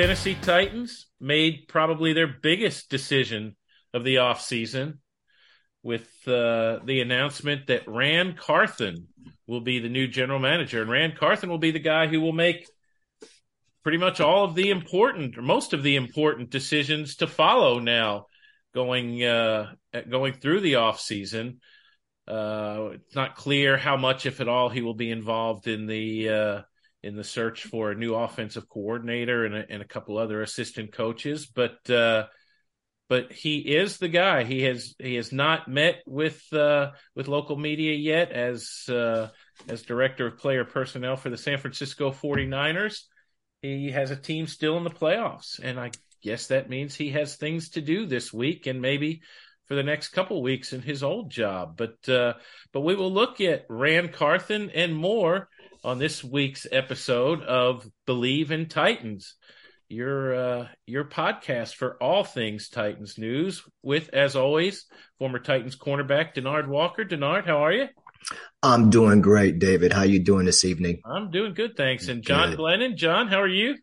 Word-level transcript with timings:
Tennessee 0.00 0.38
Titans 0.40 1.08
made 1.20 1.68
probably 1.68 2.14
their 2.14 2.26
biggest 2.26 2.88
decision 2.88 3.54
of 3.92 4.02
the 4.02 4.14
offseason 4.14 4.96
with 5.82 6.08
uh, 6.26 6.78
the 6.86 7.02
announcement 7.02 7.66
that 7.66 7.86
Ran 7.86 8.34
Carthon 8.34 9.08
will 9.46 9.60
be 9.60 9.78
the 9.78 9.90
new 9.90 10.08
general 10.08 10.38
manager. 10.38 10.80
And 10.80 10.90
Ran 10.90 11.14
Carthon 11.14 11.50
will 11.50 11.58
be 11.58 11.72
the 11.72 11.80
guy 11.80 12.06
who 12.06 12.18
will 12.22 12.32
make 12.32 12.66
pretty 13.82 13.98
much 13.98 14.22
all 14.22 14.46
of 14.46 14.54
the 14.54 14.70
important 14.70 15.36
or 15.36 15.42
most 15.42 15.74
of 15.74 15.82
the 15.82 15.96
important 15.96 16.48
decisions 16.48 17.16
to 17.16 17.26
follow 17.26 17.78
now 17.78 18.24
going 18.74 19.22
uh, 19.22 19.70
going 20.08 20.32
through 20.32 20.60
the 20.60 20.74
offseason. 20.74 21.58
Uh, 22.26 22.92
it's 22.94 23.14
not 23.14 23.36
clear 23.36 23.76
how 23.76 23.98
much, 23.98 24.24
if 24.24 24.40
at 24.40 24.48
all, 24.48 24.70
he 24.70 24.80
will 24.80 24.94
be 24.94 25.10
involved 25.10 25.68
in 25.68 25.86
the 25.86 26.28
uh, 26.30 26.62
in 27.02 27.16
the 27.16 27.24
search 27.24 27.64
for 27.64 27.90
a 27.90 27.94
new 27.94 28.14
offensive 28.14 28.68
coordinator 28.68 29.44
and 29.44 29.54
a, 29.54 29.64
and 29.70 29.82
a 29.82 29.86
couple 29.86 30.18
other 30.18 30.42
assistant 30.42 30.92
coaches. 30.92 31.46
But 31.46 31.88
uh, 31.88 32.26
but 33.08 33.32
he 33.32 33.58
is 33.58 33.98
the 33.98 34.08
guy. 34.08 34.44
He 34.44 34.62
has 34.62 34.94
he 34.98 35.16
has 35.16 35.32
not 35.32 35.66
met 35.66 36.02
with 36.06 36.40
uh, 36.52 36.92
with 37.16 37.26
local 37.26 37.56
media 37.56 37.94
yet 37.94 38.30
as 38.30 38.88
uh, 38.88 39.28
as 39.68 39.82
director 39.82 40.28
of 40.28 40.38
player 40.38 40.64
personnel 40.64 41.16
for 41.16 41.30
the 41.30 41.36
San 41.36 41.58
Francisco 41.58 42.12
49ers. 42.12 43.02
He 43.62 43.90
has 43.90 44.10
a 44.10 44.16
team 44.16 44.46
still 44.46 44.78
in 44.78 44.84
the 44.84 44.90
playoffs, 44.90 45.58
and 45.62 45.78
I 45.78 45.90
guess 46.22 46.46
that 46.46 46.70
means 46.70 46.94
he 46.94 47.10
has 47.10 47.36
things 47.36 47.70
to 47.70 47.80
do 47.80 48.06
this 48.06 48.32
week 48.32 48.66
and 48.66 48.80
maybe 48.80 49.22
for 49.66 49.74
the 49.74 49.82
next 49.82 50.08
couple 50.08 50.42
weeks 50.42 50.72
in 50.72 50.80
his 50.80 51.02
old 51.02 51.30
job. 51.30 51.76
But 51.76 52.08
uh, 52.08 52.34
but 52.72 52.82
we 52.82 52.94
will 52.94 53.12
look 53.12 53.40
at 53.40 53.66
Ran 53.68 54.12
Carthon 54.12 54.70
and 54.70 54.94
more 54.94 55.48
on 55.82 55.98
this 55.98 56.22
week's 56.22 56.66
episode 56.70 57.42
of 57.42 57.88
Bleav 58.06 58.50
in 58.50 58.68
Titans, 58.68 59.34
your 59.88 60.34
uh, 60.34 60.68
your 60.86 61.04
podcast 61.04 61.74
for 61.74 61.96
all 62.02 62.24
things 62.24 62.68
Titans 62.68 63.18
news. 63.18 63.62
With, 63.82 64.10
as 64.12 64.36
always, 64.36 64.86
former 65.18 65.38
Titans 65.38 65.76
cornerback 65.76 66.34
Denard 66.34 66.68
Walker. 66.68 67.04
Denard, 67.04 67.46
how 67.46 67.64
are 67.64 67.72
you? 67.72 67.88
I'm 68.62 68.90
doing 68.90 69.22
great, 69.22 69.58
David. 69.58 69.92
How 69.92 70.02
you 70.02 70.18
doing 70.18 70.46
this 70.46 70.64
evening? 70.64 71.00
I'm 71.04 71.30
doing 71.30 71.54
good, 71.54 71.76
thanks. 71.76 72.08
And 72.08 72.22
John 72.22 72.50
good. 72.50 72.58
Glennon, 72.58 72.96
John, 72.96 73.28
how 73.28 73.40
are 73.40 73.48
you? 73.48 73.76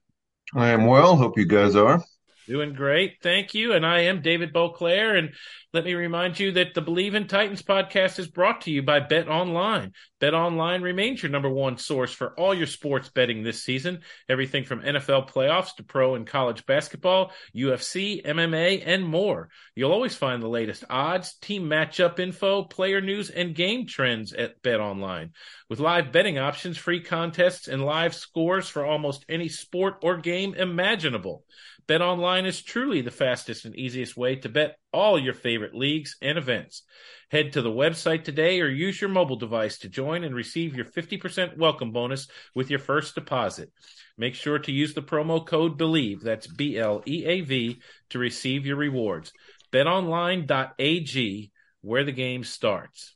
I 0.56 0.70
am 0.70 0.86
well. 0.86 1.16
Hope 1.16 1.38
you 1.38 1.46
guys 1.46 1.76
are. 1.76 2.04
Doing 2.48 2.74
great. 2.74 3.18
Thank 3.22 3.54
you. 3.54 3.74
And 3.74 3.86
I 3.86 4.04
am 4.04 4.22
David 4.22 4.54
Boclair. 4.54 5.18
And 5.20 5.34
let 5.74 5.84
me 5.84 5.96
remind 5.96 6.40
you 6.40 6.54
that 6.54 6.74
the 6.74 6.82
Bleav 6.82 7.14
in 7.14 7.28
Titans 7.28 7.62
podcast 7.62 8.20
is 8.20 8.28
brought 8.30 8.62
to 8.62 8.72
you 8.72 8.82
by 8.82 9.02
BetOnline. 9.02 9.92
Bet 10.22 10.34
Online 10.34 10.82
remains 10.82 11.22
your 11.22 11.30
number 11.30 11.50
one 11.50 11.78
source 11.78 12.14
for 12.14 12.34
all 12.40 12.54
your 12.54 12.66
sports 12.66 13.10
betting 13.10 13.44
this 13.44 13.64
season. 13.64 14.00
Everything 14.30 14.64
from 14.64 14.82
NFL 14.82 15.30
playoffs 15.30 15.76
to 15.76 15.84
pro 15.84 16.16
and 16.16 16.26
college 16.26 16.66
basketball, 16.66 17.34
UFC, 17.54 18.26
MMA, 18.26 18.82
and 18.86 19.06
more. 19.06 19.50
You'll 19.76 19.92
always 19.92 20.16
find 20.16 20.42
the 20.42 20.48
latest 20.48 20.86
odds, 20.90 21.36
team 21.42 21.64
matchup 21.64 22.18
info, 22.18 22.64
player 22.64 23.02
news, 23.02 23.30
and 23.30 23.54
game 23.54 23.88
trends 23.88 24.32
at 24.32 24.64
BetOnline. 24.64 25.32
With 25.70 25.82
live 25.82 26.14
betting 26.14 26.40
options, 26.40 26.78
free 26.78 27.04
contests, 27.04 27.68
and 27.68 27.84
live 27.84 28.16
scores 28.16 28.70
for 28.70 28.86
almost 28.86 29.26
any 29.28 29.50
sport 29.50 29.96
or 30.02 30.18
game 30.18 30.56
imaginable. 30.56 31.44
BetOnline 31.88 32.46
is 32.46 32.62
truly 32.62 33.02
the 33.02 33.12
fastest 33.12 33.64
and 33.64 33.74
easiest 33.76 34.18
way 34.18 34.36
to 34.38 34.50
bet 34.50 34.78
all 34.92 35.18
your 35.18 35.34
favorite 35.34 35.74
leagues 35.74 36.18
and 36.22 36.38
events. 36.38 36.84
Head 37.32 37.54
to 37.54 37.62
the 37.62 37.72
website 37.72 38.26
today 38.26 38.60
or 38.60 38.68
use 38.68 39.00
your 39.00 39.10
mobile 39.10 39.38
device 39.38 39.78
to 39.80 39.90
join 39.90 40.26
and 40.26 40.36
receive 40.36 40.76
your 40.76 40.86
50% 40.86 41.58
welcome 41.58 41.94
bonus 41.94 42.28
with 42.54 42.70
your 42.70 42.80
first 42.80 43.16
deposit. 43.16 43.72
Make 44.18 44.36
sure 44.36 44.60
to 44.60 44.72
use 44.72 44.94
the 44.94 45.02
promo 45.02 45.46
code 45.46 45.78
BLEAV, 45.78 46.22
that's 46.22 46.48
B 46.48 46.78
L 46.78 47.04
E 47.06 47.24
A 47.26 47.42
V, 47.42 47.80
to 48.10 48.20
receive 48.20 48.66
your 48.66 48.78
rewards. 48.78 49.32
BetOnline.ag, 49.72 51.52
where 51.82 52.04
the 52.04 52.12
game 52.12 52.44
starts. 52.44 53.16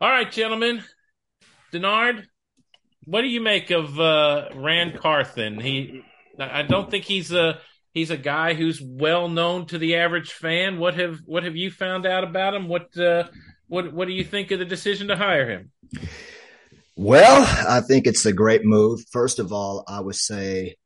All 0.00 0.10
right, 0.10 0.30
gentlemen. 0.30 0.82
Denard, 1.72 2.24
what 3.04 3.22
do 3.22 3.28
you 3.28 3.40
make 3.40 3.70
of 3.70 3.98
uh, 4.00 4.48
Ran 4.54 4.98
Carthon? 4.98 5.60
He 5.60 6.02
I 6.50 6.62
don't 6.62 6.90
think 6.90 7.04
he's 7.04 7.32
a 7.32 7.58
he's 7.92 8.10
a 8.10 8.16
guy 8.16 8.54
who's 8.54 8.80
well 8.80 9.28
known 9.28 9.66
to 9.66 9.78
the 9.78 9.96
average 9.96 10.32
fan. 10.32 10.78
What 10.78 10.94
have 10.94 11.20
what 11.24 11.44
have 11.44 11.56
you 11.56 11.70
found 11.70 12.06
out 12.06 12.24
about 12.24 12.54
him? 12.54 12.68
What 12.68 12.96
uh, 12.96 13.24
what 13.68 13.92
what 13.92 14.08
do 14.08 14.14
you 14.14 14.24
think 14.24 14.50
of 14.50 14.58
the 14.58 14.64
decision 14.64 15.08
to 15.08 15.16
hire 15.16 15.48
him? 15.48 15.70
Well, 16.96 17.46
I 17.68 17.80
think 17.80 18.06
it's 18.06 18.26
a 18.26 18.32
great 18.32 18.64
move. 18.64 19.02
First 19.10 19.38
of 19.38 19.52
all, 19.52 19.84
I 19.88 20.00
would 20.00 20.14
say 20.14 20.76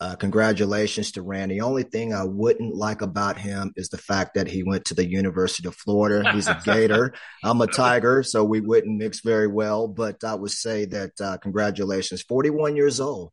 uh, 0.00 0.16
congratulations 0.16 1.12
to 1.12 1.22
Randy. 1.22 1.60
Only 1.60 1.82
thing 1.82 2.12
I 2.12 2.24
wouldn't 2.24 2.74
like 2.74 3.02
about 3.02 3.38
him 3.38 3.72
is 3.76 3.88
the 3.88 3.98
fact 3.98 4.34
that 4.34 4.48
he 4.48 4.62
went 4.62 4.86
to 4.86 4.94
the 4.94 5.06
University 5.06 5.68
of 5.68 5.76
Florida. 5.76 6.32
He's 6.32 6.48
a 6.48 6.60
Gator. 6.64 7.14
I'm 7.44 7.60
a 7.60 7.66
Tiger, 7.66 8.22
so 8.22 8.42
we 8.42 8.60
wouldn't 8.60 8.98
mix 8.98 9.20
very 9.20 9.46
well. 9.46 9.86
But 9.86 10.24
I 10.24 10.34
would 10.34 10.50
say 10.50 10.86
that 10.86 11.12
uh, 11.20 11.36
congratulations. 11.38 12.22
41 12.22 12.74
years 12.74 13.00
old. 13.00 13.32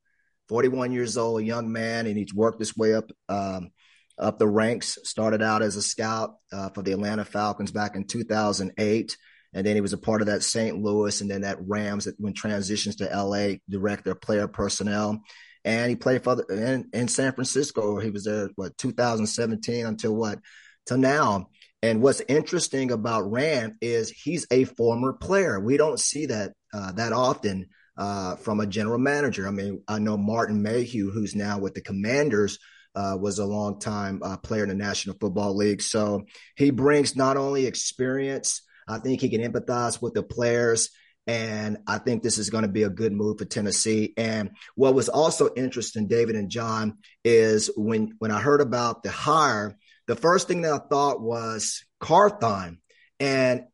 41 0.52 0.92
years 0.92 1.18
old, 1.18 1.40
a 1.40 1.46
young 1.46 1.72
man, 1.72 2.08
and 2.08 2.18
he's 2.18 2.34
worked 2.34 2.60
his 2.60 2.76
way 2.76 2.94
up 2.94 3.10
um, 3.30 3.72
up 4.20 4.38
the 4.38 4.48
ranks. 4.50 4.98
Started 5.06 5.42
out 5.42 5.62
as 5.62 5.78
a 5.78 5.82
scout 5.82 6.36
uh, 6.52 6.68
for 6.72 6.82
the 6.82 6.92
Atlanta 6.92 7.24
Falcons 7.24 7.72
back 7.72 7.96
in 7.96 8.04
2008, 8.04 9.18
and 9.54 9.66
then 9.66 9.76
he 9.76 9.82
was 9.82 9.94
a 9.94 9.98
part 9.98 10.20
of 10.20 10.28
that 10.28 10.44
St. 10.44 10.78
Louis 10.78 11.22
and 11.22 11.32
then 11.32 11.42
that 11.42 11.66
Rams 11.66 12.04
that 12.04 12.16
when 12.20 12.34
transitions 12.34 12.98
to 12.98 13.06
LA, 13.06 13.60
director 13.70 14.14
player 14.14 14.50
personnel. 14.50 15.22
And 15.64 15.90
he 15.90 15.96
played 15.96 16.22
for 16.22 16.36
the, 16.36 16.46
in, 16.50 16.90
in 16.92 17.08
San 17.08 17.32
Francisco. 17.32 18.00
He 18.00 18.10
was 18.10 18.26
there 18.26 18.50
what 18.56 18.78
2017 18.78 19.86
until 19.86 20.14
what 20.14 20.40
till 20.86 20.98
now. 20.98 21.48
And 21.82 22.02
what's 22.02 22.22
interesting 22.28 22.92
about 22.92 23.32
Ran 23.32 23.78
is 23.80 24.10
he's 24.10 24.48
a 24.52 24.66
former 24.66 25.14
player. 25.14 25.62
We 25.62 25.78
don't 25.78 26.00
see 26.00 26.26
that 26.26 26.52
uh, 26.74 26.92
that 26.94 27.14
often 27.14 27.68
uh, 27.98 28.36
from 28.38 28.60
a 28.60 28.68
general 28.68 29.00
manager. 29.00 29.48
I 29.48 29.52
mean, 29.52 29.84
I 29.88 30.00
know 30.00 30.18
Martin 30.18 30.62
Mayhew, 30.62 31.12
who's 31.12 31.36
now 31.36 31.60
with 31.60 31.74
the 31.74 31.82
Commanders, 31.82 32.60
uh, 32.96 33.18
was 33.20 33.40
a 33.40 33.46
long 33.46 33.80
time 33.80 34.22
uh, 34.24 34.38
player 34.38 34.64
in 34.64 34.70
the 34.70 34.76
National 34.76 35.16
Football 35.20 35.56
League. 35.56 35.82
So 35.82 36.26
he 36.56 36.72
brings 36.72 37.16
not 37.16 37.38
only 37.38 37.66
experience, 37.66 38.62
I 38.88 39.00
think 39.00 39.22
he 39.22 39.30
can 39.30 39.42
empathize 39.42 40.02
with 40.02 40.14
the 40.14 40.24
players. 40.24 40.90
And 41.28 41.78
I 41.88 42.00
think 42.00 42.24
this 42.24 42.38
is 42.38 42.50
going 42.50 42.64
to 42.64 42.68
be 42.70 42.84
a 42.84 42.90
good 42.90 43.14
move 43.14 43.38
for 43.38 43.46
Tennessee. 43.46 44.14
And 44.18 44.52
what 44.76 44.96
was 44.96 45.08
also 45.08 45.54
interesting, 45.56 46.08
David 46.08 46.36
and 46.36 46.50
John, 46.50 46.98
is 47.24 47.70
when 47.78 48.16
when 48.18 48.32
I 48.32 48.42
heard 48.42 48.60
about 48.60 49.04
the 49.04 49.12
hire, 49.12 49.78
the 50.08 50.16
first 50.16 50.48
thing 50.48 50.62
that 50.62 50.74
I 50.74 50.80
thought 50.90 51.22
was 51.22 51.84
Carthon. 52.00 52.80
And 53.20 53.66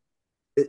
it, 0.56 0.68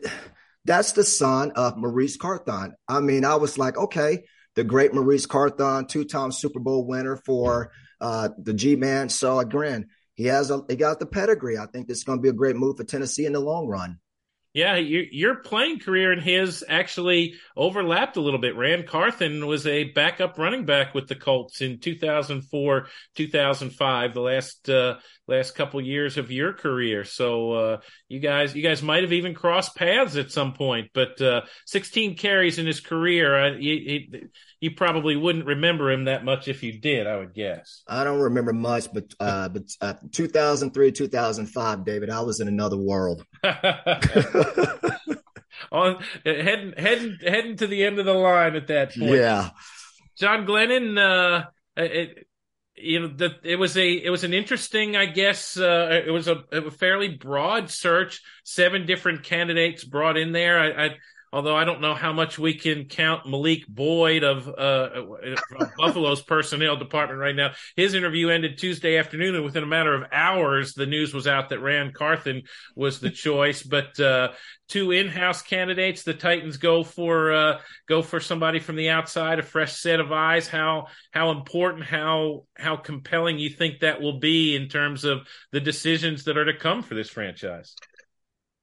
that's 0.66 0.92
the 0.94 1.04
son 1.04 1.52
of 1.52 1.78
Maurice 1.78 2.18
Carthon. 2.18 2.74
I 2.88 3.00
mean, 3.00 3.26
I 3.26 3.36
was 3.36 3.58
like, 3.58 3.78
okay, 3.78 4.24
the 4.56 4.64
great 4.64 4.94
Maurice 4.94 5.26
Carthon, 5.26 5.86
two-time 5.86 6.32
Super 6.32 6.60
Bowl 6.60 6.86
winner 6.86 7.18
for 7.18 7.72
uh, 8.02 8.30
the 8.38 8.54
G-Man. 8.54 9.10
So 9.10 9.40
again, 9.40 9.88
he 10.16 10.26
has 10.26 10.52
a 10.52 10.62
he 10.68 10.76
got 10.76 11.00
the 11.00 11.06
pedigree. 11.06 11.58
I 11.58 11.66
think 11.66 11.88
this 11.88 12.00
is 12.00 12.04
going 12.04 12.20
to 12.20 12.22
be 12.22 12.30
a 12.30 12.34
great 12.34 12.58
move 12.58 12.78
for 12.78 12.84
Tennessee 12.84 13.26
in 13.26 13.34
the 13.34 13.40
long 13.40 13.68
run. 13.68 14.00
Yeah, 14.52 14.78
your, 14.78 15.04
your 15.12 15.36
playing 15.36 15.80
career 15.80 16.12
and 16.12 16.22
his 16.22 16.66
actually 16.68 17.36
overlapped 17.56 18.18
a 18.18 18.22
little 18.22 18.40
bit. 18.40 18.56
Ran 18.56 18.84
Carthon 18.84 19.46
was 19.46 19.68
a 19.68 19.84
backup 19.84 20.40
running 20.40 20.66
back 20.66 20.96
with 20.96 21.08
the 21.08 21.14
Colts 21.14 21.62
in 21.62 21.80
2004, 21.80 22.88
2005, 23.16 24.14
the 24.16 24.22
last 24.22 24.68
uh, 24.68 24.96
last 25.28 25.54
couple 25.54 25.80
years 25.80 26.18
of 26.18 26.32
your 26.32 26.54
career. 26.54 27.04
So 27.04 27.52
uh, 27.52 27.78
you 28.08 28.20
guys 28.20 28.56
you 28.56 28.64
guys 28.64 28.82
might 28.82 29.04
have 29.04 29.14
even 29.14 29.36
crossed 29.36 29.76
paths 29.76 30.16
at 30.16 30.32
some 30.32 30.54
point. 30.54 30.90
But 30.96 31.22
uh, 31.22 31.42
16 31.68 32.18
carries 32.18 32.58
in 32.58 32.66
his 32.66 32.80
career, 32.80 33.56
you, 33.60 34.08
you, 34.60 34.72
probably 34.72 35.16
wouldn't 35.16 35.46
remember 35.46 35.92
him 35.92 36.06
that 36.06 36.26
much 36.26 36.48
if 36.48 36.64
you 36.64 36.80
did. 36.80 37.08
I 37.08 37.18
would 37.18 37.34
guess. 37.34 37.84
I 37.88 38.04
don't 38.04 38.20
remember 38.20 38.54
much, 38.54 38.92
but 38.94 39.14
uh, 39.20 39.50
but 39.50 39.64
uh, 39.82 39.94
2003, 40.12 40.92
2005, 40.92 41.86
David, 41.86 42.10
I 42.10 42.22
was 42.22 42.40
in 42.40 42.48
another 42.48 42.78
world. 42.78 43.26
On 45.72 46.02
heading 46.26 46.74
heading 46.78 47.18
heading 47.22 47.58
to 47.58 47.68
the 47.68 47.84
end 47.84 48.00
of 48.00 48.06
the 48.06 48.14
line 48.14 48.56
at 48.56 48.68
that 48.68 48.96
point. 48.96 49.12
Yeah. 49.12 49.50
John 50.18 50.46
Glennon, 50.46 50.98
uh, 50.98 51.46
it, 51.78 52.28
you 52.76 53.00
know, 53.00 53.08
the, 53.08 53.36
it 53.44 53.58
was 53.58 53.78
a 53.78 53.90
it 53.90 54.10
was 54.10 54.24
an 54.24 54.34
interesting, 54.34 54.96
I 54.96 55.06
guess, 55.06 55.58
uh, 55.58 56.02
it 56.06 56.12
was 56.12 56.28
a, 56.28 56.44
a, 56.52 56.72
fairly 56.72 57.10
broad 57.10 57.70
search. 57.70 58.22
Seven 58.44 58.86
different 58.86 59.24
candidates 59.24 59.84
brought 59.84 60.18
in 60.18 60.32
there. 60.32 60.60
I, 60.60 60.86
I 60.86 60.90
although 61.32 61.56
I 61.56 61.64
don't 61.64 61.82
know 61.82 61.94
how 61.94 62.14
much 62.14 62.40
we 62.40 62.54
can 62.54 62.86
count 62.86 63.28
Malik 63.28 63.68
Boyd 63.68 64.24
of, 64.24 64.48
uh, 64.48 64.90
Buffalo's 65.78 66.22
personnel 66.22 66.76
department 66.76 67.20
right 67.20 67.36
now. 67.36 67.52
His 67.76 67.94
interview 67.94 68.30
ended 68.30 68.58
Tuesday 68.58 68.98
afternoon, 68.98 69.36
and 69.36 69.46
within 69.46 69.64
a 69.64 69.68
matter 69.68 69.94
of 69.94 70.10
hours, 70.12 70.74
the 70.74 70.86
news 70.86 71.14
was 71.14 71.28
out 71.28 71.50
that 71.50 71.60
Ran 71.60 71.92
Carthon 71.94 72.44
was 72.76 73.00
the 73.00 73.10
choice. 73.10 73.64
But 73.64 74.00
uh, 74.00 74.30
two 74.68 74.92
in-house 74.92 75.42
candidates, 75.42 76.04
the 76.04 76.14
Titans 76.14 76.58
go 76.58 76.84
for 76.84 77.32
uh, 77.32 77.60
go 77.88 78.02
for 78.02 78.20
somebody 78.20 78.60
from 78.60 78.76
the 78.76 78.90
outside, 78.90 79.40
a 79.40 79.44
fresh 79.44 79.74
set 79.74 80.00
of 80.00 80.12
eyes. 80.12 80.48
How 80.48 80.88
how 81.12 81.32
important, 81.32 81.86
how 81.86 82.46
how 82.56 82.76
compelling 82.76 83.40
you 83.40 83.50
think 83.50 83.80
that 83.80 84.02
will 84.02 84.20
be 84.20 84.56
in 84.56 84.68
terms 84.68 85.04
of 85.04 85.28
the 85.52 85.60
decisions 85.60 86.24
that 86.26 86.38
are 86.38 86.46
to 86.46 86.58
come 86.58 86.82
for 86.82 86.96
this 86.96 87.10
franchise? 87.10 87.76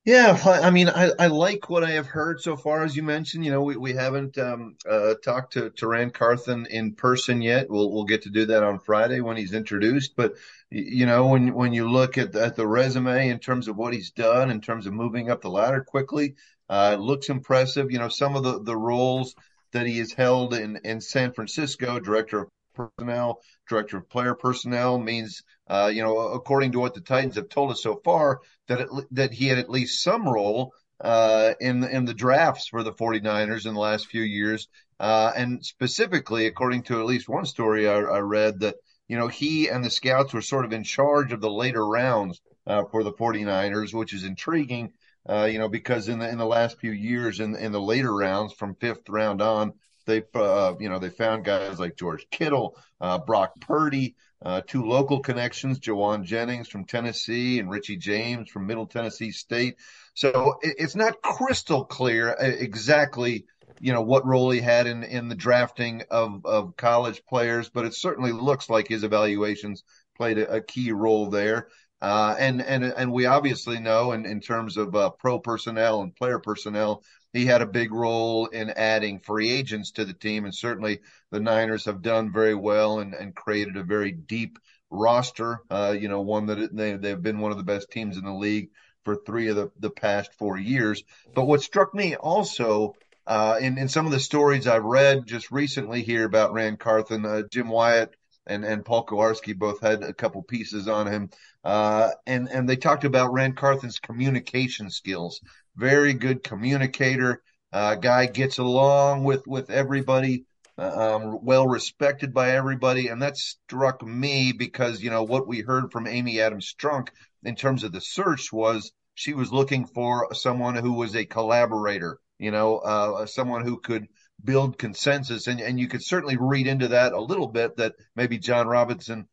Yeah, 0.06 0.41
I 0.44 0.70
mean, 0.70 0.88
I, 0.88 1.11
I 1.19 1.26
like 1.26 1.69
what 1.69 1.82
I 1.82 1.91
have 1.91 2.06
heard 2.06 2.41
so 2.41 2.56
far. 2.56 2.85
As 2.85 2.94
you 2.94 3.03
mentioned, 3.03 3.44
you 3.44 3.50
know, 3.50 3.61
we, 3.62 3.76
we 3.76 3.93
haven't 3.93 4.38
um, 4.38 4.76
uh, 4.88 5.14
talked 5.23 5.55
to, 5.55 5.70
to 5.70 5.88
Ran 5.88 6.11
Carthon 6.11 6.67
in 6.67 6.94
person 6.94 7.43
yet. 7.43 7.69
We'll 7.69 7.91
we'll 7.93 8.05
get 8.05 8.23
to 8.23 8.31
do 8.31 8.47
that 8.47 8.62
on 8.62 8.79
Friday 8.79 9.20
when 9.20 9.37
he's 9.37 9.53
introduced. 9.53 10.14
But 10.14 10.35
you 10.70 11.06
know, 11.06 11.26
when 11.26 11.53
when 11.55 11.73
you 11.73 11.91
look 11.91 12.19
at 12.19 12.37
at 12.37 12.55
the 12.55 12.69
resume 12.69 13.31
in 13.31 13.41
terms 13.41 13.67
of 13.67 13.76
what 13.76 13.94
he's 13.94 14.12
done, 14.12 14.53
in 14.53 14.61
terms 14.61 14.87
of 14.87 14.93
moving 14.93 15.29
up 15.29 15.43
the 15.43 15.50
ladder 15.50 15.82
quickly, 15.82 16.37
uh, 16.69 16.93
it 16.94 17.00
looks 17.00 17.29
impressive. 17.29 17.91
You 17.91 17.99
know, 17.99 18.08
some 18.08 18.37
of 18.37 18.44
the 18.44 18.62
the 18.62 18.76
roles 18.76 19.35
that 19.73 19.88
he 19.88 19.99
has 19.99 20.12
held 20.12 20.55
in 20.55 20.79
in 20.85 21.00
San 21.00 21.32
Francisco, 21.32 21.99
director 21.99 22.43
of 22.43 22.49
personnel, 22.76 23.40
director 23.69 23.96
of 23.96 24.08
player 24.08 24.34
personnel 24.34 24.99
means, 24.99 25.43
uh, 25.69 25.90
you 25.93 26.02
know, 26.02 26.19
according 26.19 26.73
to 26.73 26.78
what 26.78 26.94
the 26.94 27.00
Titans 27.00 27.37
have 27.37 27.49
told 27.49 27.70
us 27.73 27.82
so 27.82 28.00
far, 28.05 28.40
that 28.69 28.81
it, 28.82 28.88
that 29.11 29.32
he 29.32 29.46
had 29.46 29.58
at 29.58 29.70
least 29.70 30.02
some 30.02 30.28
role 30.28 30.73
uh, 31.00 31.55
in 31.61 31.84
in 31.84 32.05
the 32.05 32.14
drafts 32.14 32.69
for 32.69 32.82
the 32.82 32.93
49ers 32.93 33.67
in 33.67 33.75
the 33.75 33.81
last 33.81 34.06
few 34.06 34.23
years, 34.23 34.69
uh, 34.99 35.32
and 35.37 35.64
specifically, 35.64 36.46
according 36.46 36.82
to 36.84 37.00
at 37.00 37.06
least 37.06 37.28
one 37.28 37.44
story 37.44 37.88
I, 37.88 37.96
I, 37.96 38.20
read, 38.20 38.61
that 38.61 38.76
you 39.08 39.19
know 39.19 39.29
he 39.29 39.69
and 39.69 39.84
the 39.84 39.90
scouts 39.90 40.32
were 40.32 40.40
sort 40.40 40.64
of 40.64 40.72
in 40.72 40.84
charge 40.84 41.32
of 41.32 41.40
the 41.40 41.50
later 41.50 41.87
rounds 41.87 42.40
uh, 42.67 42.84
for 42.90 43.05
the 43.05 43.12
49ers, 43.12 43.93
which 43.93 44.14
is 44.14 44.25
intriguing. 44.25 44.93
Uh, 45.29 45.49
you 45.50 45.58
know, 45.58 45.69
because 45.69 46.08
in 46.08 46.20
the 46.20 46.29
in 46.29 46.38
the 46.38 46.46
last 46.46 46.79
few 46.79 46.93
years, 46.93 47.40
in 47.40 47.56
in 47.56 47.72
the 47.72 47.81
later 47.81 48.14
rounds, 48.14 48.55
from 48.55 48.76
fifth 48.76 49.08
round 49.08 49.43
on, 49.43 49.72
they, 50.06 50.23
uh, 50.35 50.75
you 50.81 50.88
know, 50.88 50.99
they 50.99 51.11
found 51.11 51.44
guys 51.44 51.79
like 51.79 51.97
George 51.97 52.26
Kittle, 52.31 52.76
uh, 53.00 53.19
Brock 53.19 53.53
Purdy, 53.61 54.17
uh, 54.44 54.61
two 54.67 54.85
local 54.85 55.20
connections, 55.20 55.81
Jauan 55.81 56.25
Jennings 56.25 56.69
from 56.69 56.85
Tennessee 56.85 57.58
and 57.58 57.70
Richie 57.70 57.97
James 57.97 58.50
from 58.50 58.67
Middle 58.67 58.87
Tennessee 58.87 59.32
State. 59.32 59.76
So 60.14 60.58
it, 60.62 60.76
it's 60.79 60.97
not 60.97 61.23
crystal 61.23 61.85
clear 61.85 62.31
uh, 62.31 62.44
exactly, 62.44 63.47
you 63.81 63.93
know, 63.93 64.03
what 64.03 64.26
role 64.26 64.50
he 64.50 64.61
had 64.61 64.87
in, 64.87 65.03
in 65.03 65.29
the 65.29 65.35
drafting 65.35 66.03
of, 66.11 66.44
of 66.47 66.76
college 66.76 67.23
players, 67.29 67.69
but 67.69 67.85
it 67.85 67.94
certainly 67.94 68.32
looks 68.32 68.70
like 68.70 68.88
his 68.88 69.05
evaluations 69.05 69.82
played 70.17 70.38
a, 70.38 70.56
a 70.56 70.61
key 70.62 70.93
role 70.93 71.29
there. 71.29 71.69
Uh, 72.03 72.37
and 72.38 72.61
and 72.61 72.85
and 72.85 73.11
we 73.11 73.25
obviously 73.25 73.81
know, 73.81 74.12
in, 74.12 74.26
in 74.26 74.38
terms 74.38 74.76
of 74.76 74.94
uh, 74.94 75.08
pro 75.08 75.38
personnel 75.38 76.03
and 76.03 76.14
player 76.14 76.38
personnel, 76.38 77.03
he 77.36 77.46
had 77.46 77.62
a 77.62 77.66
big 77.66 77.92
role 77.92 78.46
in 78.46 78.70
adding 78.70 79.20
free 79.20 79.50
agents 79.50 79.92
to 79.92 80.04
the 80.04 80.12
team, 80.12 80.44
and 80.44 80.54
certainly 80.54 81.00
the 81.30 81.40
Niners 81.40 81.84
have 81.84 82.02
done 82.02 82.32
very 82.32 82.54
well 82.54 83.00
and, 83.00 83.14
and 83.14 83.34
created 83.34 83.76
a 83.76 83.82
very 83.82 84.12
deep 84.12 84.58
roster. 84.90 85.60
Uh, 85.70 85.94
you 85.98 86.08
know, 86.08 86.20
one 86.20 86.46
that 86.46 86.74
they 86.74 86.96
they've 86.96 87.22
been 87.22 87.40
one 87.40 87.52
of 87.52 87.58
the 87.58 87.64
best 87.64 87.90
teams 87.90 88.16
in 88.16 88.24
the 88.24 88.32
league 88.32 88.70
for 89.04 89.16
three 89.16 89.48
of 89.48 89.56
the, 89.56 89.70
the 89.78 89.90
past 89.90 90.32
four 90.34 90.58
years. 90.58 91.02
But 91.34 91.44
what 91.44 91.62
struck 91.62 91.94
me 91.94 92.16
also 92.16 92.94
uh, 93.26 93.56
in 93.60 93.78
in 93.78 93.88
some 93.88 94.06
of 94.06 94.12
the 94.12 94.20
stories 94.20 94.66
I've 94.66 94.84
read 94.84 95.26
just 95.26 95.50
recently 95.50 96.02
here 96.02 96.24
about 96.24 96.52
Ran 96.52 96.76
Carthon, 96.76 97.24
uh, 97.24 97.42
Jim 97.50 97.68
Wyatt 97.68 98.14
and 98.46 98.64
and 98.64 98.84
Paul 98.84 99.04
Kuharsky 99.04 99.56
both 99.56 99.80
had 99.80 100.02
a 100.02 100.14
couple 100.14 100.42
pieces 100.42 100.88
on 100.88 101.06
him, 101.06 101.30
uh, 101.64 102.10
and 102.26 102.48
and 102.48 102.68
they 102.68 102.76
talked 102.76 103.04
about 103.04 103.32
Ran 103.32 103.54
Carthon's 103.54 103.98
communication 103.98 104.90
skills 104.90 105.40
very 105.76 106.14
good 106.14 106.43
communicator. 106.43 107.43
Uh, 107.72 107.94
guy 107.94 108.27
gets 108.27 108.58
along 108.58 109.24
with 109.24 109.46
with 109.46 109.70
everybody, 109.70 110.44
uh, 110.79 111.17
um, 111.17 111.39
well 111.44 111.67
respected 111.67 112.32
by 112.32 112.53
everybody, 112.53 113.08
and 113.08 113.22
that 113.22 113.36
struck 113.36 114.03
me 114.03 114.53
because 114.53 115.03
you 115.03 115.10
know 115.10 115.22
what 115.22 115.46
we 115.46 115.60
heard 115.60 115.93
from 115.93 116.06
Amy 116.06 116.41
Adams 116.41 116.72
Strunk 116.72 117.08
in 117.43 117.55
terms 117.55 117.84
of 117.84 117.93
the 117.93 118.00
search 118.00 118.53
was 118.53 118.93
she 119.15 119.34
was 119.34 119.53
looking 119.53 119.86
for 119.86 120.32
someone 120.34 120.77
who 120.77 120.93
was 120.93 121.15
a 121.17 121.24
collaborator, 121.24 122.19
you 122.39 122.50
know, 122.50 122.79
uh, 122.79 123.27
someone 123.27 123.65
who 123.65 123.79
could 123.79 124.06
build 124.43 124.79
consensus, 124.79 125.46
and 125.46 125.60
and 125.60 125.79
you 125.79 125.89
could 125.89 126.05
certainly 126.05 126.36
read 126.39 126.67
into 126.67 126.89
that 126.89 127.12
a 127.12 127.20
little 127.20 127.48
bit 127.48 127.77
that 127.77 127.94
maybe 128.15 128.39
Jon 128.39 128.67
Robinson 128.67 129.27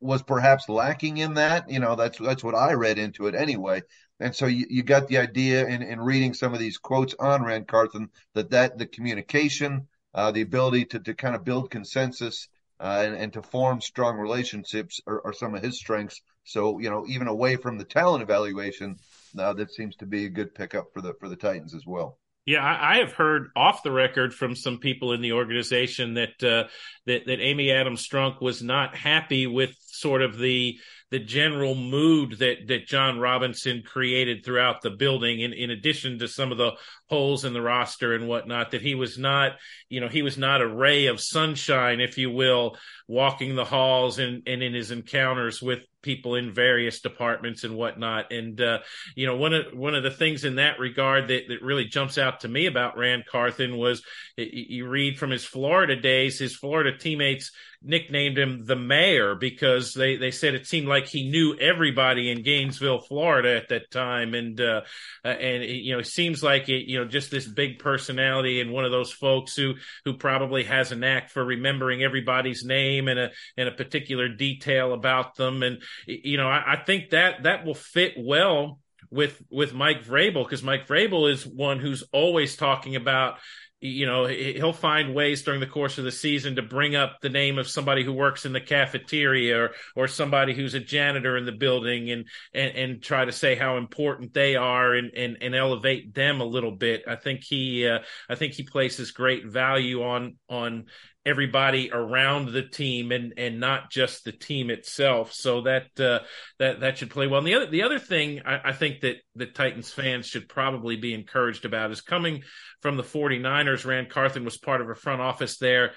was 0.00 0.22
perhaps 0.22 0.68
lacking 0.68 1.18
in 1.18 1.34
that. 1.34 1.70
You 1.70 1.80
know, 1.80 1.96
that's 1.96 2.18
that's 2.18 2.44
what 2.44 2.54
I 2.54 2.72
read 2.74 2.98
into 2.98 3.26
it 3.26 3.34
anyway. 3.34 3.82
And 4.20 4.34
so 4.34 4.46
you, 4.46 4.66
you 4.68 4.82
got 4.82 5.08
the 5.08 5.18
idea 5.18 5.66
in, 5.66 5.82
in 5.82 6.00
reading 6.00 6.34
some 6.34 6.52
of 6.52 6.60
these 6.60 6.78
quotes 6.78 7.14
on 7.18 7.42
Ran 7.42 7.64
Carthon 7.64 8.10
that 8.34 8.50
that 8.50 8.78
the 8.78 8.86
communication, 8.86 9.88
uh, 10.14 10.30
the 10.30 10.42
ability 10.42 10.84
to, 10.86 11.00
to 11.00 11.14
kind 11.14 11.34
of 11.34 11.44
build 11.44 11.70
consensus 11.70 12.48
uh, 12.80 13.02
and, 13.04 13.14
and 13.14 13.32
to 13.32 13.42
form 13.42 13.80
strong 13.80 14.16
relationships 14.16 15.00
are, 15.06 15.24
are, 15.26 15.32
some 15.32 15.54
of 15.54 15.62
his 15.62 15.78
strengths. 15.78 16.22
So 16.44 16.78
you 16.78 16.90
know, 16.90 17.06
even 17.08 17.28
away 17.28 17.56
from 17.56 17.78
the 17.78 17.84
talent 17.84 18.22
evaluation, 18.22 18.96
uh, 19.38 19.52
that 19.54 19.72
seems 19.72 19.96
to 19.96 20.06
be 20.06 20.24
a 20.26 20.30
good 20.30 20.54
pickup 20.54 20.92
for 20.92 21.00
the 21.00 21.14
for 21.20 21.28
the 21.28 21.36
Titans 21.36 21.74
as 21.74 21.86
well. 21.86 22.18
Yeah, 22.46 22.64
I, 22.64 22.94
I, 22.94 22.98
have 22.98 23.12
heard 23.12 23.50
off 23.54 23.82
the 23.82 23.92
record 23.92 24.32
from 24.32 24.56
some 24.56 24.78
people 24.78 25.12
in 25.12 25.20
the 25.20 25.32
organization 25.32 26.14
that 26.14 26.42
uh, 26.42 26.68
that 27.06 27.26
that 27.26 27.40
Amy 27.40 27.70
Adams 27.70 28.06
Strunk 28.06 28.40
was 28.40 28.62
not 28.62 28.96
happy 28.96 29.46
with 29.46 29.76
sort 29.86 30.22
of 30.22 30.38
the 30.38 30.78
the 31.10 31.18
general 31.18 31.74
mood 31.74 32.38
that 32.38 32.68
that 32.68 32.86
Jon 32.86 33.18
Robinson 33.18 33.82
created 33.82 34.44
throughout 34.44 34.80
the 34.80 34.90
building, 34.90 35.40
in 35.40 35.52
in 35.52 35.70
addition 35.70 36.18
to 36.20 36.28
some 36.28 36.52
of 36.52 36.58
the 36.58 36.72
holes 37.08 37.44
in 37.44 37.52
the 37.52 37.62
roster 37.62 38.14
and 38.14 38.28
whatnot, 38.28 38.70
that 38.70 38.82
he 38.82 38.94
was 38.94 39.18
not, 39.18 39.52
you 39.88 40.00
know, 40.00 40.08
he 40.08 40.22
was 40.22 40.38
not 40.38 40.60
a 40.60 40.68
ray 40.68 41.06
of 41.06 41.20
sunshine, 41.20 42.00
if 42.00 42.16
you 42.16 42.30
will, 42.30 42.76
walking 43.08 43.56
the 43.56 43.64
halls 43.64 44.18
and 44.18 44.42
and 44.46 44.62
in 44.62 44.72
his 44.72 44.90
encounters 44.90 45.60
with 45.60 45.80
people 46.02 46.34
in 46.34 46.52
various 46.52 47.00
departments 47.00 47.64
and 47.64 47.76
whatnot. 47.76 48.32
And 48.32 48.60
uh, 48.60 48.78
you 49.14 49.26
know, 49.26 49.36
one 49.36 49.52
of 49.54 49.66
one 49.72 49.94
of 49.94 50.02
the 50.02 50.10
things 50.10 50.44
in 50.44 50.56
that 50.56 50.78
regard 50.78 51.28
that, 51.28 51.48
that 51.48 51.62
really 51.62 51.86
jumps 51.86 52.18
out 52.18 52.40
to 52.40 52.48
me 52.48 52.66
about 52.66 52.96
Ran 52.96 53.24
Carthon 53.30 53.76
was 53.76 54.02
you 54.36 54.88
read 54.88 55.18
from 55.18 55.30
his 55.30 55.44
Florida 55.44 55.96
days, 55.96 56.38
his 56.38 56.56
Florida 56.56 56.96
teammates 56.96 57.52
nicknamed 57.82 58.38
him 58.38 58.66
the 58.66 58.76
mayor 58.76 59.34
because 59.34 59.94
they, 59.94 60.16
they 60.16 60.30
said 60.30 60.54
it 60.54 60.66
seemed 60.66 60.86
like 60.86 61.06
he 61.06 61.30
knew 61.30 61.56
everybody 61.58 62.30
in 62.30 62.42
Gainesville, 62.42 63.00
Florida 63.00 63.56
at 63.56 63.70
that 63.70 63.90
time. 63.90 64.34
And, 64.34 64.60
uh, 64.60 64.82
uh 65.24 65.28
and, 65.28 65.64
you 65.64 65.94
know, 65.94 66.00
it 66.00 66.06
seems 66.06 66.42
like 66.42 66.68
it, 66.68 66.86
you 66.86 66.98
know, 66.98 67.06
just 67.06 67.30
this 67.30 67.48
big 67.48 67.78
personality 67.78 68.60
and 68.60 68.70
one 68.70 68.84
of 68.84 68.90
those 68.90 69.10
folks 69.10 69.56
who, 69.56 69.74
who 70.04 70.18
probably 70.18 70.64
has 70.64 70.92
a 70.92 70.96
knack 70.96 71.30
for 71.30 71.42
remembering 71.42 72.02
everybody's 72.02 72.64
name 72.64 73.08
and 73.08 73.18
a, 73.18 73.30
and 73.56 73.68
a 73.68 73.72
particular 73.72 74.28
detail 74.28 74.92
about 74.92 75.36
them. 75.36 75.62
And, 75.62 75.82
you 76.06 76.36
know, 76.36 76.48
I, 76.48 76.74
I 76.74 76.84
think 76.84 77.10
that, 77.10 77.44
that 77.44 77.64
will 77.64 77.74
fit 77.74 78.14
well 78.16 78.80
with 79.10 79.42
with 79.50 79.74
Mike 79.74 80.04
Vrabel 80.04 80.44
because 80.44 80.62
Mike 80.62 80.86
Vrabel 80.86 81.30
is 81.30 81.46
one 81.46 81.78
who's 81.78 82.04
always 82.12 82.56
talking 82.56 82.96
about 82.96 83.38
you 83.80 84.04
know 84.04 84.26
he'll 84.26 84.74
find 84.74 85.14
ways 85.14 85.42
during 85.42 85.58
the 85.58 85.66
course 85.66 85.96
of 85.96 86.04
the 86.04 86.12
season 86.12 86.56
to 86.56 86.62
bring 86.62 86.94
up 86.94 87.16
the 87.22 87.30
name 87.30 87.58
of 87.58 87.66
somebody 87.66 88.04
who 88.04 88.12
works 88.12 88.44
in 88.44 88.52
the 88.52 88.60
cafeteria 88.60 89.58
or 89.58 89.70
or 89.96 90.06
somebody 90.06 90.54
who's 90.54 90.74
a 90.74 90.80
janitor 90.80 91.36
in 91.36 91.46
the 91.46 91.52
building 91.52 92.10
and 92.10 92.26
and, 92.52 92.76
and 92.76 93.02
try 93.02 93.24
to 93.24 93.32
say 93.32 93.54
how 93.54 93.78
important 93.78 94.34
they 94.34 94.54
are 94.54 94.94
and, 94.94 95.12
and 95.16 95.38
and 95.40 95.54
elevate 95.54 96.14
them 96.14 96.40
a 96.40 96.44
little 96.44 96.72
bit. 96.72 97.04
I 97.08 97.16
think 97.16 97.42
he 97.42 97.88
uh, 97.88 98.00
i 98.28 98.34
think 98.34 98.52
he 98.52 98.64
places 98.64 99.12
great 99.12 99.46
value 99.46 100.02
on 100.04 100.36
on 100.48 100.86
everybody 101.26 101.90
around 101.92 102.52
the 102.52 102.62
team 102.62 103.12
and 103.12 103.34
and 103.36 103.60
not 103.60 103.90
just 103.90 104.24
the 104.24 104.32
team 104.32 104.70
itself. 104.70 105.32
So 105.32 105.62
that 105.62 106.00
uh, 106.00 106.20
that 106.58 106.80
that 106.80 106.98
should 106.98 107.10
play 107.10 107.26
well. 107.26 107.38
And 107.38 107.46
the 107.46 107.54
other 107.54 107.66
the 107.66 107.82
other 107.82 107.98
thing 107.98 108.40
I, 108.44 108.70
I 108.70 108.72
think 108.72 109.00
that 109.00 109.16
the 109.34 109.46
Titans 109.46 109.92
fans 109.92 110.26
should 110.26 110.48
probably 110.48 110.96
be 110.96 111.14
encouraged 111.14 111.64
about 111.64 111.90
is 111.90 112.00
coming 112.00 112.42
from 112.80 112.96
the 112.96 113.02
49ers. 113.02 113.84
Ran 113.84 114.06
Carthon 114.06 114.44
was 114.44 114.58
part 114.58 114.80
of 114.80 114.88
a 114.88 114.94
front 114.94 115.20
office 115.20 115.58
there 115.58 115.92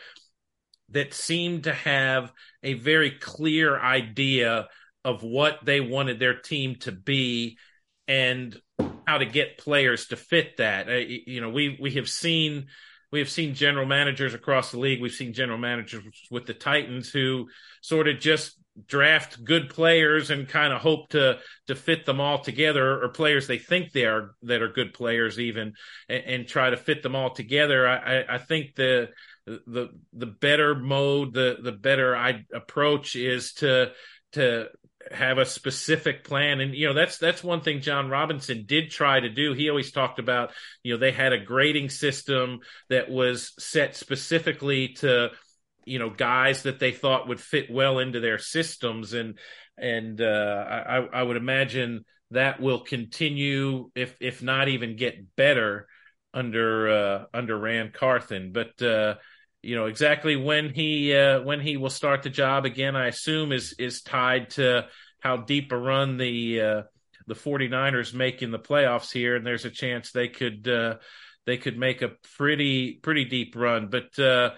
that 0.89 1.13
seemed 1.13 1.63
to 1.63 1.74
have 1.74 2.32
a 2.62 2.74
very 2.74 3.12
clear 3.12 3.80
idea 3.80 4.68
of 5.06 5.24
what 5.24 5.60
they 5.63 5.82
wanted 5.82 6.20
their 6.20 6.39
team 6.39 6.75
to 6.75 6.92
be 6.92 7.58
and 8.08 8.58
how 9.08 9.18
to 9.18 9.25
get 9.25 9.58
players 9.58 10.08
to 10.08 10.15
fit 10.15 10.58
that. 10.58 10.89
Uh, 10.89 10.94
you 10.96 11.42
know, 11.42 11.50
we 11.50 11.77
we 11.82 11.92
have 11.92 12.10
seen 12.10 12.68
we 13.13 13.20
have 13.20 13.29
seen 13.29 13.53
general 13.53 13.86
managers 13.86 14.34
across 14.34 14.72
the 14.72 14.79
league. 14.79 15.00
We've 15.00 15.13
seen 15.13 15.34
general 15.34 15.60
managers 15.60 16.03
with 16.32 16.48
the 16.48 16.55
Titans 16.55 17.12
who 17.12 17.48
sort 17.82 18.08
of 18.08 18.20
just 18.20 18.58
draft 18.88 19.43
good 19.43 19.70
players 19.70 20.32
and 20.32 20.50
kind 20.50 20.74
of 20.74 20.82
hope 20.82 21.10
to 21.10 21.38
to 21.67 21.75
fit 21.75 22.08
them 22.08 22.20
all 22.20 22.39
together, 22.39 23.03
or 23.03 23.10
players 23.10 23.46
they 23.46 23.60
think 23.60 23.91
they 23.91 24.05
are 24.05 24.32
that 24.41 24.63
are 24.63 24.67
good 24.67 24.96
players 24.96 25.39
even, 25.39 25.74
and, 26.10 26.24
and 26.25 26.48
try 26.48 26.72
to 26.72 26.75
fit 26.75 27.03
them 27.03 27.15
all 27.15 27.29
together. 27.29 27.88
I, 27.88 28.25
I, 28.27 28.39
think 28.39 28.74
the 28.74 29.10
the 29.46 29.89
the 30.13 30.25
better 30.25 30.74
mode, 30.74 31.36
the 31.36 31.58
the 31.62 31.72
better 31.72 32.15
I 32.15 32.43
approach 32.51 33.15
is 33.15 33.53
to 33.55 33.91
to 34.32 34.70
have 35.12 35.38
a 35.38 35.45
specific 35.45 36.24
plan. 36.24 36.60
And 36.60 36.74
you 36.74 36.88
know 36.88 36.93
that's 36.93 37.17
that's 37.17 37.43
one 37.43 37.62
thing 37.62 37.81
Jon 37.81 38.10
Robinson 38.10 38.65
did 38.65 38.91
try 38.91 39.19
to 39.19 39.29
do. 39.29 39.53
He 39.53 39.69
always 39.69 39.91
talked 39.91 40.19
about 40.19 40.51
you 40.83 40.93
know 40.93 41.00
they 41.00 41.12
had 41.12 41.33
a 41.33 41.43
grading 41.43 41.89
system 41.89 42.60
that 42.89 43.10
was 43.10 43.53
set 43.60 43.95
specifically 43.95 44.89
to 45.00 45.29
you 45.86 46.00
know 46.00 46.10
guys 46.10 46.63
that 46.63 46.79
they 46.79 46.91
thought 46.91 47.27
would 47.27 47.41
fit 47.41 47.72
well 47.72 48.00
into 48.00 48.19
their 48.19 48.38
systems. 48.38 49.13
And 49.13 49.38
and 49.77 50.22
uh, 50.22 50.65
I 50.88 50.98
I 51.13 51.24
would 51.24 51.38
imagine 51.38 52.05
that 52.31 52.60
will 52.60 52.81
continue 52.81 53.91
if 53.95 54.15
if 54.19 54.41
not 54.41 54.67
even 54.67 54.95
get 54.95 55.36
better 55.36 55.88
under 56.33 56.89
uh, 56.89 57.25
under 57.33 57.57
Ran 57.57 57.91
Carthon 57.91 58.51
but 58.51 58.81
uh, 58.81 59.15
you 59.63 59.75
know 59.75 59.86
exactly 59.88 60.36
when 60.36 60.74
he 60.74 61.15
uh, 61.15 61.41
when 61.41 61.60
he 61.60 61.77
will 61.77 61.89
start 61.89 62.22
the 62.22 62.29
job 62.29 62.65
again 62.65 62.96
i 62.96 63.08
assume 63.08 63.51
is 63.51 63.74
is 63.79 64.01
tied 64.01 64.51
to 64.51 64.86
how 65.24 65.38
deep 65.38 65.72
a 65.72 65.77
run 65.77 66.17
the 66.17 66.62
uh, 66.62 66.82
the 67.27 67.34
49ers 67.34 68.13
make 68.13 68.41
in 68.41 68.51
the 68.51 68.60
playoffs 68.60 69.12
here. 69.12 69.36
And 69.36 69.46
there's 69.46 69.65
a 69.65 69.70
chance 69.70 70.12
they 70.12 70.27
could 70.27 70.67
uh, 70.67 70.96
they 71.46 71.58
could 71.58 71.77
make 71.77 72.01
a 72.01 72.12
pretty 72.38 72.93
pretty 72.93 73.25
deep 73.25 73.55
run. 73.55 73.89
But 73.89 74.17
uh, 74.20 74.51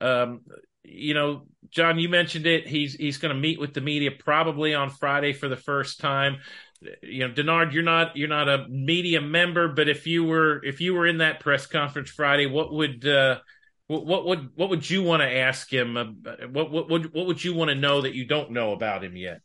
um, 0.00 0.40
you 0.84 1.14
know 1.14 1.46
John 1.70 1.98
you 1.98 2.08
mentioned 2.08 2.46
it. 2.46 2.66
He's 2.66 2.94
he's 2.94 3.18
going 3.18 3.34
to 3.34 3.40
meet 3.40 3.60
with 3.60 3.74
the 3.74 3.80
media 3.80 4.10
probably 4.10 4.74
on 4.74 4.90
Friday 4.90 5.32
for 5.32 5.48
the 5.48 5.56
first 5.56 6.00
time. 6.00 6.38
You 7.02 7.28
know 7.28 7.34
Denard 7.34 7.72
you're 7.72 7.82
not 7.82 8.16
you're 8.16 8.28
not 8.28 8.48
a 8.48 8.66
media 8.68 9.20
member 9.20 9.68
but 9.68 9.88
if 9.88 10.06
you 10.06 10.24
were 10.24 10.62
if 10.62 10.80
you 10.80 10.92
were 10.92 11.06
in 11.06 11.18
that 11.18 11.40
press 11.40 11.66
conference 11.66 12.10
Friday 12.10 12.44
what 12.44 12.70
would 12.70 13.06
uh, 13.06 13.38
what, 13.88 14.26
would 14.26 14.50
what 14.56 14.70
would 14.70 14.88
you 14.88 15.02
want 15.02 15.22
to 15.22 15.30
ask 15.30 15.72
him? 15.72 15.94
What 16.52 16.70
what 16.70 16.88
what 16.88 17.14
what 17.14 17.26
would 17.26 17.44
you 17.44 17.54
want 17.54 17.70
to 17.70 17.74
know 17.74 18.02
that 18.02 18.14
you 18.14 18.26
don't 18.26 18.50
know 18.50 18.72
about 18.72 19.04
him 19.04 19.16
yet? 19.16 19.42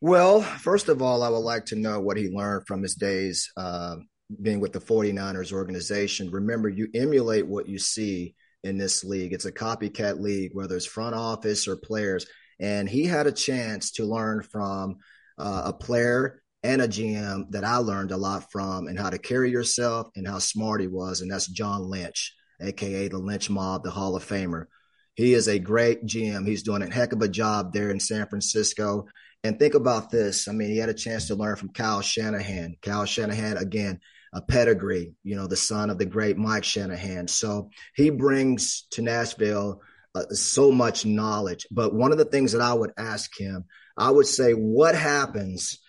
Well, 0.00 0.40
first 0.40 0.88
of 0.88 1.02
all, 1.02 1.22
I 1.22 1.28
would 1.28 1.38
like 1.38 1.66
to 1.66 1.76
know 1.76 2.00
what 2.00 2.16
he 2.16 2.30
learned 2.30 2.66
from 2.66 2.82
his 2.82 2.94
days 2.94 3.52
uh, 3.58 3.96
being 4.40 4.58
with 4.58 4.72
the 4.72 4.80
49ers 4.80 5.52
organization. 5.52 6.30
Remember, 6.30 6.70
you 6.70 6.88
emulate 6.94 7.46
what 7.46 7.68
you 7.68 7.78
see 7.78 8.34
in 8.64 8.78
this 8.78 9.04
league. 9.04 9.34
It's 9.34 9.44
a 9.44 9.52
copycat 9.52 10.18
league, 10.18 10.52
whether 10.54 10.74
it's 10.74 10.86
front 10.86 11.14
office 11.14 11.68
or 11.68 11.76
players. 11.76 12.26
And 12.58 12.88
he 12.88 13.04
had 13.04 13.26
a 13.26 13.32
chance 13.32 13.90
to 13.92 14.04
learn 14.04 14.42
from 14.42 14.96
uh, 15.36 15.62
a 15.66 15.72
player 15.74 16.42
and 16.62 16.80
a 16.80 16.88
GM 16.88 17.50
that 17.50 17.64
I 17.64 17.76
learned 17.76 18.12
a 18.12 18.16
lot 18.16 18.50
from 18.50 18.86
and 18.86 18.98
how 18.98 19.10
to 19.10 19.18
carry 19.18 19.50
yourself 19.50 20.08
and 20.16 20.26
how 20.26 20.38
smart 20.38 20.80
he 20.80 20.86
was. 20.86 21.20
And 21.20 21.30
that's 21.30 21.46
John 21.46 21.82
Lynch 21.90 22.34
aka 22.60 23.08
the 23.08 23.18
Lynch 23.18 23.50
Mob, 23.50 23.82
the 23.84 23.90
Hall 23.90 24.16
of 24.16 24.26
Famer. 24.26 24.66
He 25.14 25.34
is 25.34 25.48
a 25.48 25.58
great 25.58 26.04
GM. 26.04 26.46
He's 26.46 26.62
doing 26.62 26.82
a 26.82 26.92
heck 26.92 27.12
of 27.12 27.22
a 27.22 27.28
job 27.28 27.72
there 27.72 27.90
in 27.90 28.00
San 28.00 28.26
Francisco. 28.26 29.06
And 29.42 29.58
think 29.58 29.74
about 29.74 30.10
this. 30.10 30.48
I 30.48 30.52
mean, 30.52 30.70
he 30.70 30.78
had 30.78 30.88
a 30.88 30.94
chance 30.94 31.26
to 31.26 31.34
learn 31.34 31.56
from 31.56 31.72
Kyle 31.72 32.00
Shanahan. 32.00 32.76
Kyle 32.82 33.04
Shanahan, 33.04 33.56
again, 33.56 34.00
a 34.32 34.40
pedigree, 34.40 35.14
you 35.24 35.36
know, 35.36 35.46
the 35.46 35.56
son 35.56 35.90
of 35.90 35.98
the 35.98 36.04
great 36.04 36.36
Mike 36.36 36.64
Shanahan. 36.64 37.26
So 37.26 37.70
he 37.94 38.10
brings 38.10 38.86
to 38.92 39.02
Nashville 39.02 39.82
uh, 40.14 40.26
so 40.30 40.70
much 40.70 41.04
knowledge. 41.06 41.66
But 41.70 41.94
one 41.94 42.12
of 42.12 42.18
the 42.18 42.24
things 42.24 42.52
that 42.52 42.60
I 42.60 42.72
would 42.72 42.92
ask 42.96 43.30
him, 43.38 43.64
I 43.96 44.10
would 44.10 44.26
say, 44.26 44.52
what 44.52 44.94
happens 44.94 45.80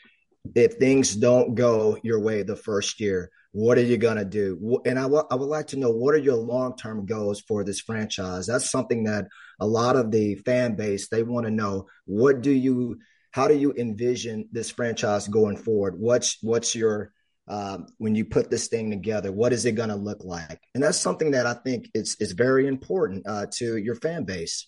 if 0.56 0.74
things 0.74 1.16
don't 1.16 1.56
go 1.56 1.98
your 2.04 2.20
way 2.20 2.44
the 2.44 2.56
first 2.56 3.00
year? 3.00 3.32
What 3.53 3.77
are 3.77 3.84
you 3.84 3.98
going 3.98 4.17
to 4.17 4.25
do? 4.25 4.81
And 4.86 4.98
I, 4.98 5.03
w- 5.03 5.25
I 5.29 5.36
would 5.36 5.50
like 5.50 5.67
to 5.67 5.79
know 5.79 5.91
what 5.91 6.15
are 6.15 6.20
your 6.20 6.38
long 6.38 6.77
term 6.77 7.05
goals 7.05 7.41
for 7.41 7.63
this 7.63 7.81
franchise? 7.81 8.48
That's 8.48 8.70
something 8.70 9.03
that 9.05 9.27
a 9.60 9.67
lot 9.67 9.96
of 9.96 10.12
the 10.12 10.36
fan 10.36 10.75
base 10.75 11.10
they 11.10 11.24
want 11.24 11.46
to 11.46 11.51
know. 11.51 11.88
What 12.05 12.41
do 12.41 12.51
you, 12.51 13.00
how 13.31 13.48
do 13.48 13.58
you 13.58 13.74
envision 13.74 14.48
this 14.51 14.70
franchise 14.70 15.27
going 15.27 15.58
forward? 15.58 15.96
What's 16.00 16.38
what's 16.41 16.75
your 16.75 17.12
um, 17.48 17.88
when 17.98 18.15
you 18.15 18.25
put 18.25 18.50
this 18.50 18.67
thing 18.67 18.89
together? 18.89 19.31
What 19.31 19.51
is 19.51 19.65
it 19.65 19.74
going 19.74 19.89
to 19.89 19.96
look 19.96 20.24
like? 20.24 20.62
And 20.74 20.81
that's 20.81 21.00
something 21.00 21.31
that 21.31 21.46
I 21.46 21.53
think 21.53 21.89
is 21.93 22.15
is 22.20 22.31
very 22.31 22.67
important 22.67 23.27
uh, 23.27 23.48
to 23.55 23.77
your 23.77 23.96
fan 23.96 24.24
base. 24.24 24.67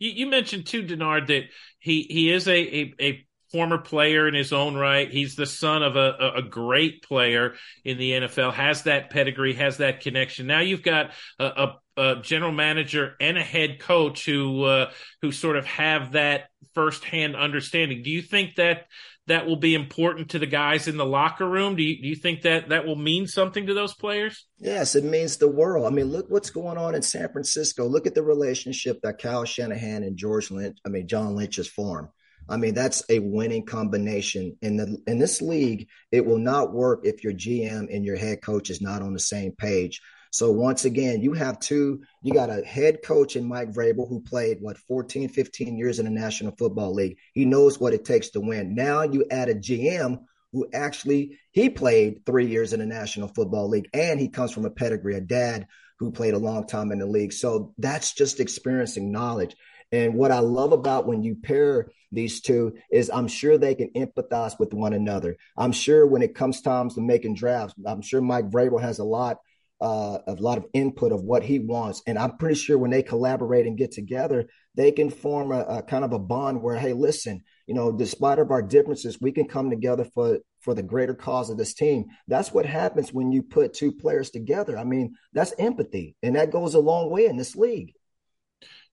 You, 0.00 0.26
mentioned 0.26 0.64
too, 0.66 0.82
Denard, 0.82 1.26
that 1.26 1.44
he 1.78 2.06
he 2.08 2.32
is 2.32 2.48
a, 2.48 2.52
a, 2.52 2.94
a 3.00 3.26
former 3.50 3.78
player 3.78 4.28
in 4.28 4.34
his 4.34 4.52
own 4.52 4.76
right. 4.76 5.10
He's 5.10 5.34
the 5.34 5.46
son 5.46 5.82
of 5.82 5.96
a, 5.96 6.32
a 6.36 6.42
great 6.42 7.02
player 7.02 7.54
in 7.84 7.98
the 7.98 8.12
NFL, 8.12 8.52
has 8.54 8.84
that 8.84 9.10
pedigree, 9.10 9.54
has 9.54 9.78
that 9.78 10.00
connection. 10.00 10.46
Now 10.46 10.60
you've 10.60 10.82
got 10.82 11.10
a, 11.38 11.44
a, 11.44 11.76
a 11.96 12.16
general 12.22 12.52
manager 12.52 13.16
and 13.20 13.36
a 13.36 13.42
head 13.42 13.80
coach 13.80 14.24
who 14.24 14.64
uh, 14.64 14.90
who 15.22 15.32
sort 15.32 15.56
of 15.56 15.66
have 15.66 16.12
that 16.12 16.48
firsthand 16.74 17.36
understanding. 17.36 18.02
Do 18.02 18.10
you 18.10 18.22
think 18.22 18.56
that 18.56 18.86
that 19.26 19.46
will 19.46 19.56
be 19.56 19.74
important 19.74 20.30
to 20.30 20.38
the 20.38 20.46
guys 20.46 20.88
in 20.88 20.96
the 20.96 21.04
locker 21.04 21.48
room? 21.48 21.76
Do 21.76 21.82
you, 21.82 22.02
do 22.02 22.08
you 22.08 22.16
think 22.16 22.42
that 22.42 22.70
that 22.70 22.84
will 22.84 22.96
mean 22.96 23.26
something 23.28 23.66
to 23.66 23.74
those 23.74 23.94
players? 23.94 24.46
Yes, 24.58 24.96
it 24.96 25.04
means 25.04 25.36
the 25.36 25.48
world. 25.48 25.86
I 25.86 25.90
mean, 25.90 26.06
look 26.06 26.28
what's 26.28 26.50
going 26.50 26.78
on 26.78 26.94
in 26.94 27.02
San 27.02 27.28
Francisco. 27.30 27.86
Look 27.86 28.06
at 28.06 28.14
the 28.14 28.22
relationship 28.22 29.00
that 29.02 29.18
Kyle 29.18 29.44
Shanahan 29.44 30.02
and 30.02 30.16
George 30.16 30.50
Lynch, 30.50 30.78
I 30.84 30.88
mean, 30.88 31.06
John 31.06 31.36
Lynch 31.36 31.56
has 31.56 31.68
formed. 31.68 32.08
I 32.50 32.56
mean, 32.56 32.74
that's 32.74 33.02
a 33.08 33.20
winning 33.20 33.64
combination. 33.64 34.56
In 34.60 34.76
the 34.76 34.98
in 35.06 35.18
this 35.18 35.40
league, 35.40 35.88
it 36.10 36.26
will 36.26 36.38
not 36.38 36.72
work 36.72 37.02
if 37.04 37.22
your 37.22 37.32
GM 37.32 37.94
and 37.94 38.04
your 38.04 38.16
head 38.16 38.42
coach 38.42 38.70
is 38.70 38.80
not 38.80 39.02
on 39.02 39.12
the 39.12 39.20
same 39.20 39.52
page. 39.52 40.00
So 40.32 40.50
once 40.52 40.84
again, 40.84 41.22
you 41.22 41.32
have 41.32 41.58
two, 41.58 42.02
you 42.22 42.32
got 42.32 42.50
a 42.50 42.62
head 42.64 43.02
coach 43.02 43.34
in 43.34 43.48
Mike 43.48 43.72
Vrabel 43.72 44.08
who 44.08 44.20
played 44.20 44.58
what 44.60 44.78
14, 44.78 45.28
15 45.28 45.76
years 45.76 45.98
in 45.98 46.04
the 46.04 46.10
National 46.10 46.54
Football 46.56 46.94
League. 46.94 47.18
He 47.34 47.44
knows 47.44 47.80
what 47.80 47.94
it 47.94 48.04
takes 48.04 48.30
to 48.30 48.40
win. 48.40 48.76
Now 48.76 49.02
you 49.02 49.24
add 49.30 49.48
a 49.48 49.56
GM 49.56 50.20
who 50.52 50.68
actually 50.72 51.38
he 51.52 51.68
played 51.68 52.24
three 52.26 52.46
years 52.46 52.72
in 52.72 52.80
the 52.80 52.86
National 52.86 53.28
Football 53.28 53.68
League 53.68 53.88
and 53.92 54.20
he 54.20 54.28
comes 54.28 54.52
from 54.52 54.64
a 54.64 54.70
pedigree, 54.70 55.16
a 55.16 55.20
dad 55.20 55.66
who 55.98 56.12
played 56.12 56.34
a 56.34 56.38
long 56.38 56.66
time 56.66 56.92
in 56.92 57.00
the 57.00 57.06
league. 57.06 57.32
So 57.32 57.74
that's 57.78 58.14
just 58.14 58.40
experiencing 58.40 59.10
knowledge. 59.10 59.56
And 59.92 60.14
what 60.14 60.30
I 60.30 60.38
love 60.38 60.72
about 60.72 61.06
when 61.06 61.22
you 61.22 61.36
pair 61.36 61.90
these 62.12 62.40
two 62.40 62.74
is 62.90 63.10
I'm 63.10 63.28
sure 63.28 63.58
they 63.58 63.74
can 63.74 63.90
empathize 63.90 64.58
with 64.58 64.72
one 64.72 64.92
another. 64.92 65.36
I'm 65.56 65.72
sure 65.72 66.06
when 66.06 66.22
it 66.22 66.34
comes 66.34 66.60
times 66.60 66.94
to 66.94 67.00
making 67.00 67.34
drafts, 67.34 67.74
I'm 67.86 68.02
sure 68.02 68.20
Mike 68.20 68.50
Vrabel 68.50 68.80
has 68.80 68.98
a 68.98 69.04
lot 69.04 69.38
uh, 69.80 70.18
a 70.26 70.34
lot 70.34 70.58
of 70.58 70.66
input 70.74 71.10
of 71.10 71.22
what 71.22 71.42
he 71.42 71.58
wants. 71.58 72.02
And 72.06 72.18
I'm 72.18 72.36
pretty 72.36 72.54
sure 72.54 72.76
when 72.76 72.90
they 72.90 73.02
collaborate 73.02 73.66
and 73.66 73.78
get 73.78 73.92
together, 73.92 74.46
they 74.74 74.92
can 74.92 75.08
form 75.08 75.52
a, 75.52 75.60
a, 75.60 75.82
kind 75.82 76.04
of 76.04 76.12
a 76.12 76.18
bond 76.18 76.62
where, 76.62 76.76
hey, 76.76 76.92
listen, 76.92 77.42
you 77.66 77.74
know, 77.74 77.90
despite 77.90 78.38
of 78.38 78.50
our 78.50 78.62
differences, 78.62 79.20
we 79.20 79.32
can 79.32 79.48
come 79.48 79.70
together 79.70 80.04
for 80.04 80.38
for 80.60 80.74
the 80.74 80.82
greater 80.82 81.14
cause 81.14 81.48
of 81.48 81.56
this 81.56 81.72
team. 81.72 82.04
That's 82.28 82.52
what 82.52 82.66
happens 82.66 83.14
when 83.14 83.32
you 83.32 83.42
put 83.42 83.72
two 83.72 83.92
players 83.92 84.30
together. 84.30 84.76
I 84.76 84.84
mean, 84.84 85.14
that's 85.32 85.54
empathy, 85.58 86.14
and 86.22 86.36
that 86.36 86.52
goes 86.52 86.74
a 86.74 86.80
long 86.80 87.10
way 87.10 87.24
in 87.24 87.38
this 87.38 87.56
league. 87.56 87.94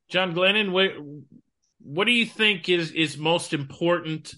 John 0.09 0.33
Glennon, 0.33 0.71
what 0.71 0.91
what 1.79 2.05
do 2.05 2.11
you 2.11 2.25
think 2.25 2.69
is 2.69 2.91
is 2.91 3.17
most 3.17 3.53
important 3.53 4.33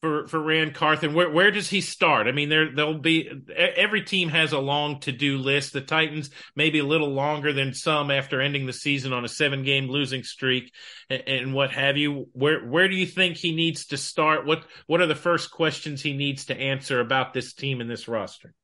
for 0.00 0.26
for 0.28 0.40
Ran 0.40 0.72
Carthon? 0.72 1.12
Where 1.12 1.30
where 1.30 1.50
does 1.50 1.68
he 1.68 1.80
start? 1.80 2.26
I 2.26 2.32
mean, 2.32 2.48
there 2.48 2.74
there'll 2.74 2.98
be 2.98 3.30
every 3.54 4.02
team 4.02 4.28
has 4.28 4.52
a 4.52 4.58
long 4.58 5.00
to 5.00 5.12
do 5.12 5.38
list. 5.38 5.72
The 5.72 5.80
Titans 5.80 6.30
maybe 6.56 6.78
a 6.78 6.84
little 6.84 7.12
longer 7.12 7.52
than 7.52 7.74
some 7.74 8.10
after 8.10 8.40
ending 8.40 8.66
the 8.66 8.72
season 8.72 9.12
on 9.12 9.24
a 9.24 9.28
seven 9.28 9.62
game 9.62 9.88
losing 9.88 10.22
streak 10.22 10.72
and, 11.10 11.22
and, 11.26 11.54
what 11.54 11.70
have 11.72 11.96
you. 11.96 12.28
Where 12.32 12.66
where 12.66 12.88
do 12.88 12.96
you 12.96 13.06
think 13.06 13.36
he 13.36 13.54
needs 13.54 13.86
to 13.86 13.96
start? 13.96 14.46
What 14.46 14.64
what 14.86 15.00
are 15.00 15.06
the 15.06 15.14
first 15.14 15.50
questions 15.50 16.02
he 16.02 16.14
needs 16.14 16.46
to 16.46 16.58
answer 16.58 17.00
about 17.00 17.34
this 17.34 17.52
team 17.52 17.80
and 17.80 17.90
this 17.90 18.08
roster? 18.08 18.54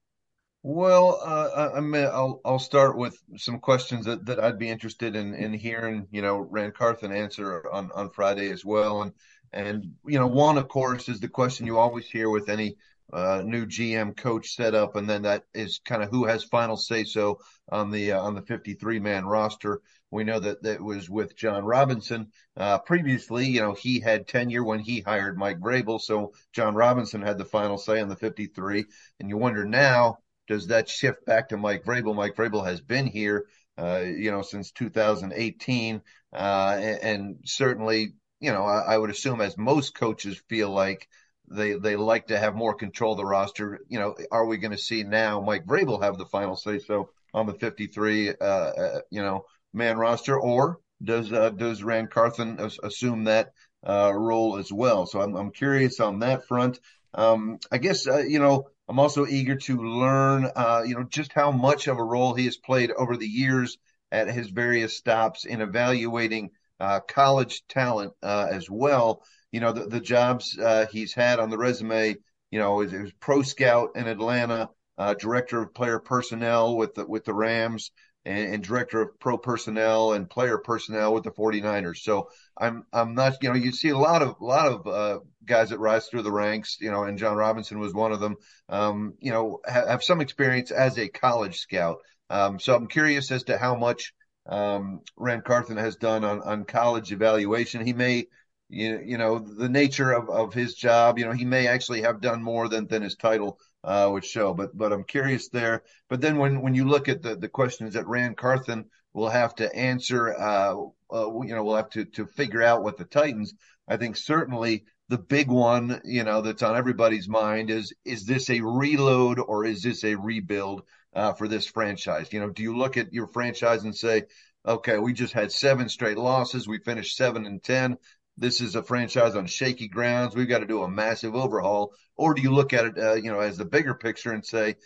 Well, 0.66 1.20
uh, 1.22 1.72
I 1.76 1.80
mean, 1.80 2.06
I'll 2.06 2.40
I'll 2.42 2.58
start 2.58 2.96
with 2.96 3.22
some 3.36 3.60
questions 3.60 4.06
that, 4.06 4.24
that 4.24 4.40
I'd 4.42 4.58
be 4.58 4.70
interested 4.70 5.14
in 5.14 5.34
in 5.34 5.52
hearing. 5.52 6.08
You 6.10 6.22
know, 6.22 6.38
Ran 6.38 6.72
Carthon 6.72 7.12
answer 7.12 7.70
on 7.70 7.92
on 7.92 8.08
Friday 8.08 8.50
as 8.50 8.64
well, 8.64 9.02
and 9.02 9.12
and 9.52 9.94
you 10.06 10.18
know, 10.18 10.26
one 10.26 10.56
of 10.56 10.68
course 10.68 11.10
is 11.10 11.20
the 11.20 11.28
question 11.28 11.66
you 11.66 11.76
always 11.78 12.08
hear 12.08 12.30
with 12.30 12.48
any 12.48 12.76
uh, 13.12 13.42
new 13.44 13.66
GM 13.66 14.16
coach 14.16 14.54
setup, 14.56 14.96
and 14.96 15.08
then 15.08 15.20
that 15.22 15.44
is 15.52 15.80
kind 15.84 16.02
of 16.02 16.08
who 16.08 16.24
has 16.24 16.44
final 16.44 16.78
say 16.78 17.04
so 17.04 17.40
on 17.70 17.90
the 17.90 18.12
uh, 18.12 18.22
on 18.22 18.34
the 18.34 18.40
53 18.42 18.98
man 19.00 19.26
roster. 19.26 19.82
We 20.10 20.24
know 20.24 20.40
that 20.40 20.62
that 20.62 20.80
was 20.80 21.10
with 21.10 21.36
Jon 21.36 21.62
Robinson 21.66 22.32
uh, 22.56 22.78
previously. 22.78 23.46
You 23.48 23.60
know, 23.60 23.74
he 23.74 24.00
had 24.00 24.26
tenure 24.28 24.64
when 24.64 24.80
he 24.80 25.00
hired 25.00 25.36
Mike 25.36 25.60
Vrabel, 25.60 26.00
so 26.00 26.32
Jon 26.54 26.74
Robinson 26.74 27.20
had 27.20 27.36
the 27.36 27.44
final 27.44 27.76
say 27.76 28.00
on 28.00 28.08
the 28.08 28.16
53. 28.16 28.86
And 29.20 29.28
you 29.28 29.36
wonder 29.36 29.66
now 29.66 30.20
does 30.46 30.68
that 30.68 30.88
shift 30.88 31.24
back 31.26 31.48
to 31.48 31.56
Mike 31.56 31.84
Vrabel? 31.84 32.14
Mike 32.14 32.36
Vrabel 32.36 32.66
has 32.66 32.80
been 32.80 33.06
here, 33.06 33.46
uh, 33.78 34.02
you 34.04 34.30
know, 34.30 34.42
since 34.42 34.70
2018, 34.72 36.02
uh, 36.32 36.76
and, 36.78 36.98
and, 37.02 37.36
certainly, 37.44 38.14
you 38.40 38.52
know, 38.52 38.64
I, 38.64 38.94
I, 38.94 38.98
would 38.98 39.10
assume 39.10 39.40
as 39.40 39.56
most 39.56 39.94
coaches 39.94 40.40
feel 40.48 40.70
like 40.70 41.08
they 41.48 41.74
they 41.74 41.96
like 41.96 42.28
to 42.28 42.38
have 42.38 42.54
more 42.54 42.74
control 42.74 43.12
of 43.12 43.18
the 43.18 43.24
roster. 43.24 43.80
You 43.88 43.98
know, 43.98 44.14
are 44.30 44.46
we 44.46 44.56
going 44.56 44.72
to 44.72 44.78
see 44.78 45.02
now 45.02 45.40
Mike 45.40 45.66
Vrabel 45.66 46.02
have 46.02 46.18
the 46.18 46.26
final 46.26 46.56
say 46.56 46.78
so 46.78 47.10
on 47.32 47.46
the 47.46 47.54
53, 47.54 48.30
uh, 48.30 48.44
uh, 48.44 49.00
you 49.10 49.22
know, 49.22 49.44
man 49.72 49.96
roster, 49.98 50.38
or 50.38 50.78
does 51.02 51.32
uh, 51.32 51.50
does 51.50 51.82
Ran 51.82 52.06
Carthon 52.06 52.58
assume 52.82 53.24
that 53.24 53.52
uh, 53.86 54.12
role 54.14 54.56
as 54.56 54.72
well? 54.72 55.06
So 55.06 55.20
I'm 55.20 55.34
I'm 55.34 55.50
curious 55.50 56.00
on 56.00 56.20
that 56.20 56.46
front. 56.46 56.78
Um, 57.12 57.58
I 57.70 57.78
guess 57.78 58.06
you 58.06 58.38
know 58.38 58.68
I'm 58.88 58.98
also 58.98 59.26
eager 59.26 59.56
to 59.56 59.76
learn, 59.78 60.50
uh, 60.54 60.82
you 60.86 60.94
know, 60.94 61.04
just 61.04 61.32
how 61.32 61.50
much 61.50 61.88
of 61.88 61.98
a 61.98 62.04
role 62.04 62.34
he 62.34 62.44
has 62.44 62.56
played 62.56 62.90
over 62.90 63.16
the 63.16 63.26
years 63.26 63.78
at 64.12 64.28
his 64.28 64.50
various 64.50 64.96
stops 64.96 65.44
in 65.44 65.60
evaluating 65.60 66.50
uh, 66.80 67.00
college 67.00 67.66
talent 67.68 68.12
uh, 68.22 68.48
as 68.50 68.68
well. 68.68 69.22
You 69.52 69.60
know, 69.60 69.72
the, 69.72 69.86
the 69.86 70.00
jobs 70.00 70.58
uh, 70.58 70.86
he's 70.90 71.14
had 71.14 71.38
on 71.38 71.48
the 71.48 71.58
resume, 71.58 72.16
you 72.50 72.58
know, 72.58 72.82
is, 72.82 72.92
is 72.92 73.12
pro 73.20 73.42
scout 73.42 73.90
in 73.94 74.06
Atlanta, 74.06 74.68
uh, 74.98 75.14
director 75.14 75.62
of 75.62 75.74
player 75.74 75.98
personnel 75.98 76.76
with 76.76 76.94
the, 76.94 77.06
with 77.06 77.24
the 77.24 77.34
Rams, 77.34 77.90
and, 78.24 78.54
and, 78.54 78.62
director 78.62 79.02
of 79.02 79.20
pro 79.20 79.36
personnel 79.36 80.12
and 80.12 80.28
player 80.28 80.58
personnel 80.58 81.12
with 81.12 81.24
the 81.24 81.30
49ers. 81.30 81.98
So 81.98 82.30
I'm 82.58 82.84
I'm 82.92 83.14
not 83.14 83.42
you 83.42 83.50
know 83.50 83.54
you 83.54 83.72
see 83.72 83.90
a 83.90 83.98
lot 83.98 84.22
of 84.22 84.36
a 84.40 84.44
lot 84.44 84.72
of 84.72 84.86
uh, 84.86 85.18
guys 85.44 85.70
that 85.70 85.78
rise 85.78 86.06
through 86.06 86.22
the 86.22 86.32
ranks, 86.32 86.78
you 86.80 86.90
know, 86.90 87.04
and 87.04 87.18
Jon 87.18 87.36
Robinson 87.36 87.78
was 87.78 87.92
one 87.92 88.12
of 88.12 88.20
them. 88.20 88.36
Um, 88.68 89.14
you 89.20 89.32
know, 89.32 89.60
have, 89.66 89.88
have, 89.88 90.04
some 90.04 90.20
experience 90.20 90.70
as 90.70 90.98
a 90.98 91.08
college 91.08 91.58
scout. 91.58 91.98
Um, 92.30 92.58
so 92.58 92.74
I'm 92.74 92.86
curious 92.86 93.30
as 93.30 93.44
to 93.44 93.58
how 93.58 93.74
much 93.74 94.14
um, 94.46 95.00
Ran 95.16 95.42
Carthon 95.42 95.76
has 95.76 95.96
done 95.96 96.24
on 96.24 96.40
on 96.40 96.64
college 96.64 97.12
evaluation. 97.12 97.84
He 97.84 97.92
may 97.92 98.26
you, 98.68 99.00
you 99.04 99.18
know 99.18 99.38
the 99.38 99.68
nature 99.68 100.12
of, 100.12 100.30
of 100.30 100.54
his 100.54 100.74
job 100.74 101.18
you 101.18 101.26
know 101.26 101.32
he 101.32 101.44
may 101.44 101.66
actually 101.66 102.02
have 102.02 102.20
done 102.20 102.42
more 102.42 102.68
than 102.68 102.86
than 102.86 103.02
his 103.02 103.14
title 103.14 103.58
uh, 103.84 104.08
would 104.10 104.24
show. 104.24 104.54
But 104.54 104.76
but 104.76 104.92
I'm 104.92 105.04
curious 105.04 105.48
there. 105.48 105.82
But 106.08 106.20
then 106.20 106.38
when 106.38 106.62
when 106.62 106.74
you 106.74 106.86
look 106.86 107.08
at 107.08 107.22
the 107.22 107.36
the 107.36 107.48
questions 107.48 107.94
that 107.94 108.06
Ran 108.06 108.34
Carthon 108.34 108.86
will 109.12 109.28
have 109.28 109.54
to 109.56 109.74
answer, 109.74 110.34
uh, 110.34 110.74
uh, 111.12 111.42
you 111.42 111.54
know, 111.54 111.62
we'll 111.64 111.76
have 111.76 111.90
to 111.90 112.04
to 112.04 112.26
figure 112.26 112.62
out 112.62 112.82
what 112.82 112.96
the 112.96 113.04
Titans. 113.04 113.54
I 113.86 113.96
think 113.96 114.16
certainly 114.16 114.84
the 115.08 115.18
big 115.18 115.48
one, 115.48 116.00
you 116.04 116.24
know, 116.24 116.40
that's 116.40 116.62
on 116.62 116.76
everybody's 116.76 117.28
mind 117.28 117.70
is 117.70 117.92
is 118.04 118.24
this 118.24 118.48
a 118.50 118.60
reload 118.60 119.38
or 119.38 119.64
is 119.64 119.82
this 119.82 120.04
a 120.04 120.14
rebuild 120.14 120.82
uh, 121.14 121.34
for 121.34 121.46
this 121.46 121.66
franchise? 121.66 122.32
You 122.32 122.40
know, 122.40 122.50
do 122.50 122.62
you 122.62 122.76
look 122.76 122.96
at 122.96 123.12
your 123.12 123.28
franchise 123.28 123.84
and 123.84 123.94
say, 123.94 124.24
okay, 124.66 124.98
we 124.98 125.12
just 125.12 125.34
had 125.34 125.52
seven 125.52 125.88
straight 125.90 126.16
losses, 126.16 126.66
we 126.66 126.78
finished 126.78 127.16
seven 127.16 127.44
and 127.44 127.62
ten 127.62 127.98
this 128.36 128.60
is 128.60 128.74
a 128.74 128.82
franchise 128.82 129.36
on 129.36 129.46
shaky 129.46 129.88
grounds. 129.88 130.34
We've 130.34 130.48
got 130.48 130.60
to 130.60 130.66
do 130.66 130.82
a 130.82 130.90
massive 130.90 131.34
overhaul. 131.34 131.92
Or 132.16 132.34
do 132.34 132.42
you 132.42 132.52
look 132.52 132.72
at 132.72 132.84
it, 132.86 132.98
uh, 132.98 133.14
you 133.14 133.30
know, 133.32 133.40
as 133.40 133.56
the 133.56 133.64
bigger 133.64 133.94
picture 133.94 134.32
and 134.32 134.44
say 134.44 134.76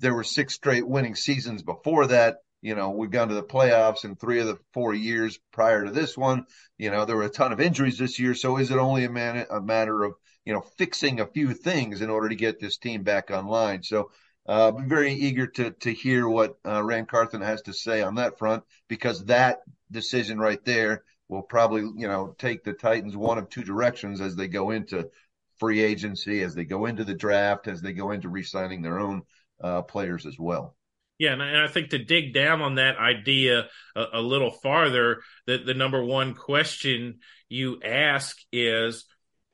there 0.00 0.14
were 0.14 0.24
six 0.24 0.54
straight 0.54 0.86
winning 0.86 1.14
seasons 1.14 1.62
before 1.62 2.06
that? 2.08 2.36
You 2.60 2.74
know, 2.74 2.90
we've 2.90 3.10
gone 3.10 3.28
to 3.28 3.34
the 3.34 3.42
playoffs 3.42 4.04
in 4.04 4.16
three 4.16 4.40
of 4.40 4.46
the 4.48 4.58
four 4.72 4.92
years 4.92 5.38
prior 5.52 5.84
to 5.84 5.90
this 5.90 6.16
one. 6.16 6.44
You 6.76 6.90
know, 6.90 7.04
there 7.04 7.16
were 7.16 7.24
a 7.24 7.30
ton 7.30 7.52
of 7.52 7.60
injuries 7.60 7.98
this 7.98 8.18
year. 8.18 8.34
So 8.34 8.58
is 8.58 8.70
it 8.70 8.78
only 8.78 9.04
a, 9.04 9.10
man, 9.10 9.46
a 9.50 9.60
matter 9.60 10.02
of, 10.02 10.14
you 10.44 10.52
know, 10.52 10.62
fixing 10.76 11.20
a 11.20 11.26
few 11.26 11.54
things 11.54 12.00
in 12.00 12.10
order 12.10 12.28
to 12.28 12.34
get 12.34 12.58
this 12.58 12.78
team 12.78 13.04
back 13.04 13.30
online? 13.30 13.82
So, 13.84 14.10
uh, 14.48 14.72
I'm 14.74 14.88
very 14.88 15.12
eager 15.12 15.46
to 15.46 15.72
to 15.72 15.92
hear 15.92 16.26
what 16.26 16.56
uh, 16.66 16.82
Ran 16.82 17.04
Carthon 17.04 17.42
has 17.42 17.60
to 17.62 17.74
say 17.74 18.00
on 18.00 18.14
that 18.14 18.38
front 18.38 18.64
because 18.88 19.26
that 19.26 19.58
decision 19.90 20.38
right 20.38 20.64
there 20.64 21.04
will 21.28 21.42
probably, 21.42 21.82
you 21.96 22.08
know, 22.08 22.34
take 22.38 22.64
the 22.64 22.72
Titans 22.72 23.16
one 23.16 23.38
of 23.38 23.48
two 23.48 23.62
directions 23.62 24.20
as 24.20 24.34
they 24.34 24.48
go 24.48 24.70
into 24.70 25.10
free 25.58 25.80
agency, 25.80 26.42
as 26.42 26.54
they 26.54 26.64
go 26.64 26.86
into 26.86 27.04
the 27.04 27.14
draft, 27.14 27.68
as 27.68 27.82
they 27.82 27.92
go 27.92 28.12
into 28.12 28.28
re-signing 28.28 28.82
their 28.82 28.98
own 28.98 29.22
uh, 29.62 29.82
players 29.82 30.24
as 30.24 30.38
well. 30.38 30.76
Yeah, 31.18 31.32
and 31.32 31.42
I 31.42 31.66
think 31.66 31.90
to 31.90 31.98
dig 31.98 32.32
down 32.32 32.62
on 32.62 32.76
that 32.76 32.96
idea 32.96 33.66
a, 33.96 34.04
a 34.14 34.20
little 34.20 34.52
farther, 34.52 35.20
that 35.46 35.66
the 35.66 35.74
number 35.74 36.02
one 36.02 36.34
question 36.34 37.18
you 37.48 37.80
ask 37.82 38.36
is: 38.52 39.04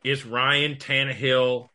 Is 0.04 0.26
Ryan 0.26 0.74
Tannehill 0.74 1.68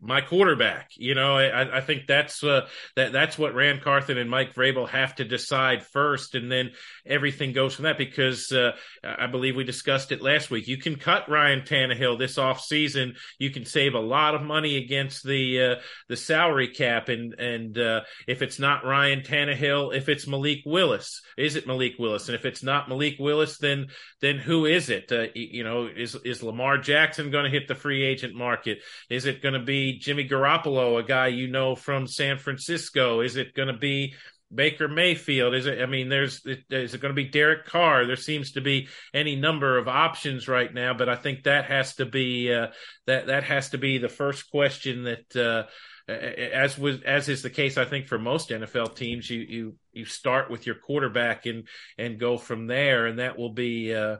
my 0.00 0.20
quarterback. 0.20 0.90
You 0.96 1.14
know, 1.14 1.36
I, 1.36 1.78
I 1.78 1.80
think 1.80 2.06
that's 2.06 2.44
uh, 2.44 2.66
that 2.96 3.12
that's 3.12 3.38
what 3.38 3.54
Ran 3.54 3.80
Carthon 3.80 4.18
and 4.18 4.30
Mike 4.30 4.54
Vrabel 4.54 4.88
have 4.88 5.16
to 5.16 5.24
decide 5.24 5.84
first, 5.84 6.34
and 6.34 6.50
then 6.50 6.70
everything 7.04 7.52
goes 7.52 7.74
from 7.74 7.84
that. 7.84 7.98
Because 7.98 8.52
uh, 8.52 8.72
I 9.02 9.26
believe 9.26 9.56
we 9.56 9.64
discussed 9.64 10.12
it 10.12 10.22
last 10.22 10.50
week. 10.50 10.68
You 10.68 10.78
can 10.78 10.96
cut 10.96 11.28
Ryan 11.28 11.62
Tannehill 11.62 12.18
this 12.18 12.38
off 12.38 12.60
season. 12.60 13.14
You 13.38 13.50
can 13.50 13.64
save 13.64 13.94
a 13.94 14.00
lot 14.00 14.34
of 14.34 14.42
money 14.42 14.76
against 14.76 15.24
the 15.24 15.62
uh, 15.62 15.74
the 16.08 16.16
salary 16.16 16.68
cap, 16.68 17.08
and 17.08 17.34
and 17.34 17.76
uh, 17.78 18.02
if 18.26 18.42
it's 18.42 18.58
not 18.58 18.84
Ryan 18.84 19.22
Tannehill, 19.22 19.96
if 19.96 20.08
it's 20.08 20.26
Malik 20.26 20.60
Willis, 20.64 21.22
is 21.36 21.56
it 21.56 21.66
Malik 21.66 21.94
Willis? 21.98 22.28
And 22.28 22.36
if 22.36 22.44
it's 22.44 22.62
not 22.62 22.88
Malik 22.88 23.16
Willis, 23.18 23.58
then 23.58 23.88
then 24.20 24.38
who 24.38 24.66
is 24.66 24.90
it? 24.90 25.10
Uh, 25.10 25.26
you 25.34 25.64
know, 25.64 25.86
is 25.86 26.16
is 26.24 26.42
Lamar 26.42 26.78
Jackson 26.78 27.30
going 27.30 27.44
to 27.44 27.50
hit 27.50 27.66
the 27.66 27.74
free 27.74 28.04
agent 28.04 28.34
market? 28.34 28.78
Is 29.10 29.26
it 29.26 29.42
going 29.42 29.54
to 29.54 29.60
Jimmy 29.94 30.28
Garoppolo, 30.28 30.98
a 30.98 31.02
guy 31.02 31.28
you 31.28 31.48
know 31.48 31.74
from 31.74 32.06
San 32.06 32.38
Francisco? 32.38 33.20
Is 33.20 33.36
it 33.36 33.54
going 33.54 33.68
to 33.68 33.78
be 33.78 34.14
Baker 34.54 34.88
Mayfield? 34.88 35.54
Is 35.54 35.66
it? 35.66 35.80
I 35.80 35.86
mean, 35.86 36.08
there's 36.08 36.44
is 36.44 36.94
it 36.94 37.00
going 37.00 37.14
to 37.14 37.22
be 37.22 37.28
Derek 37.28 37.66
Carr? 37.66 38.06
There 38.06 38.16
seems 38.16 38.52
to 38.52 38.60
be 38.60 38.88
any 39.12 39.36
number 39.36 39.78
of 39.78 39.88
options 39.88 40.48
right 40.48 40.72
now, 40.72 40.94
but 40.94 41.08
I 41.08 41.16
think 41.16 41.44
that 41.44 41.66
has 41.66 41.96
to 41.96 42.06
be 42.06 42.52
uh, 42.52 42.68
that 43.06 43.26
that 43.26 43.44
has 43.44 43.70
to 43.70 43.78
be 43.78 43.98
the 43.98 44.08
first 44.08 44.50
question 44.50 45.04
that. 45.04 45.36
Uh, 45.36 45.68
as 46.08 46.78
was 46.78 47.02
as 47.02 47.28
is 47.28 47.42
the 47.42 47.50
case, 47.50 47.76
I 47.76 47.84
think 47.84 48.06
for 48.06 48.18
most 48.18 48.48
NFL 48.48 48.96
teams, 48.96 49.28
you 49.28 49.40
you 49.40 49.74
you 49.92 50.04
start 50.06 50.50
with 50.50 50.64
your 50.64 50.76
quarterback 50.76 51.44
and 51.44 51.68
and 51.98 52.18
go 52.18 52.38
from 52.38 52.66
there, 52.66 53.04
and 53.04 53.18
that 53.18 53.36
will 53.36 53.52
be 53.52 53.94
uh, 53.94 54.16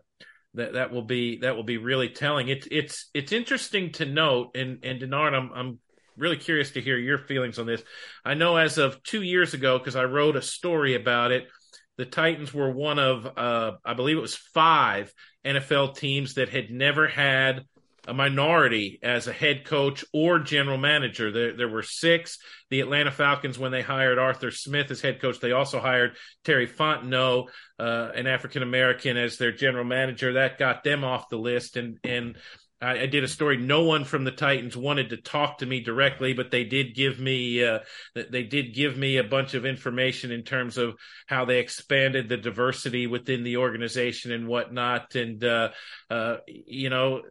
that 0.55 0.75
that 0.75 0.93
will 0.93 1.03
be 1.03 1.39
that 1.39 1.57
will 1.57 1.65
be 1.65 1.79
really 1.79 2.09
telling. 2.09 2.49
It's 2.49 2.67
it's 2.71 3.11
it's 3.15 3.33
interesting 3.33 3.93
to 3.93 4.05
note, 4.05 4.57
and 4.57 4.79
and 4.83 5.01
Denard, 5.01 5.35
I'm 5.35 5.51
I'm 5.55 5.79
really 6.17 6.37
curious 6.37 6.73
to 6.73 6.81
hear 6.81 6.99
your 6.99 7.19
feelings 7.19 7.59
on 7.59 7.67
this. 7.67 7.83
I 8.25 8.35
know 8.35 8.57
as 8.57 8.79
of 8.79 9.03
two 9.03 9.23
years 9.23 9.55
ago, 9.55 9.79
because 9.79 9.97
I 9.97 10.05
wrote 10.05 10.37
a 10.37 10.43
story 10.43 10.95
about 10.95 11.31
it, 11.31 11.47
the 11.97 12.07
Titans 12.07 12.53
were 12.53 12.71
one 12.71 12.99
of 12.99 13.27
uh, 13.27 13.73
I 13.85 13.95
believe 13.95 14.17
it 14.17 14.23
was 14.23 14.37
five 14.37 15.13
NFL 15.45 15.97
teams 15.97 16.35
that 16.35 16.49
had 16.49 16.71
never 16.71 17.07
had 17.07 17.65
a 18.09 18.15
minority 18.15 18.99
as 19.03 19.27
a 19.27 19.33
head 19.33 19.67
coach 19.67 20.05
or 20.15 20.39
general 20.39 20.79
manager. 20.79 21.31
There, 21.31 21.57
there 21.57 21.69
were 21.69 21.83
six. 21.83 22.39
The 22.71 22.81
Atlanta 22.81 23.11
Falcons, 23.11 23.59
when 23.59 23.71
they 23.71 23.83
hired 23.83 24.19
Arthur 24.19 24.51
Smith 24.51 24.91
as 24.91 25.03
head 25.03 25.21
coach, 25.21 25.41
they 25.41 25.53
also 25.53 25.79
hired 25.79 26.17
Terry 26.43 26.67
Fontenot, 26.67 27.49
uh, 27.79 28.09
an 28.15 28.27
African 28.27 28.63
American, 28.63 29.19
as 29.19 29.37
their 29.37 29.53
general 29.53 29.85
manager. 29.85 30.33
That 30.33 30.59
got 30.59 30.85
them 30.85 31.05
off 31.05 31.29
the 31.29 31.37
list. 31.37 31.77
And 31.77 31.99
and 32.03 32.39
I, 32.81 33.01
I, 33.01 33.07
did 33.07 33.25
a 33.25 33.29
story. 33.29 33.57
No 33.57 33.83
one 33.83 34.05
from 34.05 34.25
the 34.25 34.31
Titans 34.31 34.77
wanted 34.77 35.11
to 35.11 35.17
talk 35.17 35.59
to 35.59 35.67
me 35.67 35.81
directly, 35.81 36.33
but 36.33 36.51
they 36.51 36.65
did 36.65 36.95
give 36.95 37.19
me 37.19 37.65
uh, 37.65 37.81
they 38.15 38.45
did 38.45 38.75
give 38.75 38.97
me 38.97 39.19
a 39.19 39.25
bunch 39.25 39.55
of 39.55 39.67
information 39.67 40.31
in 40.31 40.45
terms 40.45 40.79
of 40.79 40.95
how 41.27 41.45
they 41.45 41.59
expanded 41.59 42.29
the 42.29 42.37
diversity 42.37 43.07
within 43.07 43.43
the 43.43 43.59
organization 43.59 44.33
and 44.33 44.47
whatnot. 44.47 45.15
And 45.15 45.43
uh, 45.45 45.71
uh, 46.09 46.37
you 46.47 46.89
know, 46.89 47.23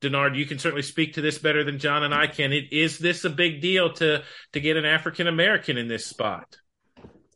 Denard, 0.00 0.36
you 0.36 0.46
can 0.46 0.58
certainly 0.58 0.82
speak 0.82 1.14
to 1.14 1.20
this 1.20 1.38
better 1.38 1.64
than 1.64 1.78
John 1.78 2.02
and 2.02 2.14
I 2.14 2.26
can. 2.26 2.52
It, 2.52 2.72
is 2.72 2.98
this 2.98 3.24
a 3.24 3.30
big 3.30 3.60
deal 3.60 3.92
to 3.94 4.22
to 4.52 4.60
get 4.60 4.76
an 4.76 4.84
African 4.84 5.26
American 5.26 5.78
in 5.78 5.88
this 5.88 6.06
spot? 6.06 6.58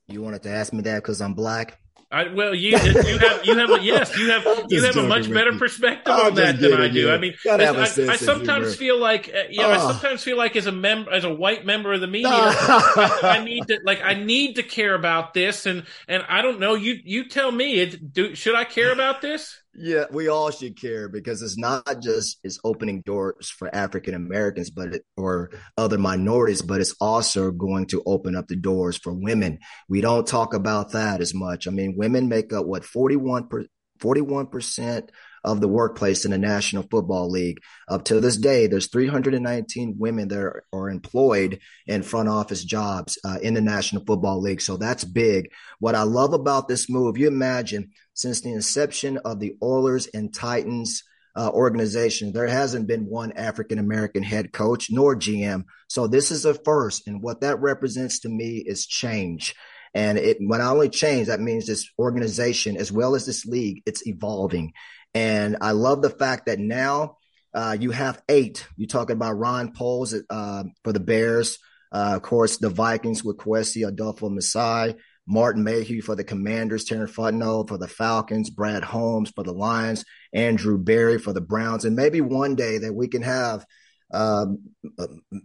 You 0.07 0.23
wanted 0.23 0.43
to 0.43 0.51
ask 0.51 0.73
me 0.73 0.83
that 0.83 0.97
because 0.97 1.21
I'm 1.21 1.35
black. 1.35 1.79
I, 2.13 2.27
well, 2.35 2.53
you 2.53 2.71
you 2.71 3.19
have 3.19 3.45
you 3.45 3.57
have 3.57 3.71
a, 3.71 3.81
yes 3.81 4.19
you 4.19 4.31
have 4.31 4.45
you 4.69 4.83
have 4.83 4.97
a 4.97 5.07
much 5.07 5.33
better 5.33 5.57
perspective 5.57 6.13
on 6.13 6.35
that 6.35 6.59
than 6.59 6.73
I 6.73 6.89
do. 6.89 7.09
I 7.09 7.19
mean, 7.19 7.35
I, 7.49 7.53
I, 7.53 7.83
I, 7.83 8.17
sometimes 8.17 8.75
feel 8.75 8.99
like 8.99 9.33
uh, 9.33 9.45
you 9.49 9.59
know 9.59 9.69
oh. 9.69 9.73
I 9.73 9.93
sometimes 9.93 10.25
feel 10.25 10.37
like 10.37 10.57
as 10.57 10.67
a 10.67 10.73
member 10.73 11.13
as 11.13 11.23
a 11.23 11.33
white 11.33 11.65
member 11.65 11.93
of 11.93 12.01
the 12.01 12.09
media, 12.09 12.29
I, 12.33 13.43
need 13.45 13.69
to 13.69 13.79
like 13.85 14.01
I 14.03 14.15
need 14.15 14.57
to 14.57 14.65
care 14.65 14.97
about 14.97 15.35
this, 15.35 15.67
and 15.67 15.87
and 16.09 16.25
I 16.29 16.43
don't 16.43 16.59
know. 16.59 16.75
You 16.75 16.99
you 17.05 17.29
tell 17.29 17.53
me. 17.53 17.81
It, 17.81 18.13
do, 18.13 18.35
should 18.35 18.57
I 18.57 18.65
care 18.65 18.93
about 18.93 19.21
this? 19.21 19.60
Yeah, 19.73 20.07
we 20.11 20.27
all 20.29 20.51
should 20.51 20.81
care 20.81 21.09
because 21.09 21.43
it's 21.43 21.57
not 21.57 22.03
just 22.03 22.41
it's 22.43 22.59
opening 22.65 23.03
doors 23.03 23.49
for 23.49 23.73
African 23.75 24.15
Americans, 24.15 24.69
but 24.69 24.95
it, 24.97 25.03
or 25.17 25.51
other 25.79 25.97
minorities, 25.97 26.61
but 26.61 26.81
it's 26.81 26.95
also 27.01 27.53
going 27.53 27.87
to 27.87 28.03
open 28.05 28.35
up 28.35 28.49
the 28.49 28.57
doors 28.57 28.97
for 28.97 29.13
women. 29.15 29.61
We 29.89 30.01
don't 30.01 30.27
talk 30.27 30.55
about 30.55 30.91
that 30.93 31.21
as 31.21 31.35
much. 31.35 31.69
I 31.69 31.71
mean, 31.71 31.95
women 31.97 32.29
make 32.29 32.53
up 32.53 32.67
what 32.67 32.85
41 32.85 33.47
percent 34.49 35.13
of 35.45 35.61
the 35.61 35.69
workplace 35.69 36.25
in 36.25 36.31
the 36.31 36.39
National 36.39 36.83
Football 36.83 37.31
League. 37.31 37.61
Up 37.89 38.05
to 38.05 38.21
this 38.21 38.37
day, 38.37 38.67
there's 38.67 38.89
319 38.89 39.97
women 39.99 40.29
that 40.29 40.39
are, 40.39 40.65
are 40.73 40.91
employed 40.91 41.61
in 41.87 42.03
front 42.03 42.29
office 42.29 42.65
jobs 42.65 43.19
uh, 43.25 43.39
in 43.43 43.55
the 43.55 43.61
National 43.61 44.05
Football 44.05 44.41
League. 44.41 44.61
So 44.61 44.77
that's 44.77 45.05
big. 45.05 45.51
What 45.79 45.95
I 45.95 46.03
love 46.03 46.33
about 46.33 46.69
this 46.69 46.89
move, 46.89 47.19
you 47.19 47.27
imagine 47.27 47.91
since 48.15 48.41
the 48.41 48.53
inception 48.53 49.19
of 49.19 49.41
the 49.41 49.57
Oilers 49.63 50.07
and 50.09 50.33
Titans 50.33 51.05
uh, 51.37 51.51
organization, 51.51 52.33
there 52.33 52.49
hasn't 52.49 52.87
been 52.87 53.07
one 53.07 53.33
African 53.33 53.79
American 53.79 54.23
head 54.23 54.53
coach 54.53 54.91
nor 54.91 55.15
GM. 55.17 55.65
So 55.89 56.07
this 56.07 56.31
is 56.31 56.45
a 56.45 56.55
first. 56.55 57.07
And 57.07 57.23
what 57.23 57.41
that 57.43 57.61
represents 57.61 58.21
to 58.21 58.29
me 58.29 58.59
is 58.59 58.87
change. 58.87 59.55
And 59.95 60.19
it, 60.19 60.39
when 60.41 60.61
I 60.61 60.69
only 60.69 60.89
change, 60.89 61.27
that 61.27 61.41
means 61.41 61.67
this 61.67 61.91
organization, 61.99 62.77
as 62.77 62.93
well 62.93 63.15
as 63.15 63.27
this 63.27 63.45
league, 63.45 63.83
it's 63.87 64.07
evolving. 64.07 64.73
And 65.15 65.57
I 65.61 65.73
love 65.73 66.03
the 66.03 66.11
fact 66.11 66.47
that 66.47 66.59
now 66.59 67.17
uh, 67.53 67.77
you 67.79 67.91
have 67.91 68.23
eight. 68.29 68.67
You're 68.77 68.87
talking 68.87 69.17
about 69.17 69.39
Ron 69.39 69.73
Poles 69.73 70.15
uh, 70.31 70.65
for 70.85 70.93
the 70.93 71.01
Bears. 71.01 71.59
Uh, 71.93 72.13
of 72.15 72.23
course, 72.23 72.59
the 72.59 72.69
Vikings 72.69 73.25
with 73.25 73.39
Kwesi 73.39 73.83
Adofo-Mensah, 73.83 74.97
Martin 75.27 75.65
Mayhew 75.65 76.03
for 76.03 76.15
the 76.15 76.23
Commanders, 76.23 76.85
Terry 76.85 77.09
Fontenot 77.09 77.69
for 77.69 77.79
the 77.79 77.89
Falcons, 77.89 78.51
Brad 78.51 78.85
Holmes 78.85 79.33
for 79.35 79.43
the 79.43 79.53
Lions, 79.53 80.05
Andrew 80.33 80.79
Berry 80.79 81.19
for 81.19 81.33
the 81.33 81.41
Browns, 81.41 81.85
and 81.85 81.97
maybe 81.97 82.21
one 82.21 82.55
day 82.55 82.79
that 82.79 82.95
we 82.95 83.09
can 83.09 83.23
have 83.23 83.67
um, 84.13 84.59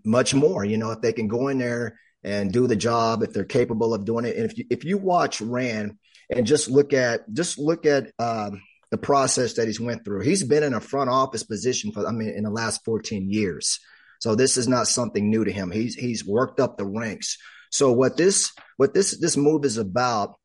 much 0.03 0.35
more. 0.35 0.63
You 0.63 0.77
know, 0.77 0.91
if 0.91 1.01
they 1.01 1.13
can 1.13 1.27
go 1.27 1.47
in 1.47 1.57
there 1.57 1.97
and 2.25 2.51
do 2.51 2.65
the 2.65 2.75
job, 2.75 3.21
if 3.21 3.31
they're 3.31 3.45
capable 3.45 3.93
of 3.93 4.03
doing 4.03 4.25
it, 4.25 4.35
and 4.35 4.49
if 4.49 4.57
you 4.57 4.65
if 4.69 4.83
you 4.83 4.97
watch 4.97 5.39
Ran 5.39 5.97
and 6.29 6.47
just 6.47 6.69
look 6.69 6.91
at 6.91 7.31
just 7.31 7.59
look 7.59 7.85
at 7.85 8.11
um, 8.19 8.61
the 8.91 8.97
process 8.97 9.53
that 9.53 9.67
he's 9.67 9.79
went 9.79 10.03
through. 10.03 10.21
He's 10.21 10.43
been 10.43 10.63
in 10.63 10.73
a 10.73 10.81
front 10.81 11.09
office 11.09 11.43
position 11.43 11.91
for, 11.91 12.07
I 12.07 12.11
mean, 12.11 12.29
in 12.29 12.43
the 12.43 12.49
last 12.49 12.83
14 12.85 13.29
years. 13.29 13.79
So 14.19 14.35
this 14.35 14.57
is 14.57 14.67
not 14.67 14.87
something 14.87 15.29
new 15.29 15.45
to 15.45 15.51
him. 15.51 15.69
He's 15.69 15.95
he's 15.95 16.25
worked 16.25 16.59
up 16.59 16.77
the 16.77 16.85
ranks. 16.85 17.37
So 17.71 17.91
what 17.91 18.17
this 18.17 18.51
what 18.77 18.93
this 18.93 19.19
this 19.19 19.37
move 19.37 19.65
is 19.65 19.77
about 19.77 20.35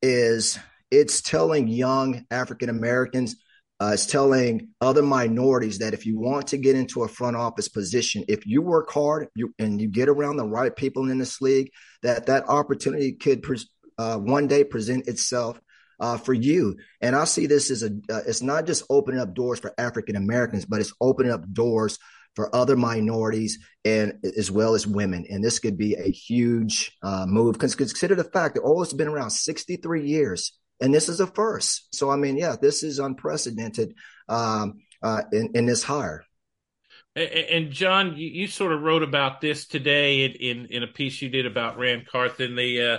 is 0.00 0.58
it's 0.90 1.20
telling 1.20 1.68
young 1.68 2.24
African 2.30 2.68
Americans, 2.68 3.36
uh, 3.78 3.90
it's 3.92 4.06
telling 4.06 4.68
other 4.80 5.02
minorities 5.02 5.78
that 5.78 5.92
if 5.92 6.06
you 6.06 6.18
want 6.18 6.46
to 6.48 6.56
get 6.56 6.76
into 6.76 7.02
a 7.02 7.08
front 7.08 7.36
office 7.36 7.68
position, 7.68 8.24
if 8.26 8.46
you 8.46 8.62
work 8.62 8.90
hard 8.90 9.28
you, 9.34 9.54
and 9.58 9.80
you 9.80 9.88
get 9.88 10.08
around 10.08 10.36
the 10.36 10.46
right 10.46 10.74
people 10.74 11.10
in 11.10 11.18
this 11.18 11.40
league, 11.42 11.70
that 12.02 12.26
that 12.26 12.48
opportunity 12.48 13.12
could 13.12 13.44
uh, 13.98 14.16
one 14.16 14.46
day 14.46 14.64
present 14.64 15.06
itself 15.08 15.60
uh, 16.00 16.16
for 16.16 16.32
you. 16.32 16.76
And 17.02 17.14
I 17.14 17.24
see 17.24 17.46
this 17.46 17.70
as 17.70 17.82
a, 17.82 17.90
uh, 18.10 18.22
it's 18.26 18.42
not 18.42 18.66
just 18.66 18.84
opening 18.88 19.20
up 19.20 19.34
doors 19.34 19.60
for 19.60 19.74
African 19.76 20.16
Americans, 20.16 20.64
but 20.64 20.80
it's 20.80 20.94
opening 21.00 21.32
up 21.32 21.42
doors 21.52 21.98
for 22.34 22.54
other 22.54 22.76
minorities 22.76 23.58
and 23.84 24.14
as 24.36 24.50
well 24.50 24.74
as 24.74 24.86
women. 24.86 25.26
And 25.28 25.44
this 25.44 25.58
could 25.58 25.76
be 25.76 25.94
a 25.94 26.10
huge 26.10 26.96
uh, 27.02 27.26
move 27.26 27.54
because 27.54 27.74
consider 27.74 28.14
the 28.14 28.24
fact 28.24 28.54
that 28.54 28.62
all 28.62 28.82
has 28.82 28.92
been 28.92 29.08
around 29.08 29.30
63 29.30 30.06
years 30.06 30.52
and 30.80 30.94
this 30.94 31.08
is 31.08 31.20
a 31.20 31.26
first. 31.26 31.94
So, 31.94 32.10
I 32.10 32.16
mean, 32.16 32.36
yeah, 32.36 32.56
this 32.60 32.82
is 32.82 32.98
unprecedented 32.98 33.94
um, 34.28 34.80
uh, 35.02 35.22
in, 35.32 35.50
in 35.54 35.66
this 35.66 35.82
hire. 35.82 36.24
And 37.14 37.70
John, 37.70 38.14
you, 38.16 38.46
sort 38.46 38.72
of 38.72 38.82
wrote 38.82 39.02
about 39.02 39.40
this 39.40 39.66
today 39.66 40.26
in, 40.26 40.66
in, 40.66 40.82
a 40.82 40.86
piece 40.86 41.22
you 41.22 41.30
did 41.30 41.46
about 41.46 41.78
Ran 41.78 42.04
Carthon. 42.04 42.56
The 42.56 42.82
uh, 42.82 42.98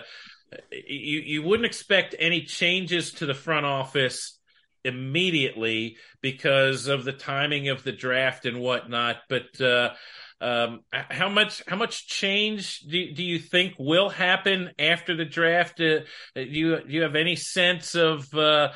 you 0.71 1.19
you 1.19 1.43
wouldn't 1.43 1.67
expect 1.67 2.15
any 2.17 2.41
changes 2.41 3.11
to 3.13 3.27
the 3.27 3.35
front 3.35 3.67
office 3.67 4.39
immediately 4.83 5.97
because 6.21 6.87
of 6.87 7.03
the 7.03 7.13
timing 7.13 7.69
of 7.69 7.83
the 7.83 7.91
draft 7.91 8.47
and 8.47 8.59
whatnot. 8.59 9.17
But 9.29 9.61
uh, 9.61 9.91
um, 10.39 10.81
how 10.91 11.29
much 11.29 11.63
how 11.67 11.75
much 11.75 12.07
change 12.07 12.81
do, 12.81 13.11
do 13.11 13.23
you 13.23 13.39
think 13.39 13.73
will 13.79 14.09
happen 14.09 14.69
after 14.77 15.15
the 15.15 15.25
draft? 15.25 15.81
Uh, 15.81 16.01
do 16.35 16.43
you 16.43 16.77
do 16.77 16.93
you 16.93 17.01
have 17.01 17.15
any 17.15 17.35
sense 17.35 17.95
of 17.95 18.31
uh, 18.35 18.69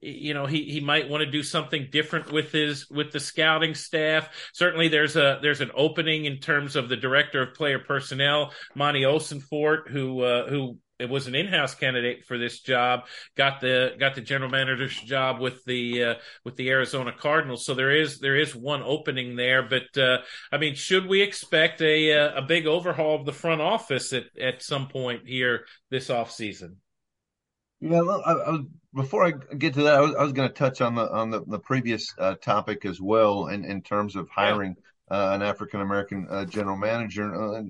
you 0.00 0.32
know 0.32 0.46
he, 0.46 0.64
he 0.64 0.80
might 0.80 1.08
want 1.08 1.24
to 1.24 1.30
do 1.30 1.42
something 1.42 1.88
different 1.90 2.32
with 2.32 2.52
his 2.52 2.88
with 2.88 3.10
the 3.10 3.18
scouting 3.18 3.74
staff? 3.74 4.28
Certainly, 4.52 4.88
there's 4.88 5.16
a 5.16 5.40
there's 5.42 5.60
an 5.60 5.72
opening 5.74 6.24
in 6.24 6.38
terms 6.38 6.76
of 6.76 6.88
the 6.88 6.96
director 6.96 7.42
of 7.42 7.54
player 7.54 7.80
personnel, 7.80 8.52
Monti 8.76 9.02
Ossenfort, 9.02 9.88
who 9.88 10.22
uh, 10.22 10.48
who 10.48 10.78
it 10.98 11.08
was 11.08 11.26
an 11.26 11.34
in-house 11.34 11.74
candidate 11.74 12.24
for 12.24 12.38
this 12.38 12.60
job. 12.60 13.06
Got 13.36 13.60
the 13.60 13.94
got 13.98 14.14
the 14.14 14.20
general 14.20 14.50
manager's 14.50 14.98
job 15.00 15.40
with 15.40 15.64
the 15.64 16.04
uh, 16.04 16.14
with 16.44 16.56
the 16.56 16.70
Arizona 16.70 17.12
Cardinals. 17.12 17.64
So 17.64 17.74
there 17.74 17.90
is 17.90 18.18
there 18.18 18.36
is 18.36 18.54
one 18.54 18.82
opening 18.82 19.36
there. 19.36 19.62
But 19.62 19.96
uh, 19.96 20.18
I 20.50 20.58
mean, 20.58 20.74
should 20.74 21.06
we 21.06 21.22
expect 21.22 21.80
a 21.80 22.12
uh, 22.12 22.38
a 22.38 22.42
big 22.42 22.66
overhaul 22.66 23.20
of 23.20 23.26
the 23.26 23.32
front 23.32 23.60
office 23.60 24.12
at 24.12 24.24
at 24.40 24.62
some 24.62 24.88
point 24.88 25.22
here 25.26 25.66
this 25.90 26.10
off 26.10 26.30
season? 26.30 26.76
Yeah, 27.80 28.00
well, 28.00 28.22
I, 28.26 28.32
I 28.32 28.50
was, 28.50 28.62
before 28.92 29.24
I 29.24 29.32
get 29.54 29.74
to 29.74 29.82
that, 29.84 29.94
I 29.94 30.00
was, 30.00 30.14
was 30.16 30.32
going 30.32 30.48
to 30.48 30.54
touch 30.54 30.80
on 30.80 30.96
the 30.96 31.08
on 31.10 31.30
the, 31.30 31.44
the 31.46 31.60
previous 31.60 32.12
uh, 32.18 32.34
topic 32.34 32.84
as 32.84 33.00
well, 33.00 33.46
in, 33.46 33.64
in 33.64 33.82
terms 33.82 34.16
of 34.16 34.28
hiring 34.28 34.74
yeah. 35.10 35.16
uh, 35.16 35.34
an 35.34 35.42
African 35.42 35.80
American 35.80 36.26
uh, 36.28 36.44
general 36.44 36.76
manager. 36.76 37.32
Uh, 37.34 37.62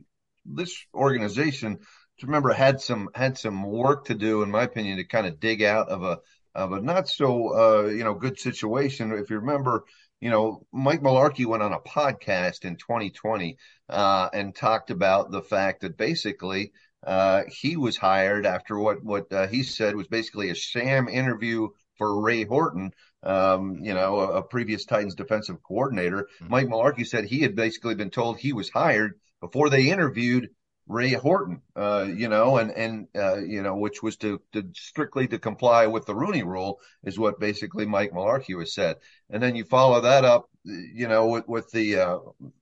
this 0.47 0.87
organization 0.95 1.79
remember 2.27 2.53
had 2.53 2.81
some 2.81 3.09
had 3.15 3.39
some 3.39 3.63
work 3.63 4.07
to 4.07 4.15
do, 4.15 4.43
in 4.43 4.51
my 4.51 4.65
opinion, 4.65 4.97
to 4.97 5.05
kind 5.05 5.27
of 5.27 5.41
dig 5.41 5.63
out 5.63 5.89
of 5.89 6.03
a 6.03 6.19
of 6.55 6.73
a 6.73 6.81
not 6.81 7.09
so 7.09 7.49
uh, 7.57 7.87
you 7.89 8.05
know 8.05 8.15
good 8.15 8.39
situation. 8.39 9.13
If 9.13 9.31
you 9.31 9.39
remember, 9.39 9.85
you 10.21 10.31
know, 10.31 10.67
Mike 10.73 11.01
Mularkey 11.01 11.47
went 11.47 11.63
on 11.63 11.73
a 11.73 11.81
podcast 11.81 12.65
in 12.65 12.77
2020 12.77 13.57
uh, 13.89 14.29
and 14.33 14.55
talked 14.55 14.91
about 14.91 15.31
the 15.31 15.43
fact 15.43 15.83
that 15.83 15.97
basically 15.97 16.73
uh, 17.07 17.45
he 17.49 17.77
was 17.77 17.97
hired 17.97 18.47
after 18.47 18.79
what 18.79 19.05
what 19.05 19.33
uh, 19.33 19.47
he 19.47 19.63
said 19.63 19.95
was 19.95 20.09
basically 20.09 20.51
a 20.51 20.55
sham 20.55 21.09
interview 21.09 21.69
for 21.97 22.21
Ray 22.21 22.45
Horton. 22.45 22.93
Um, 23.23 23.81
you 23.83 23.95
know, 23.95 24.21
a, 24.21 24.29
a, 24.35 24.43
previous 24.43 24.85
Titans 24.85 25.17
defensive 25.17 25.61
coordinator. 25.61 26.29
Mm-hmm. 26.41 26.51
Mike 26.51 26.69
Mularkey 26.69 27.05
said 27.05 27.25
he 27.25 27.41
had 27.41 27.57
basically 27.57 27.97
been 27.97 28.11
told 28.11 28.39
he 28.39 28.53
was 28.53 28.71
hired 28.71 29.15
before 29.41 29.71
they 29.71 29.91
interviewed 29.91 30.51
Ray 30.89 31.13
Horton, 31.13 31.61
uh, 31.77 32.07
you 32.09 32.29
know, 32.29 32.57
and 32.59 32.71
and 32.73 33.09
uh, 33.15 33.39
you 33.39 33.63
know, 33.63 33.77
which 33.77 34.03
was 34.03 34.17
to, 34.19 34.41
to 34.53 34.65
strictly 34.75 35.29
to 35.29 35.39
comply 35.39 35.87
with 35.87 36.07
the 36.07 36.15
Rooney 36.15 36.43
Rule, 36.43 36.81
is 37.05 37.19
what 37.19 37.39
basically 37.41 37.87
Mike 37.87 38.13
Mularkey 38.13 38.59
has 38.59 38.75
said. 38.75 38.97
And 39.31 39.43
then 39.43 39.55
you 39.57 39.65
follow 39.65 40.01
that 40.01 40.25
up, 40.25 40.49
you 40.65 41.09
know, 41.09 41.27
with, 41.29 41.49
with 41.49 41.71
the 41.71 41.97
uh, 42.01 42.19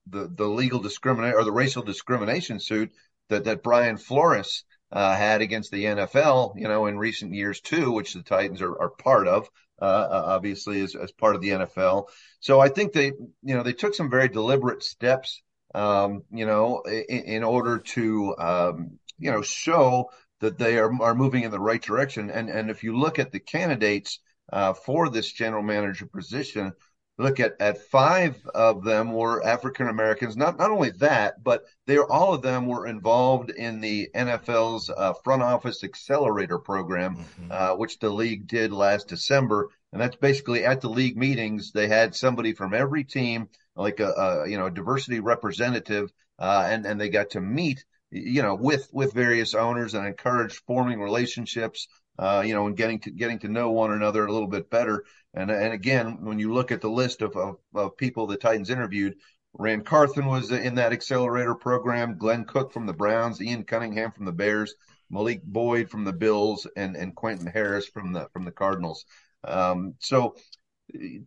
the 0.08 0.28
the 0.34 0.46
legal 0.46 0.80
discrimination 0.80 1.38
or 1.38 1.44
the 1.44 1.52
racial 1.52 1.82
discrimination 1.82 2.60
suit 2.60 2.92
that 3.28 3.44
that 3.44 3.62
Brian 3.62 3.96
Flores 3.96 4.64
uh, 4.92 5.14
had 5.16 5.40
against 5.42 5.70
the 5.70 5.84
NFL, 5.84 6.54
you 6.56 6.68
know, 6.68 6.86
in 6.86 6.98
recent 6.98 7.34
years 7.34 7.60
too, 7.60 7.92
which 7.92 8.14
the 8.14 8.22
Titans 8.22 8.62
are, 8.62 8.76
are 8.80 8.90
part 8.90 9.28
of. 9.28 9.48
uh, 9.80 10.22
obviously 10.26 10.80
as, 10.80 10.94
as 10.94 11.12
part 11.12 11.34
of 11.34 11.42
the 11.42 11.50
NFL. 11.50 12.06
So 12.40 12.60
I 12.60 12.68
think 12.68 12.92
they, 12.92 13.06
you 13.06 13.54
know, 13.54 13.62
they 13.62 13.72
took 13.74 13.94
some 13.94 14.10
very 14.10 14.28
deliberate 14.28 14.82
steps, 14.82 15.42
um, 15.76 16.22
you 16.32 16.46
know, 16.46 16.80
in, 16.82 17.22
in 17.24 17.44
order 17.44 17.78
to, 17.78 18.34
um, 18.38 18.98
you 19.18 19.30
know, 19.30 19.42
show 19.42 20.10
that 20.40 20.58
they 20.58 20.78
are, 20.78 20.90
are 21.02 21.14
moving 21.14 21.44
in 21.44 21.50
the 21.50 21.60
right 21.60 21.82
direction. 21.82 22.30
And, 22.30 22.48
and 22.48 22.70
if 22.70 22.82
you 22.82 22.96
look 22.96 23.18
at 23.18 23.30
the 23.30 23.40
candidates 23.40 24.18
uh, 24.52 24.72
for 24.72 25.10
this 25.10 25.30
general 25.30 25.62
manager 25.62 26.06
position, 26.06 26.72
look 27.18 27.40
at 27.40 27.54
at 27.60 27.78
five 27.78 28.36
of 28.54 28.84
them 28.84 29.12
were 29.12 29.44
African 29.44 29.88
Americans. 29.88 30.36
Not 30.36 30.58
not 30.58 30.70
only 30.70 30.90
that, 30.98 31.42
but 31.42 31.64
they 31.86 31.96
are, 31.96 32.10
all 32.10 32.34
of 32.34 32.42
them 32.42 32.66
were 32.66 32.86
involved 32.86 33.50
in 33.50 33.80
the 33.80 34.08
NFL's 34.14 34.90
uh, 34.90 35.14
front 35.24 35.42
office 35.42 35.84
accelerator 35.84 36.58
program, 36.58 37.16
mm-hmm. 37.16 37.48
uh, 37.50 37.74
which 37.76 37.98
the 37.98 38.10
league 38.10 38.46
did 38.46 38.72
last 38.72 39.08
December. 39.08 39.68
And 39.92 40.00
that's 40.00 40.16
basically 40.16 40.64
at 40.64 40.80
the 40.80 40.90
league 40.90 41.16
meetings 41.16 41.72
they 41.72 41.88
had 41.88 42.14
somebody 42.14 42.52
from 42.52 42.74
every 42.74 43.04
team, 43.04 43.48
like 43.76 44.00
a, 44.00 44.10
a 44.10 44.48
you 44.48 44.58
know 44.58 44.68
diversity 44.68 45.20
representative, 45.20 46.10
uh, 46.38 46.66
and 46.68 46.86
and 46.86 47.00
they 47.00 47.08
got 47.08 47.30
to 47.30 47.40
meet 47.40 47.84
you 48.10 48.42
know 48.42 48.54
with 48.54 48.88
with 48.92 49.12
various 49.12 49.54
owners 49.54 49.94
and 49.94 50.06
encourage 50.06 50.62
forming 50.66 51.00
relationships 51.00 51.86
uh, 52.18 52.42
you 52.46 52.54
know, 52.54 52.66
and 52.66 52.76
getting 52.76 52.98
to 53.00 53.10
getting 53.10 53.38
to 53.40 53.48
know 53.48 53.70
one 53.70 53.92
another 53.92 54.24
a 54.24 54.32
little 54.32 54.48
bit 54.48 54.70
better. 54.70 55.04
And 55.34 55.50
and 55.50 55.72
again, 55.72 56.24
when 56.24 56.38
you 56.38 56.52
look 56.52 56.72
at 56.72 56.80
the 56.80 56.90
list 56.90 57.22
of 57.22 57.36
of, 57.36 57.56
of 57.74 57.96
people 57.96 58.26
the 58.26 58.36
Titans 58.36 58.70
interviewed, 58.70 59.16
Ran 59.52 59.82
Carthon 59.82 60.26
was 60.26 60.50
in 60.50 60.76
that 60.76 60.92
accelerator 60.92 61.54
program. 61.54 62.18
Glenn 62.18 62.44
Cook 62.44 62.72
from 62.72 62.86
the 62.86 62.94
Browns, 62.94 63.40
Ian 63.42 63.64
Cunningham 63.64 64.12
from 64.12 64.24
the 64.24 64.32
Bears, 64.32 64.74
Malik 65.10 65.42
Boyd 65.42 65.90
from 65.90 66.04
the 66.04 66.12
Bills, 66.12 66.66
and 66.76 66.96
and 66.96 67.14
Quentin 67.14 67.46
Harris 67.46 67.86
from 67.86 68.12
the 68.12 68.28
from 68.32 68.44
the 68.44 68.52
Cardinals. 68.52 69.04
Um, 69.44 69.94
so 69.98 70.36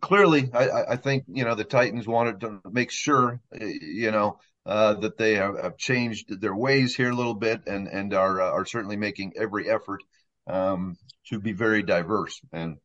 clearly, 0.00 0.50
I, 0.52 0.92
I 0.92 0.96
think 0.96 1.24
you 1.28 1.44
know 1.44 1.54
the 1.54 1.64
Titans 1.64 2.06
wanted 2.06 2.40
to 2.40 2.60
make 2.70 2.90
sure 2.90 3.40
you 3.60 4.10
know 4.10 4.38
uh, 4.66 4.94
that 4.94 5.16
they 5.16 5.34
have, 5.34 5.58
have, 5.58 5.76
changed 5.76 6.40
their 6.40 6.54
ways 6.54 6.94
here 6.94 7.10
a 7.10 7.14
little 7.14 7.34
bit 7.34 7.62
and 7.66 7.88
and 7.88 8.14
are 8.14 8.40
uh, 8.40 8.50
are 8.50 8.66
certainly 8.66 8.96
making 8.96 9.32
every 9.36 9.70
effort 9.70 10.02
um, 10.46 10.96
to 11.26 11.38
be 11.38 11.52
very 11.52 11.82
diverse. 11.82 12.40
And 12.52 12.76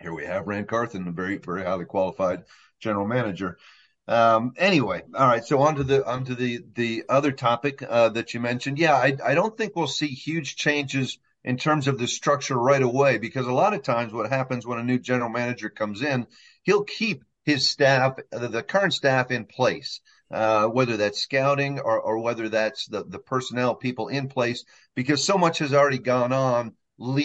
here 0.00 0.14
we 0.14 0.26
have 0.26 0.46
Ran 0.46 0.66
Carthon, 0.66 1.08
a 1.08 1.12
very, 1.12 1.38
very 1.38 1.62
highly 1.64 1.84
qualified 1.84 2.44
general 2.80 3.06
manager. 3.06 3.58
Um, 4.08 4.52
anyway, 4.56 5.02
all 5.14 5.28
right. 5.28 5.44
So 5.44 5.60
on 5.60 5.76
to 5.76 5.84
the 5.84 6.04
onto 6.04 6.34
the 6.34 6.60
the 6.74 7.04
other 7.08 7.30
topic 7.30 7.82
uh, 7.88 8.08
that 8.10 8.34
you 8.34 8.40
mentioned. 8.40 8.78
Yeah, 8.78 8.94
I, 8.94 9.16
I 9.24 9.34
don't 9.34 9.56
think 9.56 9.76
we'll 9.76 9.86
see 9.86 10.08
huge 10.08 10.56
changes 10.56 11.18
in 11.44 11.56
terms 11.56 11.88
of 11.88 11.98
the 11.98 12.06
structure 12.06 12.56
right 12.58 12.82
away 12.82 13.18
because 13.18 13.46
a 13.46 13.52
lot 13.52 13.74
of 13.74 13.82
times 13.82 14.12
what 14.12 14.30
happens 14.30 14.66
when 14.66 14.78
a 14.78 14.84
new 14.84 14.98
general 14.98 15.30
manager 15.30 15.68
comes 15.68 16.02
in, 16.02 16.26
he'll 16.62 16.84
keep 16.84 17.24
his 17.44 17.68
staff, 17.68 18.16
the 18.30 18.62
current 18.62 18.94
staff 18.94 19.30
in 19.30 19.44
place. 19.44 20.00
Uh, 20.30 20.66
whether 20.66 20.96
that's 20.96 21.20
scouting 21.20 21.78
or, 21.78 22.00
or 22.00 22.18
whether 22.18 22.48
that's 22.48 22.86
the, 22.86 23.04
the 23.04 23.18
personnel 23.18 23.74
people 23.74 24.08
in 24.08 24.28
place, 24.28 24.64
because 24.94 25.22
so 25.22 25.36
much 25.36 25.58
has 25.58 25.74
already 25.74 25.98
gone 25.98 26.32
on 26.32 26.72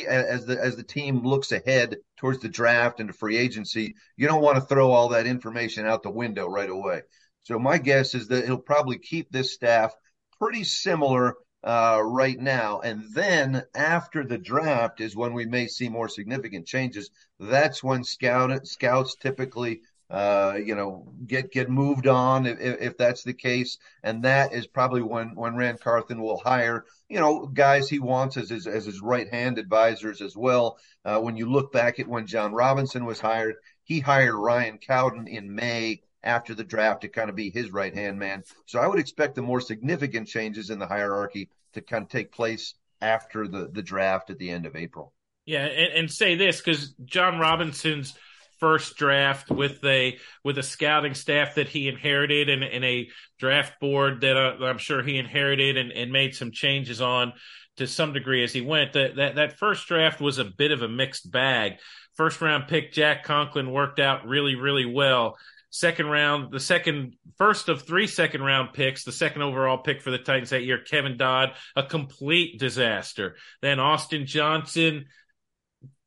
as 0.07 0.45
the 0.45 0.57
as 0.61 0.75
the 0.75 0.83
team 0.83 1.25
looks 1.25 1.51
ahead 1.51 1.97
towards 2.17 2.39
the 2.39 2.49
draft 2.49 2.99
and 2.99 3.09
the 3.09 3.13
free 3.13 3.37
agency, 3.37 3.95
you 4.15 4.27
don't 4.27 4.41
want 4.41 4.55
to 4.55 4.61
throw 4.61 4.91
all 4.91 5.09
that 5.09 5.27
information 5.27 5.85
out 5.85 6.03
the 6.03 6.09
window 6.09 6.47
right 6.47 6.69
away. 6.69 7.01
So 7.43 7.59
my 7.59 7.77
guess 7.77 8.15
is 8.15 8.27
that 8.27 8.45
he'll 8.45 8.57
probably 8.57 8.97
keep 8.97 9.31
this 9.31 9.53
staff 9.53 9.93
pretty 10.39 10.63
similar 10.63 11.35
uh, 11.63 12.01
right 12.03 12.39
now, 12.39 12.79
and 12.79 13.03
then 13.13 13.63
after 13.75 14.23
the 14.23 14.37
draft 14.37 15.01
is 15.01 15.15
when 15.15 15.33
we 15.33 15.45
may 15.45 15.67
see 15.67 15.89
more 15.89 16.07
significant 16.07 16.65
changes. 16.65 17.09
That's 17.39 17.83
when 17.83 18.03
scout 18.03 18.67
scouts 18.67 19.15
typically 19.15 19.81
uh, 20.09 20.57
you 20.63 20.73
know, 20.73 21.05
get 21.25 21.51
get 21.51 21.69
moved 21.69 22.07
on 22.07 22.45
if, 22.45 22.59
if 22.59 22.97
that's 22.97 23.23
the 23.23 23.33
case. 23.33 23.77
And 24.03 24.23
that 24.23 24.53
is 24.53 24.65
probably 24.65 25.01
when 25.01 25.35
when 25.35 25.55
Ran 25.55 25.77
Carthon 25.77 26.21
will 26.21 26.37
hire, 26.37 26.85
you 27.09 27.19
know, 27.19 27.45
guys 27.45 27.89
he 27.89 27.99
wants 27.99 28.37
as 28.37 28.49
his 28.49 28.67
as 28.67 28.85
his 28.85 29.01
right 29.01 29.27
hand 29.29 29.57
advisors 29.57 30.21
as 30.21 30.35
well. 30.37 30.77
Uh, 31.03 31.19
when 31.19 31.35
you 31.35 31.49
look 31.49 31.73
back 31.73 31.99
at 31.99 32.07
when 32.07 32.25
Jon 32.25 32.53
Robinson 32.53 33.03
was 33.03 33.19
hired, 33.19 33.55
he 33.83 33.99
hired 33.99 34.35
Ryan 34.35 34.77
Cowden 34.77 35.27
in 35.27 35.53
May 35.53 36.01
after 36.23 36.53
the 36.53 36.63
draft 36.63 37.01
to 37.01 37.07
kind 37.07 37.29
of 37.29 37.35
be 37.35 37.49
his 37.49 37.71
right 37.71 37.93
hand 37.93 38.17
man. 38.17 38.43
So 38.65 38.79
I 38.79 38.87
would 38.87 38.99
expect 38.99 39.35
the 39.35 39.41
more 39.41 39.61
significant 39.61 40.27
changes 40.27 40.69
in 40.69 40.79
the 40.79 40.87
hierarchy 40.87 41.49
to 41.73 41.81
kind 41.81 42.03
of 42.03 42.09
take 42.09 42.31
place 42.31 42.73
after 43.01 43.47
the 43.47 43.69
the 43.71 43.83
draft 43.83 44.29
at 44.29 44.37
the 44.39 44.49
end 44.49 44.65
of 44.65 44.75
April. 44.75 45.13
Yeah, 45.45 45.65
and, 45.65 45.93
and 45.93 46.11
say 46.11 46.35
this 46.35 46.57
because 46.57 46.93
Jon 47.05 47.39
Robinson's 47.39 48.13
first 48.59 48.97
draft 48.97 49.49
with 49.51 49.83
a 49.85 50.17
with 50.43 50.57
a 50.57 50.63
scouting 50.63 51.13
staff 51.13 51.55
that 51.55 51.69
he 51.69 51.87
inherited 51.87 52.49
and, 52.49 52.63
and 52.63 52.83
a 52.83 53.07
draft 53.39 53.79
board 53.79 54.21
that, 54.21 54.35
uh, 54.35 54.65
I'm 54.65 54.77
sure 54.77 55.03
he 55.03 55.17
inherited 55.17 55.77
and, 55.77 55.91
and 55.91 56.11
made 56.11 56.35
some 56.35 56.51
changes 56.51 57.01
on 57.01 57.33
to 57.77 57.87
some 57.87 58.13
degree 58.13 58.43
as 58.43 58.53
he 58.53 58.61
went. 58.61 58.93
That, 58.93 59.15
that 59.17 59.35
that 59.35 59.59
first 59.59 59.87
draft 59.87 60.19
was 60.19 60.39
a 60.39 60.45
bit 60.45 60.71
of 60.71 60.81
a 60.81 60.89
mixed 60.89 61.31
bag. 61.31 61.73
First 62.15 62.41
round 62.41 62.67
pick 62.67 62.91
Jack 62.91 63.23
Conklin 63.23 63.71
worked 63.71 63.99
out 63.99 64.27
really 64.27 64.55
really 64.55 64.85
well. 64.85 65.37
Second 65.77 66.07
round, 66.07 66.51
the 66.51 66.59
second 66.59 67.13
first 67.37 67.69
of 67.69 67.83
three 67.83 68.07
second 68.07 68.41
round 68.41 68.73
picks, 68.73 69.03
the 69.03 69.11
second 69.11 69.43
overall 69.43 69.77
pick 69.77 70.01
for 70.01 70.09
the 70.09 70.17
Titans 70.17 70.49
that 70.49 70.63
year, 70.63 70.79
Kevin 70.79 71.17
Dodd, 71.17 71.53
a 71.75 71.83
complete 71.83 72.59
disaster. 72.59 73.35
Then 73.61 73.79
Austin 73.79 74.25
Johnson, 74.25 75.05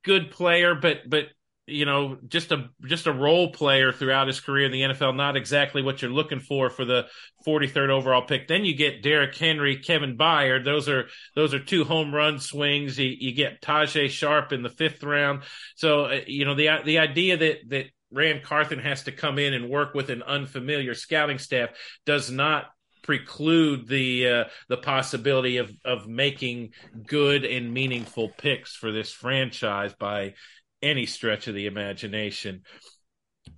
good 0.02 0.32
player, 0.32 0.74
but 0.74 1.08
but 1.08 1.26
you 1.68 1.84
know, 1.84 2.18
just 2.26 2.50
a 2.50 2.68
just 2.84 3.06
a 3.06 3.12
role 3.12 3.52
player 3.52 3.92
throughout 3.92 4.26
his 4.26 4.40
career 4.40 4.66
in 4.66 4.72
the 4.72 4.80
NFL, 4.80 5.14
not 5.14 5.36
exactly 5.36 5.82
what 5.82 6.02
you're 6.02 6.10
looking 6.10 6.40
for 6.40 6.68
for 6.68 6.84
the 6.84 7.06
43rd 7.46 7.90
overall 7.90 8.22
pick. 8.22 8.48
Then 8.48 8.64
you 8.64 8.74
get 8.74 9.04
Derrick 9.04 9.36
Henry, 9.36 9.76
Kevin 9.76 10.18
Byard. 10.18 10.64
Those 10.64 10.88
are 10.88 11.06
those 11.36 11.54
are 11.54 11.62
two 11.62 11.84
home 11.84 12.12
run 12.12 12.40
swings. 12.40 12.98
You, 12.98 13.14
you 13.16 13.32
get 13.32 13.62
Tajae 13.62 14.10
Sharpe 14.10 14.52
in 14.52 14.62
the 14.62 14.68
fifth 14.68 15.04
round. 15.04 15.44
So 15.76 16.06
uh, 16.06 16.20
you 16.26 16.44
know 16.44 16.56
the 16.56 16.70
the 16.84 16.98
idea 16.98 17.36
that 17.36 17.58
that 17.68 17.86
Ran 18.12 18.42
Carthon 18.42 18.78
has 18.80 19.04
to 19.04 19.12
come 19.12 19.38
in 19.38 19.54
and 19.54 19.68
work 19.68 19.94
with 19.94 20.10
an 20.10 20.22
unfamiliar 20.22 20.94
scouting 20.94 21.38
staff 21.38 21.70
does 22.06 22.30
not 22.30 22.66
preclude 23.02 23.88
the 23.88 24.28
uh, 24.28 24.44
the 24.68 24.76
possibility 24.76 25.56
of 25.58 25.72
of 25.84 26.06
making 26.06 26.70
good 27.06 27.44
and 27.44 27.72
meaningful 27.72 28.28
picks 28.28 28.74
for 28.74 28.92
this 28.92 29.12
franchise 29.12 29.94
by 29.98 30.34
any 30.82 31.06
stretch 31.06 31.48
of 31.48 31.54
the 31.54 31.66
imagination. 31.66 32.62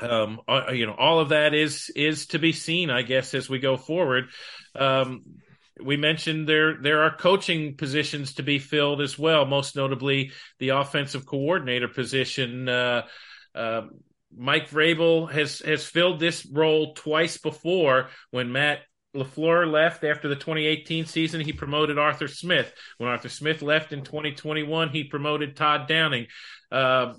Um, 0.01 0.41
uh, 0.49 0.73
you 0.73 0.87
know, 0.87 0.95
all 0.95 1.21
of 1.21 1.31
that 1.31 1.55
is 1.55 1.91
is 1.95 2.27
to 2.29 2.39
be 2.39 2.53
seen, 2.53 2.91
I 2.91 3.03
guess, 3.03 3.35
as 3.35 3.49
we 3.49 3.59
go 3.59 3.77
forward. 3.77 4.25
Um, 4.75 5.23
we 5.83 5.97
mentioned 5.97 6.49
there 6.49 6.81
there 6.81 7.03
are 7.03 7.17
coaching 7.17 7.77
positions 7.77 8.35
to 8.35 8.43
be 8.43 8.59
filled 8.59 9.01
as 9.01 9.19
well, 9.19 9.47
most 9.47 9.77
notably 9.77 10.33
the 10.59 10.71
offensive 10.71 11.27
coordinator 11.27 11.89
position. 11.89 12.69
Uh, 12.69 13.03
uh, 13.55 13.83
Mike 14.37 14.71
Vrabel 14.71 15.31
has 15.31 15.61
has 15.61 15.85
filled 15.85 16.21
this 16.21 16.47
role 16.47 16.95
twice 16.95 17.39
before 17.39 18.09
when 18.31 18.53
Matt 18.53 18.81
LaFleur 19.15 19.71
left 19.71 20.05
after 20.05 20.29
the 20.29 20.37
2018 20.37 21.05
season, 21.07 21.41
he 21.41 21.53
promoted 21.53 21.99
Arthur 21.99 22.29
Smith. 22.29 22.73
When 22.97 23.11
Arthur 23.11 23.29
Smith 23.29 23.61
left 23.61 23.93
in 23.93 24.03
2021, 24.03 24.89
he 24.89 25.05
promoted 25.05 25.55
Todd 25.55 25.87
Downing. 25.87 26.27
Uh, 26.71 27.15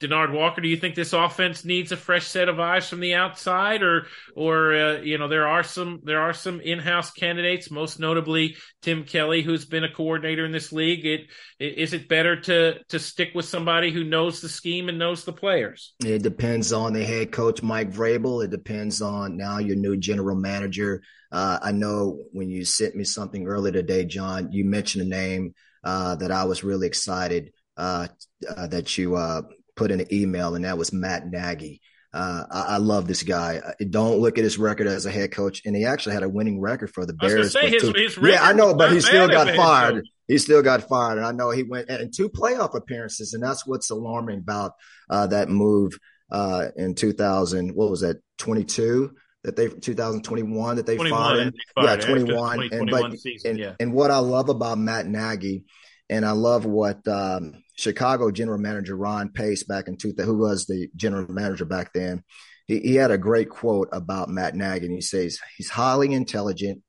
Denard 0.00 0.32
Walker, 0.32 0.60
do 0.60 0.68
you 0.68 0.76
think 0.76 0.94
this 0.94 1.12
offense 1.12 1.64
needs 1.64 1.90
a 1.90 1.96
fresh 1.96 2.26
set 2.26 2.48
of 2.48 2.60
eyes 2.60 2.88
from 2.88 3.00
the 3.00 3.14
outside, 3.14 3.82
or, 3.82 4.06
or 4.36 4.74
uh, 4.74 5.00
you 5.00 5.18
know, 5.18 5.26
there 5.26 5.48
are 5.48 5.64
some 5.64 6.00
there 6.04 6.20
are 6.20 6.32
some 6.32 6.60
in-house 6.60 7.10
candidates, 7.10 7.70
most 7.70 7.98
notably 7.98 8.56
Tim 8.80 9.04
Kelly, 9.04 9.42
who's 9.42 9.64
been 9.64 9.82
a 9.82 9.92
coordinator 9.92 10.44
in 10.44 10.52
this 10.52 10.72
league. 10.72 11.04
It, 11.04 11.26
is 11.58 11.92
it 11.94 12.08
better 12.08 12.40
to 12.42 12.78
to 12.90 12.98
stick 13.00 13.30
with 13.34 13.46
somebody 13.46 13.90
who 13.90 14.04
knows 14.04 14.40
the 14.40 14.48
scheme 14.48 14.88
and 14.88 14.98
knows 14.98 15.24
the 15.24 15.32
players? 15.32 15.94
It 16.04 16.22
depends 16.22 16.72
on 16.72 16.92
the 16.92 17.04
head 17.04 17.32
coach 17.32 17.62
Mike 17.62 17.90
Vrabel. 17.90 18.44
It 18.44 18.50
depends 18.50 19.02
on 19.02 19.36
now 19.36 19.58
your 19.58 19.76
new 19.76 19.96
general 19.96 20.36
manager. 20.36 21.02
Uh, 21.32 21.58
I 21.60 21.72
know 21.72 22.24
when 22.32 22.48
you 22.48 22.64
sent 22.64 22.94
me 22.94 23.02
something 23.02 23.46
earlier 23.46 23.72
today, 23.72 24.04
John, 24.04 24.52
you 24.52 24.64
mentioned 24.64 25.06
a 25.06 25.08
name 25.08 25.54
uh, 25.82 26.14
that 26.16 26.30
I 26.30 26.44
was 26.44 26.64
really 26.64 26.86
excited 26.86 27.52
uh, 27.76 28.08
uh 28.48 28.66
that 28.66 28.98
you 28.98 29.16
uh, 29.16 29.42
put 29.78 29.90
in 29.90 30.00
an 30.00 30.12
email, 30.12 30.54
and 30.54 30.64
that 30.64 30.76
was 30.76 30.92
Matt 30.92 31.30
Nagy. 31.30 31.80
Uh, 32.12 32.44
I, 32.50 32.60
I, 32.62 32.76
love 32.78 33.06
this 33.06 33.22
guy. 33.22 33.58
Uh, 33.58 33.72
don't 33.90 34.18
look 34.18 34.38
at 34.38 34.44
his 34.44 34.58
record 34.58 34.86
as 34.86 35.04
a 35.04 35.10
head 35.10 35.30
coach, 35.30 35.62
and 35.64 35.76
he 35.76 35.84
actually 35.84 36.14
had 36.14 36.22
a 36.22 36.28
winning 36.28 36.58
record 36.60 36.90
for 36.90 37.04
the 37.04 37.12
Bears. 37.12 37.52
Say, 37.52 37.70
his, 37.70 37.82
his 37.82 38.18
yeah, 38.22 38.42
I 38.42 38.54
know, 38.54 38.74
but 38.74 38.92
he 38.92 39.00
still 39.00 39.28
got 39.28 39.54
fired. 39.54 40.08
He 40.26 40.38
still 40.38 40.62
got 40.62 40.88
fired, 40.88 41.18
and 41.18 41.26
I 41.26 41.32
know 41.32 41.50
he 41.50 41.62
went 41.62 41.88
and 41.90 42.12
two 42.12 42.28
playoff 42.28 42.74
appearances, 42.74 43.34
and 43.34 43.42
that's 43.42 43.66
what's 43.66 43.90
alarming 43.90 44.38
about 44.40 44.72
uh, 45.10 45.26
that 45.28 45.48
move 45.48 45.98
uh, 46.30 46.68
in 46.76 46.94
2000. 46.94 47.74
What 47.74 47.90
was 47.90 48.00
that? 48.00 48.16
22 48.38 49.14
that 49.44 49.56
they 49.56 49.68
2021 49.68 50.76
that 50.76 50.86
they 50.86 50.96
fired 50.96 51.38
him. 51.38 51.54
yeah, 51.76 51.96
21. 51.96 52.68
And 52.72 52.90
but 52.90 53.18
season, 53.18 53.50
and, 53.50 53.58
yeah. 53.58 53.72
and 53.80 53.92
what 53.92 54.10
I 54.10 54.18
love 54.18 54.48
about 54.48 54.78
Matt 54.78 55.06
Nagy, 55.06 55.64
and 56.08 56.24
I 56.24 56.32
love 56.32 56.64
what 56.64 57.06
um, 57.06 57.62
Chicago 57.78 58.32
general 58.32 58.58
manager 58.58 58.96
Ron 58.96 59.28
Pace 59.28 59.62
back 59.62 59.86
in 59.86 59.96
2000, 59.96 60.26
who 60.26 60.36
was 60.36 60.66
the 60.66 60.88
general 60.96 61.32
manager 61.32 61.64
back 61.64 61.92
then, 61.92 62.24
he, 62.66 62.80
he 62.80 62.94
had 62.96 63.12
a 63.12 63.18
great 63.18 63.48
quote 63.48 63.88
about 63.92 64.28
Matt 64.28 64.56
Nagy. 64.56 64.86
And 64.86 64.94
he 64.94 65.00
says, 65.00 65.38
he's 65.56 65.70
highly 65.70 66.12
intelligent. 66.12 66.82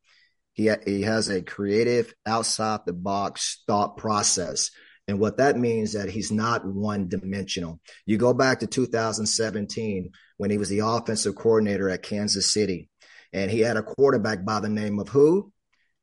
He, 0.53 0.67
ha- 0.67 0.81
he 0.83 1.03
has 1.03 1.29
a 1.29 1.43
creative, 1.43 2.11
outside 2.25 2.79
the 2.85 2.93
box 2.93 3.61
thought 3.67 3.97
process. 3.97 4.71
And 5.07 5.19
what 5.19 5.37
that 5.37 5.57
means 5.57 5.89
is 5.89 6.01
that 6.01 6.11
he's 6.11 6.31
not 6.31 6.65
one 6.65 7.07
dimensional. 7.07 7.79
You 8.07 8.17
go 8.17 8.33
back 8.33 8.59
to 8.61 8.67
2017 8.67 10.11
when 10.37 10.49
he 10.49 10.57
was 10.57 10.69
the 10.69 10.79
offensive 10.79 11.35
coordinator 11.35 11.87
at 11.89 12.01
Kansas 12.01 12.51
City, 12.51 12.89
and 13.31 13.51
he 13.51 13.59
had 13.59 13.77
a 13.77 13.83
quarterback 13.83 14.43
by 14.43 14.59
the 14.59 14.69
name 14.69 14.99
of 14.99 15.09
who? 15.09 15.51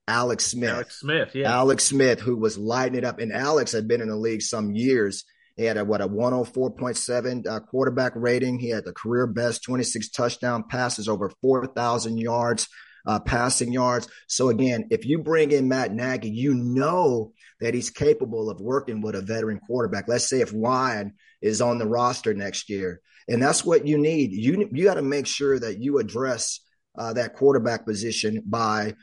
Alex 0.08 0.46
Smith. 0.46 0.70
Alex 0.70 1.00
Smith, 1.00 1.34
yeah. 1.34 1.52
Alex 1.52 1.84
Smith, 1.84 2.20
who 2.20 2.36
was 2.36 2.56
lighting 2.56 2.98
it 2.98 3.04
up. 3.04 3.18
And 3.18 3.32
Alex 3.32 3.72
had 3.72 3.88
been 3.88 4.00
in 4.00 4.08
the 4.08 4.16
league 4.16 4.42
some 4.42 4.72
years. 4.72 5.24
He 5.56 5.64
had 5.64 5.76
a 5.78 5.84
what 5.84 6.00
a 6.00 6.08
104.7 6.08 7.46
uh, 7.46 7.60
quarterback 7.60 8.12
rating. 8.14 8.58
He 8.58 8.68
had 8.68 8.84
the 8.84 8.92
career 8.92 9.26
best 9.26 9.64
26 9.64 10.10
touchdown 10.10 10.64
passes, 10.68 11.08
over 11.08 11.32
4,000 11.40 12.18
yards 12.18 12.68
uh, 13.06 13.20
passing 13.20 13.72
yards. 13.72 14.08
So 14.26 14.48
again, 14.48 14.88
if 14.90 15.06
you 15.06 15.18
bring 15.18 15.52
in 15.52 15.68
Matt 15.68 15.92
Nagy, 15.92 16.28
you 16.28 16.54
know 16.54 17.32
that 17.60 17.74
he's 17.74 17.90
capable 17.90 18.50
of 18.50 18.60
working 18.60 19.00
with 19.00 19.14
a 19.14 19.22
veteran 19.22 19.60
quarterback. 19.60 20.08
Let's 20.08 20.28
say 20.28 20.40
if 20.40 20.52
Ryan 20.54 21.14
is 21.40 21.60
on 21.60 21.78
the 21.78 21.86
roster 21.86 22.34
next 22.34 22.68
year, 22.68 23.00
and 23.28 23.42
that's 23.42 23.64
what 23.64 23.86
you 23.86 23.98
need. 23.98 24.32
You 24.32 24.68
you 24.72 24.84
got 24.84 24.94
to 24.94 25.02
make 25.02 25.26
sure 25.26 25.58
that 25.58 25.80
you 25.80 25.98
address 25.98 26.60
uh, 26.96 27.12
that 27.14 27.34
quarterback 27.34 27.84
position 27.84 28.42
by 28.46 28.94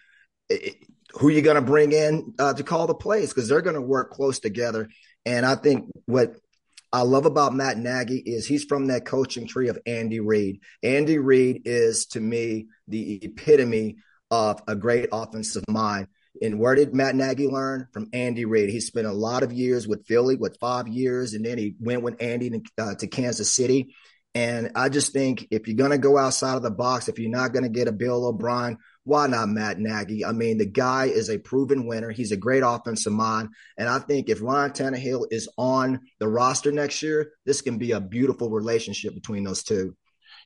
who 1.13 1.30
you're 1.30 1.41
going 1.41 1.56
to 1.56 1.62
bring 1.62 1.91
in 1.91 2.34
uh, 2.39 2.54
to 2.54 2.63
call 2.63 2.88
the 2.88 2.95
plays 2.95 3.30
because 3.30 3.47
they're 3.47 3.62
going 3.62 3.76
to 3.76 3.82
work 3.82 4.12
close 4.12 4.39
together. 4.39 4.89
And 5.26 5.45
I 5.45 5.56
think 5.56 5.89
what 6.06 6.36
I 6.91 7.02
love 7.02 7.26
about 7.26 7.56
Matt 7.56 7.78
Nagy 7.78 8.17
is 8.17 8.45
he's 8.45 8.65
from 8.65 8.88
that 8.88 9.06
coaching 9.06 9.47
tree 9.47 9.69
of 9.69 9.80
Andy 9.86 10.19
Reid. 10.19 10.62
Andy 10.82 11.17
Reid 11.17 11.63
is 11.65 12.08
to 12.08 12.19
me 12.19 12.67
the 12.88 13.23
epitome 13.23 13.97
of 14.30 14.62
a 14.67 14.76
great 14.76 15.10
offensive 15.12 15.63
mind. 15.67 16.08
And 16.41 16.60
where 16.60 16.76
did 16.76 16.95
Matt 16.95 17.15
Nagy 17.15 17.47
learn? 17.47 17.88
From 17.93 18.10
Andy 18.12 18.45
Reid. 18.45 18.69
He 18.69 18.80
spent 18.80 19.06
a 19.06 19.12
lot 19.12 19.43
of 19.43 19.54
years 19.54 19.88
with 19.88 20.06
Philly, 20.08 20.36
with 20.36 20.58
five 20.60 20.88
years, 20.88 21.34
and 21.34 21.45
then 21.45 21.58
he 21.58 21.76
went 21.80 22.02
with 22.02 22.21
Andy 22.21 22.49
to, 22.49 22.62
uh, 22.78 22.95
to 22.95 23.08
Kansas 23.08 23.52
City. 23.52 23.95
And 24.36 24.71
I 24.76 24.89
just 24.89 25.13
think 25.13 25.47
if 25.52 25.67
you're 25.67 25.78
going 25.78 25.91
to 25.91 25.99
go 25.99 26.17
outside 26.17 26.56
of 26.56 26.63
the 26.63 26.71
box, 26.71 27.08
if 27.08 27.19
you're 27.19 27.30
not 27.30 27.54
going 27.54 27.63
to 27.63 27.69
get 27.69 27.88
a 27.88 27.91
Bill 27.91 28.26
O'Brien, 28.26 28.78
why 29.05 29.27
not 29.27 29.49
Matt 29.49 29.79
Nagy? 29.79 30.23
I 30.23 30.31
mean, 30.31 30.57
the 30.57 30.65
guy 30.65 31.05
is 31.05 31.29
a 31.29 31.37
proven 31.37 31.85
winner. 31.85 32.09
He's 32.09 32.31
a 32.31 32.37
great 32.37 32.63
offensive 32.65 33.13
mind. 33.13 33.49
And 33.77 33.89
I 33.89 33.99
think 33.99 34.29
if 34.29 34.41
Ryan 34.41 34.71
Tannehill 34.71 35.27
is 35.31 35.49
on 35.57 35.99
the 36.19 36.27
roster 36.27 36.71
next 36.71 37.01
year, 37.01 37.31
this 37.45 37.61
can 37.61 37.77
be 37.77 37.91
a 37.91 37.99
beautiful 37.99 38.49
relationship 38.49 39.13
between 39.13 39.43
those 39.43 39.63
two. 39.63 39.95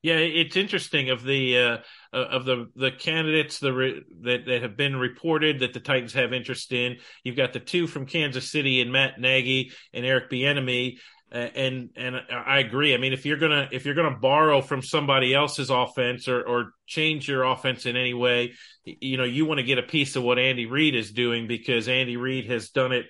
Yeah, 0.03 0.17
it's 0.17 0.55
interesting 0.55 1.09
of 1.09 1.23
the 1.23 1.57
uh, 1.57 1.77
uh, 2.13 2.17
of 2.17 2.45
the 2.45 2.67
the 2.75 2.91
candidates 2.91 3.59
the 3.59 3.73
re- 3.73 4.03
that 4.21 4.45
that 4.45 4.61
have 4.61 4.77
been 4.77 4.95
reported 4.95 5.59
that 5.59 5.73
the 5.73 5.79
Titans 5.79 6.13
have 6.13 6.33
interest 6.33 6.71
in. 6.71 6.97
You've 7.23 7.35
got 7.35 7.53
the 7.53 7.59
two 7.59 7.87
from 7.87 8.05
Kansas 8.05 8.51
City 8.51 8.79
and 8.81 8.91
Matt 8.91 9.19
Nagy 9.19 9.71
and 9.93 10.05
Eric 10.05 10.29
Bieniemy 10.29 10.99
and 11.31 11.89
and 11.95 12.15
I 12.31 12.59
agree. 12.59 12.93
I 12.93 12.97
mean, 12.97 13.13
if 13.13 13.25
you're 13.25 13.37
gonna 13.37 13.67
if 13.71 13.85
you're 13.85 13.95
gonna 13.95 14.17
borrow 14.17 14.61
from 14.61 14.81
somebody 14.81 15.33
else's 15.33 15.69
offense 15.69 16.27
or 16.27 16.41
or 16.41 16.71
change 16.85 17.27
your 17.27 17.43
offense 17.43 17.85
in 17.85 17.95
any 17.95 18.13
way, 18.13 18.53
you 18.85 19.17
know, 19.17 19.25
you 19.25 19.45
want 19.45 19.59
to 19.59 19.65
get 19.65 19.77
a 19.77 19.83
piece 19.83 20.15
of 20.15 20.23
what 20.23 20.39
Andy 20.39 20.65
Reid 20.65 20.95
is 20.95 21.11
doing 21.11 21.47
because 21.47 21.87
Andy 21.87 22.17
Reid 22.17 22.49
has 22.49 22.69
done 22.69 22.91
it 22.93 23.07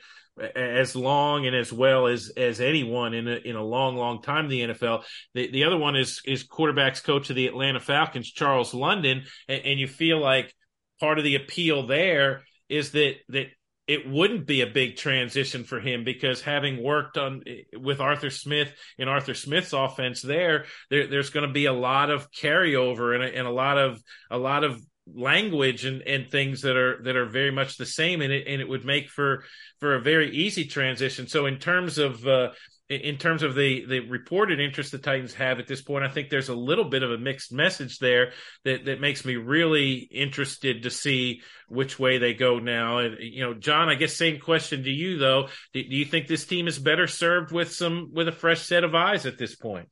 as 0.55 0.95
long 0.95 1.45
and 1.45 1.55
as 1.55 1.71
well 1.73 2.07
as 2.07 2.31
as 2.37 2.59
anyone 2.59 3.13
in 3.13 3.27
a 3.27 3.35
in 3.35 3.55
a 3.55 3.63
long 3.63 3.95
long 3.95 4.21
time 4.21 4.47
the 4.47 4.61
NFL. 4.61 5.03
The 5.33 5.51
the 5.51 5.63
other 5.63 5.77
one 5.77 5.95
is 5.95 6.21
is 6.25 6.47
quarterbacks 6.47 7.03
coach 7.03 7.29
of 7.29 7.35
the 7.35 7.47
Atlanta 7.47 7.79
Falcons, 7.79 8.31
Charles 8.31 8.73
London, 8.73 9.23
and, 9.47 9.61
and 9.63 9.79
you 9.79 9.87
feel 9.87 10.19
like 10.19 10.53
part 10.99 11.17
of 11.17 11.23
the 11.23 11.35
appeal 11.35 11.85
there 11.87 12.43
is 12.69 12.91
that 12.91 13.15
that 13.29 13.47
it 13.87 14.07
wouldn't 14.07 14.45
be 14.45 14.61
a 14.61 14.67
big 14.67 14.97
transition 14.97 15.63
for 15.63 15.79
him 15.79 16.03
because 16.03 16.41
having 16.41 16.83
worked 16.83 17.17
on 17.17 17.43
with 17.73 18.01
Arthur 18.01 18.29
Smith 18.29 18.69
in 18.97 19.07
Arthur 19.07 19.33
Smith's 19.33 19.73
offense 19.73 20.21
there, 20.21 20.65
there 20.89 21.07
there's 21.07 21.29
going 21.29 21.47
to 21.47 21.53
be 21.53 21.65
a 21.65 21.73
lot 21.73 22.09
of 22.09 22.29
carryover 22.31 23.15
and 23.15 23.23
a, 23.23 23.37
and 23.37 23.47
a 23.47 23.51
lot 23.51 23.77
of 23.77 24.01
a 24.29 24.37
lot 24.37 24.63
of 24.63 24.81
language 25.15 25.85
and, 25.85 26.01
and 26.01 26.29
things 26.29 26.61
that 26.63 26.75
are 26.75 27.01
that 27.03 27.15
are 27.15 27.25
very 27.25 27.51
much 27.51 27.77
the 27.77 27.85
same 27.85 28.21
and 28.21 28.33
it 28.33 28.45
and 28.45 28.61
it 28.61 28.67
would 28.67 28.83
make 28.83 29.09
for 29.09 29.45
for 29.79 29.95
a 29.95 30.01
very 30.01 30.35
easy 30.35 30.65
transition. 30.65 31.27
So 31.27 31.45
in 31.45 31.57
terms 31.57 31.97
of 31.97 32.27
uh, 32.27 32.49
in 32.89 33.17
terms 33.17 33.43
of 33.43 33.53
the 33.53 33.85
the 33.85 33.99
reported 33.99 34.61
interest 34.61 34.91
the 34.91 34.97
Titans 34.97 35.33
have 35.33 35.59
at 35.59 35.67
this 35.67 35.81
point, 35.81 36.05
I 36.05 36.09
think 36.09 36.29
there's 36.29 36.49
a 36.49 36.55
little 36.55 36.85
bit 36.85 37.03
of 37.03 37.11
a 37.11 37.17
mixed 37.17 37.51
message 37.51 37.99
there 37.99 38.31
that 38.63 38.85
that 38.85 39.01
makes 39.01 39.25
me 39.25 39.35
really 39.35 39.95
interested 39.95 40.83
to 40.83 40.89
see 40.89 41.41
which 41.67 41.99
way 41.99 42.17
they 42.17 42.33
go 42.33 42.59
now. 42.59 42.99
And 42.99 43.17
you 43.19 43.43
know, 43.43 43.53
John, 43.53 43.89
I 43.89 43.95
guess 43.95 44.13
same 44.13 44.39
question 44.39 44.83
to 44.83 44.89
you 44.89 45.17
though. 45.17 45.49
Do, 45.73 45.83
do 45.83 45.95
you 45.95 46.05
think 46.05 46.27
this 46.27 46.45
team 46.45 46.67
is 46.67 46.79
better 46.79 47.07
served 47.07 47.51
with 47.51 47.73
some 47.73 48.11
with 48.13 48.29
a 48.29 48.33
fresh 48.33 48.61
set 48.61 48.85
of 48.85 48.95
eyes 48.95 49.25
at 49.25 49.37
this 49.37 49.55
point? 49.55 49.89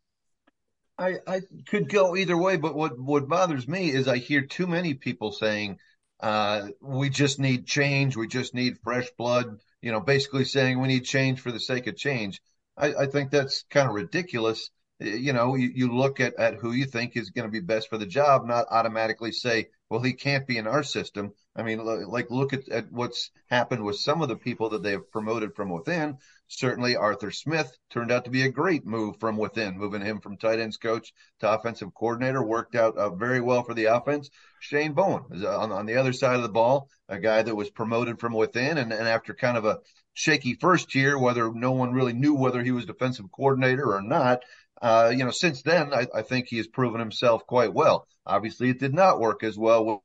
I, 0.98 1.16
I 1.28 1.42
could 1.68 1.90
go 1.90 2.16
either 2.16 2.38
way, 2.38 2.56
but 2.56 2.76
what 2.76 2.98
what 2.98 3.28
bothers 3.28 3.68
me 3.68 3.92
is 3.92 4.08
I 4.08 4.18
hear 4.18 4.42
too 4.42 4.68
many 4.68 4.94
people 4.94 5.34
saying 5.34 5.80
uh, 6.22 6.70
we 6.82 7.10
just 7.10 7.42
need 7.42 7.68
change, 7.68 8.16
we 8.16 8.28
just 8.28 8.54
need 8.54 8.78
fresh 8.82 9.10
blood. 9.18 9.60
You 9.82 9.92
know, 9.92 10.00
basically 10.00 10.46
saying 10.46 10.80
we 10.80 10.88
need 10.88 11.04
change 11.04 11.42
for 11.42 11.52
the 11.52 11.60
sake 11.60 11.88
of 11.88 11.98
change 11.98 12.40
I, 12.78 12.94
I 12.94 13.06
think 13.08 13.32
that's 13.32 13.64
kind 13.70 13.88
of 13.88 13.96
ridiculous. 13.96 14.70
You 15.00 15.34
know, 15.34 15.56
you, 15.56 15.72
you 15.76 15.94
look 15.94 16.20
at, 16.20 16.36
at 16.36 16.56
who 16.56 16.72
you 16.72 16.86
think 16.86 17.18
is 17.18 17.32
going 17.32 17.48
to 17.48 17.52
be 17.52 17.60
best 17.60 17.90
for 17.90 17.98
the 17.98 18.06
job, 18.06 18.46
not 18.46 18.68
automatically 18.72 19.32
say, 19.32 19.68
well, 19.90 20.02
he 20.02 20.14
can't 20.14 20.48
be 20.48 20.58
in 20.58 20.68
our 20.68 20.84
system. 20.84 21.34
I 21.56 21.64
mean, 21.64 21.84
like, 21.84 22.32
look 22.32 22.54
at, 22.54 22.68
at 22.70 22.92
what's 22.92 23.30
happened 23.50 23.84
with 23.84 23.98
some 23.98 24.22
of 24.22 24.30
the 24.30 24.38
people 24.38 24.70
that 24.70 24.84
they 24.84 24.92
have 24.92 25.12
promoted 25.12 25.54
from 25.56 25.70
within. 25.70 26.18
Certainly, 26.48 26.96
Arthur 26.96 27.32
Smith 27.32 27.76
turned 27.90 28.12
out 28.12 28.26
to 28.26 28.32
be 28.32 28.44
a 28.44 28.52
great 28.52 28.86
move 28.86 29.20
from 29.20 29.38
within, 29.38 29.78
moving 29.78 30.02
him 30.02 30.22
from 30.22 30.38
tight 30.38 30.60
ends 30.60 30.78
coach 30.78 31.12
to 31.40 31.52
offensive 31.52 31.94
coordinator 31.94 32.44
worked 32.44 32.76
out 32.76 32.96
uh, 32.98 33.10
very 33.10 33.42
well 33.42 33.64
for 33.64 33.74
the 33.74 33.86
offense. 33.86 34.30
Shane 34.60 34.94
Bowen 34.94 35.24
is 35.32 35.44
on, 35.44 35.72
on 35.72 35.86
the 35.86 35.98
other 35.98 36.14
side 36.14 36.36
of 36.36 36.44
the 36.44 36.50
ball, 36.50 36.90
a 37.10 37.20
guy 37.20 37.42
that 37.42 37.56
was 37.56 37.70
promoted 37.72 38.20
from 38.20 38.34
within, 38.34 38.78
and, 38.78 38.94
and 38.94 39.08
after 39.08 39.34
kind 39.34 39.58
of 39.58 39.66
a 39.66 39.80
shaky 40.14 40.54
first 40.54 40.96
year, 40.96 41.18
whether 41.18 41.52
no 41.54 41.72
one 41.72 41.94
really 41.94 42.14
knew 42.14 42.36
whether 42.36 42.64
he 42.64 42.72
was 42.72 42.86
defensive 42.86 43.32
coordinator 43.32 43.94
or 43.94 44.02
not. 44.02 44.44
Uh, 44.82 45.12
you 45.16 45.24
know, 45.24 45.32
since 45.32 45.62
then, 45.62 45.94
I, 45.94 46.08
I, 46.14 46.22
think 46.22 46.48
he 46.48 46.58
has 46.58 46.68
proven 46.68 47.00
himself 47.00 47.48
quite 47.48 47.74
well. 47.74 48.08
Obviously, 48.26 48.70
it 48.70 48.80
did 48.80 48.94
not 48.94 49.20
work 49.20 49.44
as 49.44 49.58
well 49.58 50.04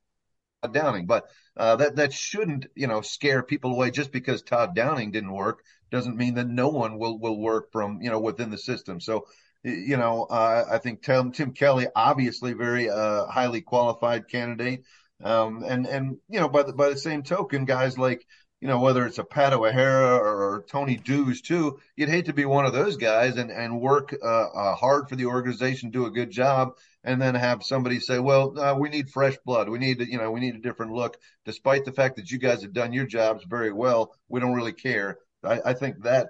Downing, 0.67 1.07
but 1.07 1.25
uh, 1.57 1.75
that 1.77 1.95
that 1.95 2.13
shouldn't 2.13 2.67
you 2.75 2.87
know 2.87 3.01
scare 3.01 3.41
people 3.41 3.71
away 3.71 3.91
just 3.91 4.11
because 4.11 4.43
Todd 4.43 4.75
Downing 4.75 5.11
didn't 5.11 5.31
work 5.31 5.63
doesn't 5.89 6.17
mean 6.17 6.35
that 6.35 6.47
no 6.47 6.69
one 6.69 6.97
will 6.99 7.19
will 7.19 7.39
work 7.39 7.71
from 7.71 8.01
you 8.01 8.09
know 8.09 8.19
within 8.19 8.49
the 8.49 8.57
system. 8.57 8.99
So. 8.99 9.25
You 9.63 9.95
know, 9.95 10.23
uh, 10.23 10.65
I 10.71 10.79
think 10.79 11.03
Tim, 11.03 11.31
Tim 11.31 11.53
Kelly, 11.53 11.85
obviously 11.95 12.53
very 12.53 12.89
uh, 12.89 13.27
highly 13.27 13.61
qualified 13.61 14.27
candidate, 14.27 14.85
um, 15.23 15.63
and 15.63 15.85
and 15.85 16.17
you 16.29 16.39
know 16.39 16.49
by 16.49 16.63
the 16.63 16.73
by 16.73 16.89
the 16.89 16.97
same 16.97 17.21
token, 17.21 17.65
guys 17.65 17.95
like 17.95 18.25
you 18.61 18.67
know, 18.67 18.79
whether 18.79 19.05
it's 19.05 19.17
a 19.17 19.23
Pat 19.23 19.53
O'Hara 19.53 20.15
or, 20.15 20.55
or 20.55 20.65
Tony 20.69 20.95
Dews 20.95 21.41
too, 21.41 21.79
you'd 21.95 22.09
hate 22.09 22.25
to 22.25 22.33
be 22.33 22.45
one 22.45 22.65
of 22.65 22.73
those 22.73 22.95
guys 22.95 23.37
and, 23.37 23.51
and 23.51 23.81
work 23.81 24.15
uh, 24.23 24.25
uh, 24.25 24.75
hard 24.75 25.09
for 25.09 25.15
the 25.15 25.25
organization, 25.25 25.89
do 25.89 26.05
a 26.05 26.11
good 26.11 26.29
job, 26.29 26.73
and 27.03 27.21
then 27.21 27.35
have 27.35 27.63
somebody 27.63 27.99
say, 27.99 28.19
well, 28.19 28.57
uh, 28.59 28.75
we 28.75 28.89
need 28.89 29.09
fresh 29.09 29.37
blood. 29.45 29.69
We 29.69 29.79
need, 29.79 29.99
you 30.01 30.17
know, 30.17 30.31
we 30.31 30.39
need 30.39 30.55
a 30.55 30.59
different 30.59 30.93
look. 30.93 31.17
Despite 31.45 31.85
the 31.85 31.91
fact 31.91 32.15
that 32.17 32.29
you 32.29 32.37
guys 32.37 32.61
have 32.61 32.73
done 32.73 32.93
your 32.93 33.05
jobs 33.05 33.43
very 33.47 33.71
well, 33.71 34.13
we 34.29 34.39
don't 34.39 34.53
really 34.53 34.73
care. 34.73 35.17
I, 35.43 35.61
I 35.65 35.73
think 35.73 36.03
that, 36.03 36.29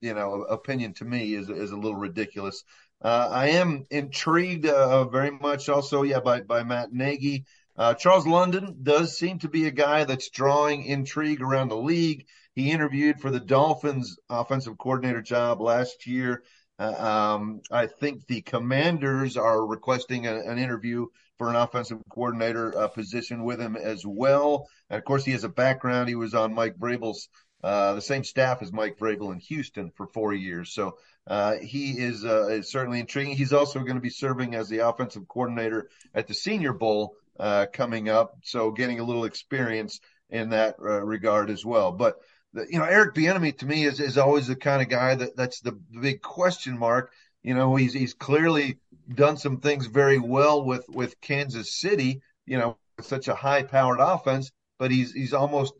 you 0.00 0.14
know, 0.14 0.42
opinion 0.42 0.94
to 0.94 1.04
me 1.04 1.34
is, 1.34 1.48
is 1.48 1.72
a 1.72 1.76
little 1.76 1.96
ridiculous. 1.96 2.62
Uh, 3.02 3.28
I 3.32 3.48
am 3.48 3.84
intrigued 3.90 4.66
uh, 4.66 5.04
very 5.06 5.32
much 5.32 5.68
also, 5.68 6.02
yeah, 6.02 6.20
by, 6.20 6.42
by 6.42 6.62
Matt 6.62 6.92
Nagy. 6.92 7.44
Uh, 7.76 7.94
Charles 7.94 8.26
London 8.26 8.76
does 8.82 9.18
seem 9.18 9.38
to 9.40 9.48
be 9.48 9.66
a 9.66 9.72
guy 9.72 10.04
that's 10.04 10.28
drawing 10.30 10.84
intrigue 10.84 11.40
around 11.40 11.68
the 11.68 11.76
league. 11.76 12.26
He 12.54 12.70
interviewed 12.70 13.18
for 13.18 13.30
the 13.30 13.40
Dolphins 13.40 14.18
offensive 14.28 14.76
coordinator 14.78 15.22
job 15.22 15.60
last 15.60 16.06
year. 16.06 16.42
Uh, 16.82 17.34
um, 17.36 17.60
I 17.70 17.86
think 17.86 18.26
the 18.26 18.40
Commanders 18.40 19.36
are 19.36 19.64
requesting 19.64 20.26
a, 20.26 20.34
an 20.40 20.58
interview 20.58 21.06
for 21.38 21.48
an 21.48 21.56
offensive 21.56 21.98
coordinator 22.08 22.76
uh, 22.76 22.88
position 22.88 23.44
with 23.44 23.60
him 23.60 23.76
as 23.76 24.04
well. 24.04 24.66
And 24.90 24.98
of 24.98 25.04
course, 25.04 25.24
he 25.24 25.32
has 25.32 25.44
a 25.44 25.48
background. 25.48 26.08
He 26.08 26.16
was 26.16 26.34
on 26.34 26.54
Mike 26.54 26.76
Vrabel's 26.78 27.28
uh, 27.62 27.94
the 27.94 28.00
same 28.00 28.24
staff 28.24 28.60
as 28.60 28.72
Mike 28.72 28.98
Vrabel 28.98 29.32
in 29.32 29.38
Houston 29.38 29.92
for 29.96 30.08
four 30.08 30.34
years. 30.34 30.74
So 30.74 30.96
uh, 31.28 31.54
he 31.62 31.92
is, 31.92 32.24
uh, 32.24 32.48
is 32.48 32.72
certainly 32.72 32.98
intriguing. 32.98 33.36
He's 33.36 33.52
also 33.52 33.78
going 33.78 33.94
to 33.94 34.00
be 34.00 34.10
serving 34.10 34.56
as 34.56 34.68
the 34.68 34.80
offensive 34.80 35.28
coordinator 35.28 35.88
at 36.12 36.26
the 36.26 36.34
Senior 36.34 36.72
Bowl 36.72 37.14
uh, 37.38 37.66
coming 37.72 38.08
up. 38.08 38.36
So 38.42 38.72
getting 38.72 38.98
a 38.98 39.04
little 39.04 39.24
experience 39.24 40.00
in 40.30 40.50
that 40.50 40.74
regard 40.80 41.50
as 41.50 41.64
well. 41.64 41.92
But 41.92 42.16
you 42.54 42.78
know, 42.78 42.84
Eric 42.84 43.14
Bieniemy 43.14 43.58
to 43.58 43.66
me 43.66 43.84
is 43.84 44.00
is 44.00 44.18
always 44.18 44.46
the 44.46 44.56
kind 44.56 44.82
of 44.82 44.88
guy 44.88 45.14
that 45.14 45.36
that's 45.36 45.60
the, 45.60 45.72
big 45.72 46.20
question 46.22 46.78
mark. 46.78 47.12
You 47.42 47.54
know, 47.54 47.76
he's 47.76 47.92
he's 47.92 48.14
clearly 48.14 48.78
done 49.14 49.36
some 49.36 49.60
things 49.60 49.86
very 49.86 50.18
well 50.18 50.64
with 50.64 50.88
with 50.88 51.20
Kansas 51.20 51.74
City. 51.74 52.22
You 52.46 52.58
know, 52.58 52.78
such 53.00 53.28
a 53.28 53.34
high 53.34 53.62
powered 53.62 54.00
offense, 54.00 54.52
but 54.78 54.90
he's 54.90 55.12
he's 55.12 55.32
almost 55.32 55.74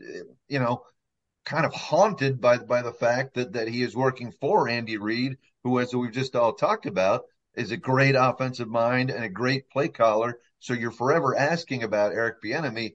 you 0.49 0.59
know 0.59 0.83
kind 1.45 1.67
of 1.67 1.75
haunted 1.75 2.41
by 2.41 2.59
by 2.59 2.83
the 2.83 2.93
fact 2.93 3.35
that 3.35 3.53
that 3.53 3.69
he 3.69 3.83
is 3.83 3.95
working 3.95 4.33
for 4.41 4.69
Andy 4.69 4.97
Reid, 4.97 5.37
who, 5.65 5.79
as 5.79 5.95
we've 5.95 6.13
just 6.13 6.37
all 6.37 6.55
talked 6.55 6.87
about, 6.87 7.25
is 7.55 7.71
a 7.71 7.77
great 7.77 8.15
offensive 8.17 8.69
mind 8.69 9.11
and 9.11 9.25
a 9.25 9.29
great 9.29 9.69
play 9.71 9.89
caller. 9.89 10.39
So 10.61 10.75
you're 10.75 10.91
forever 10.91 11.37
asking 11.37 11.83
about 11.83 12.13
Eric 12.13 12.41
Bieniemy. 12.43 12.95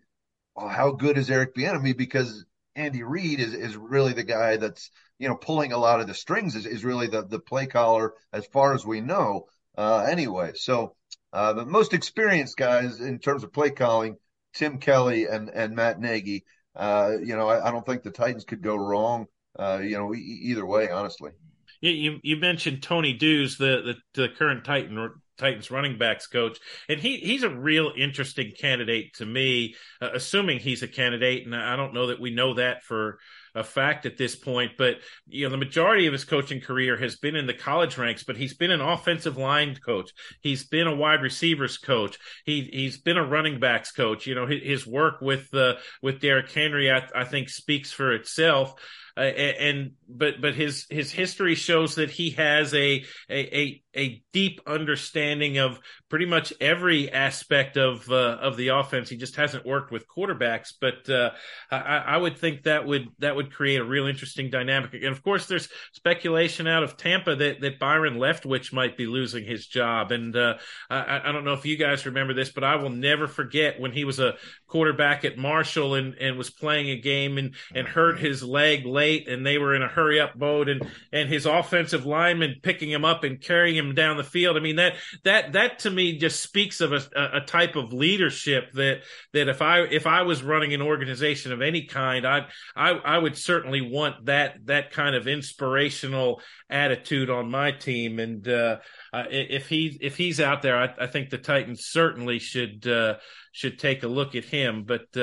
Well, 0.55 0.69
how 0.69 0.91
good 0.91 1.17
is 1.17 1.29
Eric 1.29 1.53
Bieniemy? 1.53 1.95
Because 1.95 2.45
Andy 2.77 3.03
Reid 3.03 3.39
is, 3.39 3.53
is 3.53 3.75
really 3.75 4.13
the 4.13 4.23
guy 4.23 4.57
that's 4.57 4.91
you 5.19 5.27
know 5.27 5.35
pulling 5.35 5.73
a 5.73 5.77
lot 5.77 5.99
of 5.99 6.07
the 6.07 6.13
strings. 6.13 6.55
Is, 6.55 6.65
is 6.65 6.85
really 6.85 7.07
the 7.07 7.25
the 7.25 7.39
play 7.39 7.65
caller 7.65 8.13
as 8.31 8.45
far 8.45 8.73
as 8.73 8.85
we 8.85 9.01
know. 9.01 9.47
Uh, 9.77 10.07
anyway, 10.09 10.51
so 10.55 10.95
uh, 11.33 11.53
the 11.53 11.65
most 11.65 11.93
experienced 11.93 12.57
guys 12.57 13.01
in 13.01 13.19
terms 13.19 13.43
of 13.43 13.51
play 13.51 13.71
calling, 13.71 14.15
Tim 14.53 14.79
Kelly 14.79 15.25
and 15.25 15.49
and 15.49 15.75
Matt 15.75 15.99
Nagy. 15.99 16.45
Uh, 16.75 17.13
you 17.23 17.35
know, 17.35 17.47
I, 17.49 17.67
I, 17.67 17.71
don't 17.71 17.83
think 17.83 18.03
the 18.03 18.11
Titans 18.11 18.45
could 18.45 18.61
go 18.61 18.75
wrong. 18.75 19.25
Uh, 19.57 19.79
you 19.81 19.97
know, 19.97 20.13
e- 20.13 20.41
either 20.43 20.63
way, 20.63 20.91
honestly. 20.91 21.31
You, 21.81 22.19
you 22.21 22.37
mentioned 22.37 22.83
Tony 22.83 23.13
Dews, 23.13 23.57
the, 23.57 23.95
the, 24.15 24.21
the 24.21 24.29
current 24.29 24.63
Titan 24.63 24.95
Titans 25.37 25.71
running 25.71 25.97
backs 25.97 26.27
coach, 26.27 26.59
and 26.89 26.99
he 26.99 27.17
he's 27.17 27.43
a 27.43 27.49
real 27.49 27.91
interesting 27.95 28.51
candidate 28.59 29.13
to 29.15 29.25
me. 29.25 29.75
Uh, 30.01 30.09
assuming 30.13 30.59
he's 30.59 30.83
a 30.83 30.87
candidate, 30.87 31.45
and 31.45 31.55
I 31.55 31.75
don't 31.75 31.93
know 31.93 32.07
that 32.07 32.19
we 32.19 32.31
know 32.31 32.55
that 32.55 32.83
for 32.83 33.19
a 33.55 33.63
fact 33.63 34.05
at 34.05 34.17
this 34.17 34.35
point, 34.35 34.73
but 34.77 34.97
you 35.27 35.45
know 35.45 35.49
the 35.49 35.57
majority 35.57 36.05
of 36.05 36.13
his 36.13 36.25
coaching 36.25 36.61
career 36.61 36.95
has 36.97 37.15
been 37.15 37.35
in 37.35 37.47
the 37.47 37.53
college 37.53 37.97
ranks. 37.97 38.23
But 38.23 38.37
he's 38.37 38.55
been 38.55 38.71
an 38.71 38.81
offensive 38.81 39.37
line 39.37 39.75
coach. 39.83 40.11
He's 40.41 40.65
been 40.65 40.87
a 40.87 40.95
wide 40.95 41.21
receivers 41.21 41.77
coach. 41.77 42.17
He 42.45 42.69
he's 42.71 42.97
been 42.97 43.17
a 43.17 43.25
running 43.25 43.59
backs 43.59 43.91
coach. 43.91 44.27
You 44.27 44.35
know 44.35 44.45
his, 44.45 44.63
his 44.63 44.87
work 44.87 45.21
with 45.21 45.53
uh, 45.53 45.75
with 46.01 46.21
Derrick 46.21 46.51
Henry, 46.51 46.91
I, 46.91 47.07
I 47.15 47.23
think, 47.23 47.49
speaks 47.49 47.91
for 47.91 48.13
itself. 48.13 48.75
Uh, 49.17 49.21
and 49.21 49.91
but 50.07 50.39
but 50.41 50.53
his 50.53 50.85
his 50.89 51.11
history 51.11 51.55
shows 51.55 51.95
that 51.95 52.11
he 52.11 52.29
has 52.31 52.73
a 52.73 53.03
a 53.29 53.57
a, 53.57 53.83
a 53.95 54.23
deep 54.31 54.61
understanding 54.67 55.57
of 55.57 55.79
pretty 56.09 56.25
much 56.25 56.53
every 56.61 57.11
aspect 57.11 57.77
of 57.77 58.09
uh, 58.09 58.37
of 58.39 58.55
the 58.55 58.69
offense. 58.69 59.09
He 59.09 59.17
just 59.17 59.35
hasn't 59.35 59.65
worked 59.65 59.91
with 59.91 60.07
quarterbacks, 60.07 60.73
but 60.79 61.09
uh, 61.09 61.31
I, 61.71 62.03
I, 62.07 62.17
would 62.17 62.37
think 62.37 62.63
that 62.63 62.85
would 62.85 63.07
that 63.19 63.35
would 63.35 63.51
create 63.51 63.81
a 63.81 63.85
real 63.85 64.07
interesting 64.07 64.49
dynamic. 64.49 64.93
And 64.93 65.05
of 65.05 65.23
course, 65.23 65.47
there's 65.47 65.67
speculation 65.93 66.67
out 66.67 66.83
of 66.83 66.95
Tampa 66.95 67.35
that 67.35 67.61
that 67.61 67.79
Byron 67.79 68.15
Leftwich 68.15 68.71
might 68.71 68.97
be 68.97 69.07
losing 69.07 69.43
his 69.43 69.65
job. 69.65 70.11
And 70.11 70.35
uh, 70.35 70.55
I, 70.89 71.21
I 71.25 71.31
don't 71.31 71.43
know 71.43 71.53
if 71.53 71.65
you 71.65 71.75
guys 71.75 72.05
remember 72.05 72.33
this, 72.33 72.51
but 72.51 72.63
I 72.63 72.75
will 72.75 72.91
never 72.91 73.27
forget 73.27 73.79
when 73.79 73.91
he 73.91 74.05
was 74.05 74.19
a 74.19 74.35
quarterback 74.67 75.25
at 75.25 75.37
Marshall 75.37 75.95
and 75.95 76.15
and 76.15 76.37
was 76.37 76.49
playing 76.49 76.89
a 76.89 76.97
game 76.97 77.37
and 77.37 77.55
and 77.73 77.87
hurt 77.87 78.19
his 78.19 78.43
leg 78.43 78.85
late, 78.85 79.06
and 79.27 79.45
they 79.45 79.57
were 79.57 79.75
in 79.75 79.81
a 79.81 79.87
hurry 79.87 80.19
up 80.19 80.35
mode, 80.35 80.69
and 80.69 80.85
and 81.11 81.29
his 81.29 81.45
offensive 81.45 82.05
lineman 82.05 82.55
picking 82.61 82.89
him 82.89 83.05
up 83.05 83.23
and 83.23 83.41
carrying 83.41 83.75
him 83.75 83.95
down 83.95 84.17
the 84.17 84.23
field. 84.23 84.57
I 84.57 84.59
mean 84.59 84.77
that 84.77 84.95
that 85.23 85.53
that 85.53 85.79
to 85.79 85.89
me 85.89 86.17
just 86.17 86.41
speaks 86.41 86.81
of 86.81 86.91
a, 86.91 87.01
a 87.33 87.41
type 87.41 87.75
of 87.75 87.93
leadership 87.93 88.71
that 88.73 89.01
that 89.33 89.47
if 89.47 89.61
I 89.61 89.81
if 89.81 90.05
I 90.07 90.23
was 90.23 90.43
running 90.43 90.73
an 90.73 90.81
organization 90.81 91.51
of 91.51 91.61
any 91.61 91.85
kind, 91.85 92.25
I 92.25 92.47
I 92.75 92.91
I 92.91 93.17
would 93.17 93.37
certainly 93.37 93.81
want 93.81 94.25
that 94.25 94.65
that 94.65 94.91
kind 94.91 95.15
of 95.15 95.27
inspirational 95.27 96.41
attitude 96.69 97.29
on 97.29 97.49
my 97.49 97.71
team. 97.71 98.19
And 98.19 98.47
uh, 98.47 98.77
if 99.13 99.67
he 99.67 99.97
if 100.01 100.17
he's 100.17 100.39
out 100.39 100.61
there, 100.61 100.77
I, 100.77 100.93
I 100.99 101.07
think 101.07 101.29
the 101.29 101.37
Titans 101.37 101.85
certainly 101.85 102.39
should 102.39 102.87
uh, 102.87 103.15
should 103.51 103.79
take 103.79 104.03
a 104.03 104.07
look 104.07 104.35
at 104.35 104.45
him. 104.45 104.83
But 104.83 105.15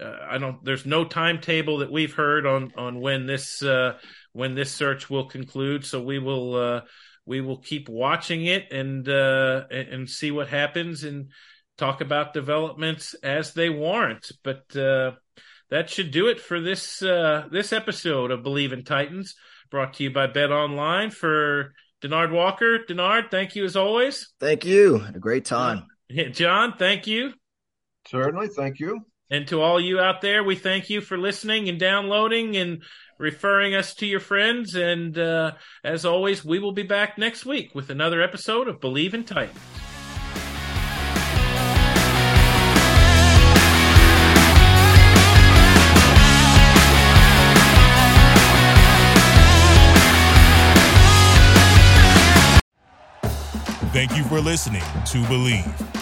uh, 0.00 0.04
uh, 0.04 0.26
I 0.30 0.38
don't. 0.38 0.64
There's 0.64 0.86
no 0.86 1.04
timetable 1.04 1.78
that 1.78 1.92
we've 1.92 2.14
heard 2.14 2.46
on 2.46 2.72
on 2.76 3.00
when 3.00 3.26
this 3.26 3.62
uh, 3.62 3.98
when 4.32 4.54
this 4.54 4.72
search 4.72 5.10
will 5.10 5.26
conclude. 5.26 5.84
So 5.84 6.02
we 6.02 6.18
will 6.18 6.54
uh, 6.54 6.80
we 7.26 7.40
will 7.40 7.58
keep 7.58 7.88
watching 7.88 8.46
it 8.46 8.72
and 8.72 9.08
uh, 9.08 9.64
and 9.70 10.08
see 10.08 10.30
what 10.30 10.48
happens 10.48 11.04
and 11.04 11.30
talk 11.78 12.00
about 12.00 12.34
developments 12.34 13.14
as 13.22 13.54
they 13.54 13.68
warrant. 13.68 14.30
But 14.42 14.74
uh, 14.76 15.12
that 15.70 15.90
should 15.90 16.10
do 16.10 16.28
it 16.28 16.40
for 16.40 16.60
this 16.60 17.02
uh, 17.02 17.46
this 17.50 17.72
episode 17.72 18.30
of 18.30 18.40
Bleav 18.40 18.72
in 18.72 18.84
Titans, 18.84 19.34
brought 19.70 19.94
to 19.94 20.04
you 20.04 20.10
by 20.10 20.26
BetOnline. 20.26 21.12
For 21.12 21.74
Denard 22.02 22.32
Walker, 22.32 22.78
Denard, 22.88 23.30
thank 23.30 23.54
you 23.56 23.64
as 23.64 23.76
always. 23.76 24.32
Thank 24.40 24.64
you. 24.64 25.02
a 25.14 25.18
great 25.18 25.44
time. 25.44 25.86
John, 26.32 26.74
thank 26.78 27.06
you. 27.06 27.32
Certainly, 28.06 28.48
thank 28.48 28.80
you. 28.80 29.00
And 29.32 29.48
to 29.48 29.62
all 29.62 29.80
you 29.80 29.98
out 29.98 30.20
there, 30.20 30.44
we 30.44 30.56
thank 30.56 30.90
you 30.90 31.00
for 31.00 31.16
listening 31.16 31.70
and 31.70 31.80
downloading 31.80 32.54
and 32.54 32.82
referring 33.18 33.74
us 33.74 33.94
to 33.94 34.06
your 34.06 34.20
friends. 34.20 34.74
And 34.74 35.18
uh, 35.18 35.52
as 35.82 36.04
always, 36.04 36.44
we 36.44 36.58
will 36.58 36.72
be 36.72 36.82
back 36.82 37.16
next 37.16 37.46
week 37.46 37.74
with 37.74 37.88
another 37.88 38.20
episode 38.20 38.68
of 38.68 38.78
Bleav 38.78 39.14
in 39.14 39.24
Titans. 39.24 39.58
Thank 53.94 54.14
you 54.14 54.24
for 54.24 54.42
listening 54.42 54.82
to 54.82 55.22
Bleav. 55.22 56.01